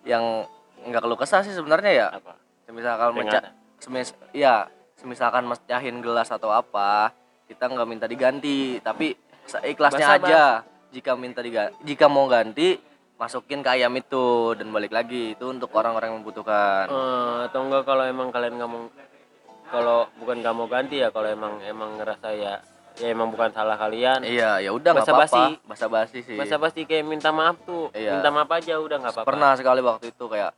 Yang 0.08 0.48
nggak 0.82 1.02
keluh 1.04 1.20
kesah 1.20 1.44
sih 1.44 1.52
sebenarnya 1.52 1.92
ya. 1.92 2.08
apa 2.14 2.40
Misalkan 2.72 3.12
Peringatan. 3.12 3.52
semis 3.78 4.16
iya, 4.32 4.72
semisalkan 4.96 5.44
mecahin 5.44 6.00
gelas 6.00 6.30
atau 6.30 6.48
apa, 6.50 7.12
kita 7.46 7.68
nggak 7.68 7.88
minta 7.90 8.06
diganti, 8.06 8.80
tapi 8.80 9.12
seikhlasnya 9.44 10.08
Basa-basi. 10.08 10.32
aja. 10.32 10.44
Jika 10.90 11.12
minta 11.14 11.44
diganti, 11.44 11.76
jika 11.84 12.06
mau 12.08 12.26
ganti, 12.26 12.80
masukin 13.20 13.60
ke 13.60 13.70
ayam 13.70 13.92
itu 13.94 14.26
dan 14.56 14.72
balik 14.72 14.90
lagi 14.90 15.36
itu 15.36 15.46
untuk 15.46 15.70
orang-orang 15.72 16.10
yang 16.10 16.20
membutuhkan. 16.20 16.88
Eh, 16.88 17.38
atau 17.46 17.60
enggak 17.62 17.84
kalau 17.84 18.04
emang 18.04 18.32
kalian 18.32 18.56
nggak 18.56 18.70
mau 18.70 18.88
kalau 19.68 20.08
bukan 20.18 20.40
nggak 20.40 20.56
mau 20.56 20.66
ganti 20.66 20.98
ya 20.98 21.12
kalau 21.12 21.28
emang 21.28 21.60
emang 21.62 22.00
ngerasa 22.00 22.32
ya 22.32 22.58
ya 22.96 23.08
emang 23.08 23.30
bukan 23.30 23.52
salah 23.52 23.76
kalian 23.76 24.24
Iya, 24.24 24.60
ya 24.60 24.72
udah 24.72 24.92
nggak 24.94 25.06
apa-apa. 25.06 25.24
Basa-basi. 25.24 25.62
Basa-basi 25.64 26.20
sih. 26.24 26.36
masa 26.36 26.56
pasti 26.58 26.84
kayak 26.84 27.06
minta 27.06 27.30
maaf 27.30 27.60
tuh 27.62 27.92
Iya. 27.94 28.18
minta 28.18 28.30
maaf 28.30 28.50
aja 28.50 28.76
udah 28.76 28.98
nggak 28.98 29.14
apa-apa 29.14 29.28
Pernah 29.30 29.52
sekali 29.54 29.80
waktu 29.80 30.06
itu 30.10 30.26
kayak 30.26 30.52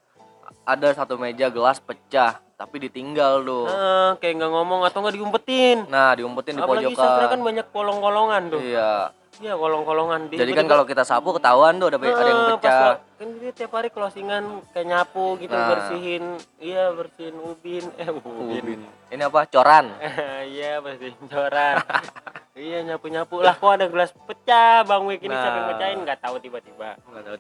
ada 0.62 0.88
satu 0.92 1.16
meja 1.16 1.48
gelas 1.48 1.80
pecah, 1.80 2.38
tapi 2.54 2.76
ditinggal 2.80 3.42
tuh. 3.42 3.66
Eh, 3.66 4.10
kayak 4.18 4.34
nggak 4.38 4.52
ngomong 4.52 4.82
atau 4.84 5.02
nggak 5.02 5.16
diumpetin 5.16 5.78
Nah, 5.88 6.14
diumpetin 6.14 6.54
di 6.54 6.62
apalagi 6.62 6.94
kan 6.94 7.08
pojokan. 7.18 7.40
banyak 7.42 7.68
kolong-kolongan 7.70 8.42
tuh 8.48 8.62
Iya. 8.62 9.10
Iya 9.42 9.54
kolong-kolongan 9.54 10.30
Di- 10.30 10.38
Jadi 10.38 10.54
kan 10.54 10.66
kalau 10.66 10.86
kita 10.86 11.02
sapu 11.02 11.34
ketahuan 11.34 11.76
tuh 11.76 11.90
ada, 11.90 11.98
ada 11.98 12.08
yang 12.24 12.42
Eh, 12.48 12.56
pecah. 12.56 13.02
kan 13.18 13.30
dia 13.36 13.52
tiap 13.52 13.72
hari 13.72 13.90
closingan 13.90 14.44
kayak 14.70 14.88
nyapu 14.88 15.36
gitu 15.36 15.52
Nah. 15.52 15.68
bersihin 15.68 16.24
iya 16.58 16.90
bersihin 16.90 17.36
ubin 17.36 17.86
eh 17.98 18.08
ubin, 18.08 18.62
Ubin. 18.62 18.82
Ini 19.10 19.24
apa? 19.24 19.44
Coran. 19.46 19.86
iya 20.54 20.78
bersihin 20.78 21.18
coran 21.26 21.76
iya 22.58 22.78
nyapu 22.84 23.08
nyapu 23.08 23.40
lah 23.40 23.54
kok 23.54 23.72
ada 23.72 23.86
gelas 23.86 24.14
pecah 24.22 24.84
bang 24.84 25.02
Wik 25.04 25.20
ini 25.20 25.32
siapa 25.32 25.50
yang 25.52 25.58
Nah. 25.60 25.70
pecahin 25.72 26.00
nggak 26.02 26.20
tahu 26.20 26.36
tiba-tiba 26.38 26.90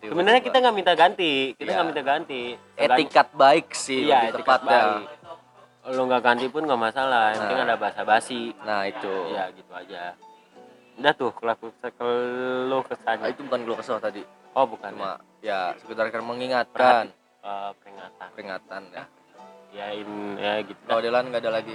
sebenarnya 0.02 0.42
kita 0.42 0.58
nggak 0.58 0.76
minta 0.76 0.94
ganti 0.94 1.32
kita 1.54 1.64
Iya. 1.64 1.76
nggak 1.76 1.88
minta 1.88 2.04
ganti 2.04 2.42
etikat 2.76 3.28
baik 3.32 3.68
sih 3.72 4.06
iya 4.06 4.26
lebih 4.28 4.42
tepatnya. 4.42 4.80
baik 4.98 5.08
lo 5.84 6.02
nggak 6.04 6.22
ganti 6.24 6.46
pun 6.48 6.62
nggak 6.64 6.78
masalah 6.80 7.34
yang 7.34 7.42
penting 7.44 7.60
Nah. 7.60 7.68
ada 7.68 7.76
basa-basi 7.76 8.42
Nah, 8.62 8.82
itu. 8.84 9.14
ya 9.30 9.50
gitu 9.52 9.72
aja 9.72 10.14
udah 11.02 11.14
tuh 11.14 11.32
keluh 11.92 12.80
Ah, 12.80 12.86
kesahnya 12.86 13.28
itu 13.28 13.42
bukan 13.42 13.60
keluh 13.62 13.78
kesah 13.78 13.98
tadi. 13.98 14.22
oh 14.54 14.66
bukan 14.66 14.92
ya 14.92 14.96
Cuma 14.96 15.12
ya 15.42 15.60
sekedar 15.76 16.08
kan 16.08 16.22
mengingatkan 16.22 17.06
Eh, 17.42 17.72
peringatan 17.76 18.28
peringatan 18.32 18.82
ya. 18.94 19.04
yain 19.74 20.10
ya 20.38 20.62
gitu 20.62 20.78
Kalau 20.86 21.02
Delan 21.02 21.26
nggak 21.28 21.42
ada 21.42 21.52
lagi. 21.52 21.74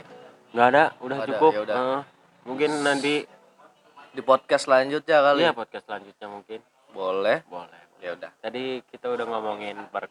nggak 0.49 0.67
ada 0.69 0.85
udah 1.01 1.17
ada, 1.19 1.27
cukup 1.29 1.53
ya 1.53 1.61
udah. 1.61 1.77
Eh, 1.77 2.01
mungkin 2.45 2.71
nanti 2.81 3.15
Di 4.09 4.23
podcast 4.23 4.65
selanjutnya 4.65 5.19
kali. 5.21 5.43
iya 5.43 5.53
podcast 5.53 5.85
selanjutnya 5.85 6.27
mungkin 6.27 6.61
Boleh. 6.89 7.43
boleh 7.45 7.83
Ya 7.99 8.15
udah. 8.15 8.31
tadi 8.39 8.81
kita 8.87 9.11
udah 9.11 9.27
ngomongin 9.27 9.77
per 9.91 10.07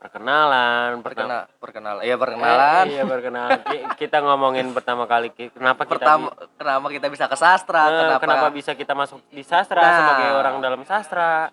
perkenalan 0.00 1.04
pertama 1.04 1.44
perkenal 1.60 1.60
perkenal 1.60 1.96
ya 2.00 2.16
perkenalan. 2.16 2.84
Eh, 2.88 2.90
iya 2.90 3.04
perkenalan. 3.04 3.60
Ki- 3.62 3.84
kita 4.00 4.16
ngomongin 4.20 4.72
pertama 4.72 5.04
kali 5.04 5.28
kenapa 5.30 5.84
kita 5.84 5.92
pertama 5.92 6.26
kenapa 6.56 6.86
kita 6.88 7.06
bisa 7.06 7.24
ke 7.26 7.36
sastra? 7.36 7.82
Eh, 7.84 7.92
kenapa, 8.00 8.20
kenapa 8.20 8.46
bisa 8.48 8.72
kita 8.72 8.96
masuk 8.96 9.20
di 9.28 9.44
sastra 9.44 9.78
Nah. 9.78 9.92
sebagai 9.94 10.28
orang 10.34 10.54
dalam 10.58 10.80
sastra? 10.82 11.52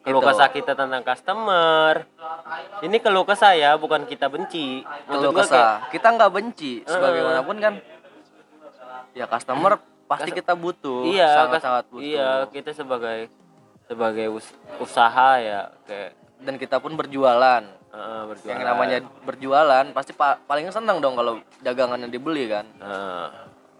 Keluh 0.00 0.18
Itu. 0.18 0.28
kesah 0.30 0.48
kita 0.48 0.72
tentang 0.72 1.04
customer. 1.04 2.08
Ini 2.80 2.96
keluh 2.96 3.22
kesah 3.22 3.52
ya 3.52 3.76
bukan 3.76 4.08
kita 4.08 4.26
benci. 4.26 4.80
Keluh 5.04 5.36
kesah. 5.36 5.84
kita 5.90 6.08
nggak 6.08 6.32
benci 6.32 6.80
Eh. 6.80 6.88
sebagaimanapun 6.88 7.56
kan. 7.60 7.74
Ya 9.12 9.26
customer 9.26 9.76
pasti 10.06 10.32
kita 10.32 10.56
butuh. 10.56 11.04
Iya 11.04 11.28
sangat 11.44 11.60
sangat 11.60 11.84
butuh. 11.86 12.00
iya 12.00 12.48
kita 12.48 12.72
sebagai 12.72 13.28
sebagai 13.84 14.26
us- 14.30 14.56
usaha 14.78 15.36
ya 15.36 15.68
kayak 15.84 16.16
dan 16.38 16.54
kita 16.54 16.78
pun 16.78 16.92
berjualan. 16.92 17.62
Eh, 17.88 18.22
berjualan. 18.26 18.52
Yang 18.52 18.62
namanya 18.62 18.98
berjualan 19.22 19.84
pasti 19.90 20.12
pa- 20.12 20.38
paling 20.38 20.68
seneng 20.68 20.98
dong 20.98 21.14
kalau 21.14 21.36
dagangannya 21.58 22.06
dibeli 22.06 22.46
kan? 22.46 22.66
Eh, 22.74 23.26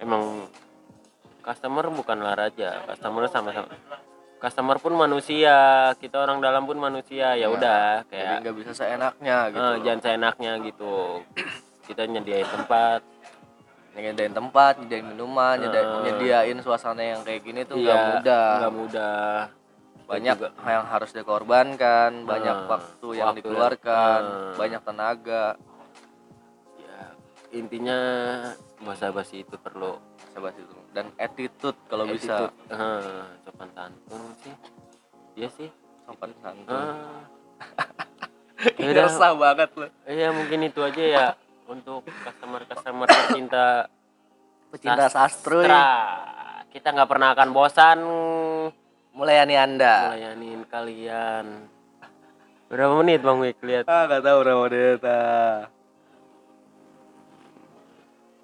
emang 0.01 0.49
customer 1.41 1.89
bukanlah 1.89 2.37
raja 2.37 2.85
customer 2.85 3.25
sama-sama 3.27 3.73
customer 4.37 4.77
pun 4.77 4.93
manusia 4.93 5.57
kita 5.97 6.21
orang 6.21 6.39
dalam 6.39 6.63
pun 6.63 6.77
manusia 6.77 7.33
ya 7.35 7.49
udah 7.49 8.05
jadi 8.05 8.13
kayak 8.13 8.37
nggak 8.45 8.55
bisa 8.55 8.71
seenaknya 8.73 9.37
gitu 9.49 9.59
eh, 9.59 9.77
jangan 9.83 10.01
seenaknya 10.01 10.53
gitu. 10.63 10.95
Kita 11.85 12.05
nyediain 12.05 12.47
tempat. 12.47 13.01
Nyediain 13.97 14.31
tempat 14.31 14.79
nyediain 14.79 15.07
minuman 15.09 15.59
nyediain, 15.59 15.89
Eh. 15.89 16.01
nyediain 16.05 16.59
suasana 16.61 17.03
yang 17.03 17.21
kayak 17.25 17.43
gini 17.43 17.65
tuh 17.65 17.75
nggak 17.77 17.97
Iya, 17.97 18.09
mudah. 18.13 18.51
nggak 18.61 18.75
mudah 18.77 19.33
banyak 20.09 20.35
juga- 20.35 20.53
yang 20.65 20.85
harus 20.85 21.11
dikorbankan 21.13 22.25
banyak 22.25 22.57
Eh, 22.57 22.67
waktu 22.67 23.09
yang 23.15 23.27
waktu, 23.31 23.39
dikeluarkan 23.45 24.21
eh. 24.25 24.55
banyak 24.57 24.81
tenaga. 24.83 25.45
Ya 26.79 27.01
intinya 27.53 27.99
bahasa 28.81 29.13
basi 29.13 29.45
itu 29.45 29.55
perlu. 29.55 30.01
Coba 30.33 30.49
itu. 30.51 30.65
Dan 30.91 31.13
attitude 31.17 31.77
kalau 31.87 32.09
bisa. 32.09 32.49
Eh, 32.67 33.25
sopan 33.45 33.69
santun 33.71 34.23
sih. 34.41 34.55
Iya 35.37 35.49
sih. 35.53 35.69
Sopan 36.03 36.33
santun. 36.41 36.73
Ah. 36.73 37.23
Yaudah. 38.75 39.07
resah 39.07 39.33
banget 39.35 39.71
loh 39.73 39.91
Iya 40.05 40.35
mungkin 40.35 40.59
itu 40.65 40.83
aja 40.83 40.99
ya 40.99 41.27
untuk 41.65 42.03
customer 42.03 42.63
customer 42.65 43.07
pecinta 43.07 43.87
pecinta 44.69 45.07
sastra. 45.07 45.63
sastra. 45.63 45.87
Kita 46.69 46.91
nggak 46.91 47.07
pernah 47.07 47.29
akan 47.33 47.49
bosan 47.51 47.99
melayani 49.13 49.55
anda 49.55 50.13
melayanin 50.13 50.61
kalian. 50.67 51.47
Berapa 52.69 52.93
menit 53.01 53.21
Bang 53.21 53.41
Wik 53.41 53.59
lihat? 53.63 53.85
ah 53.87 54.05
nggak 54.05 54.23
tahu 54.23 54.37
berapa 54.43 54.61
menit 54.67 55.01
ah. 55.03 55.57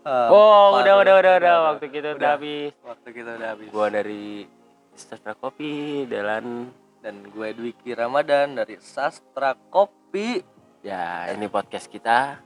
Ah, 0.04 0.28
Oh, 0.28 0.76
udah 0.78 1.00
udah 1.00 1.14
udah 1.16 1.34
udah 1.40 1.54
waktu 1.72 1.86
kita 1.88 2.12
udah 2.12 2.20
Udah. 2.20 2.32
habis. 2.36 2.72
waktu 2.84 3.08
kita 3.10 3.30
udah 3.36 3.48
habis 3.56 3.68
Gua 3.72 3.88
dari 3.88 4.44
Sastra 4.92 5.32
Kopi 5.32 6.04
Delan 6.04 6.68
dan 7.00 7.24
gue 7.26 7.48
Dwiki 7.52 7.92
Ramadan 7.92 8.52
dari 8.54 8.76
Sastra 8.78 9.56
Kopi 9.56 10.44
ya 10.80 11.32
ini 11.32 11.48
podcast 11.48 11.88
kita. 11.88 12.36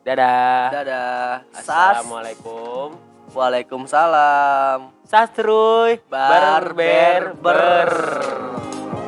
Dadah. 0.00 0.70
dadah 0.72 1.44
Assalamualaikum. 1.52 3.09
Waalaikumsalam 3.34 4.90
Sastruy 5.06 5.98
Bar, 6.10 6.74
ber, 6.74 7.34
ber. 7.34 7.34
ber. 7.42 8.99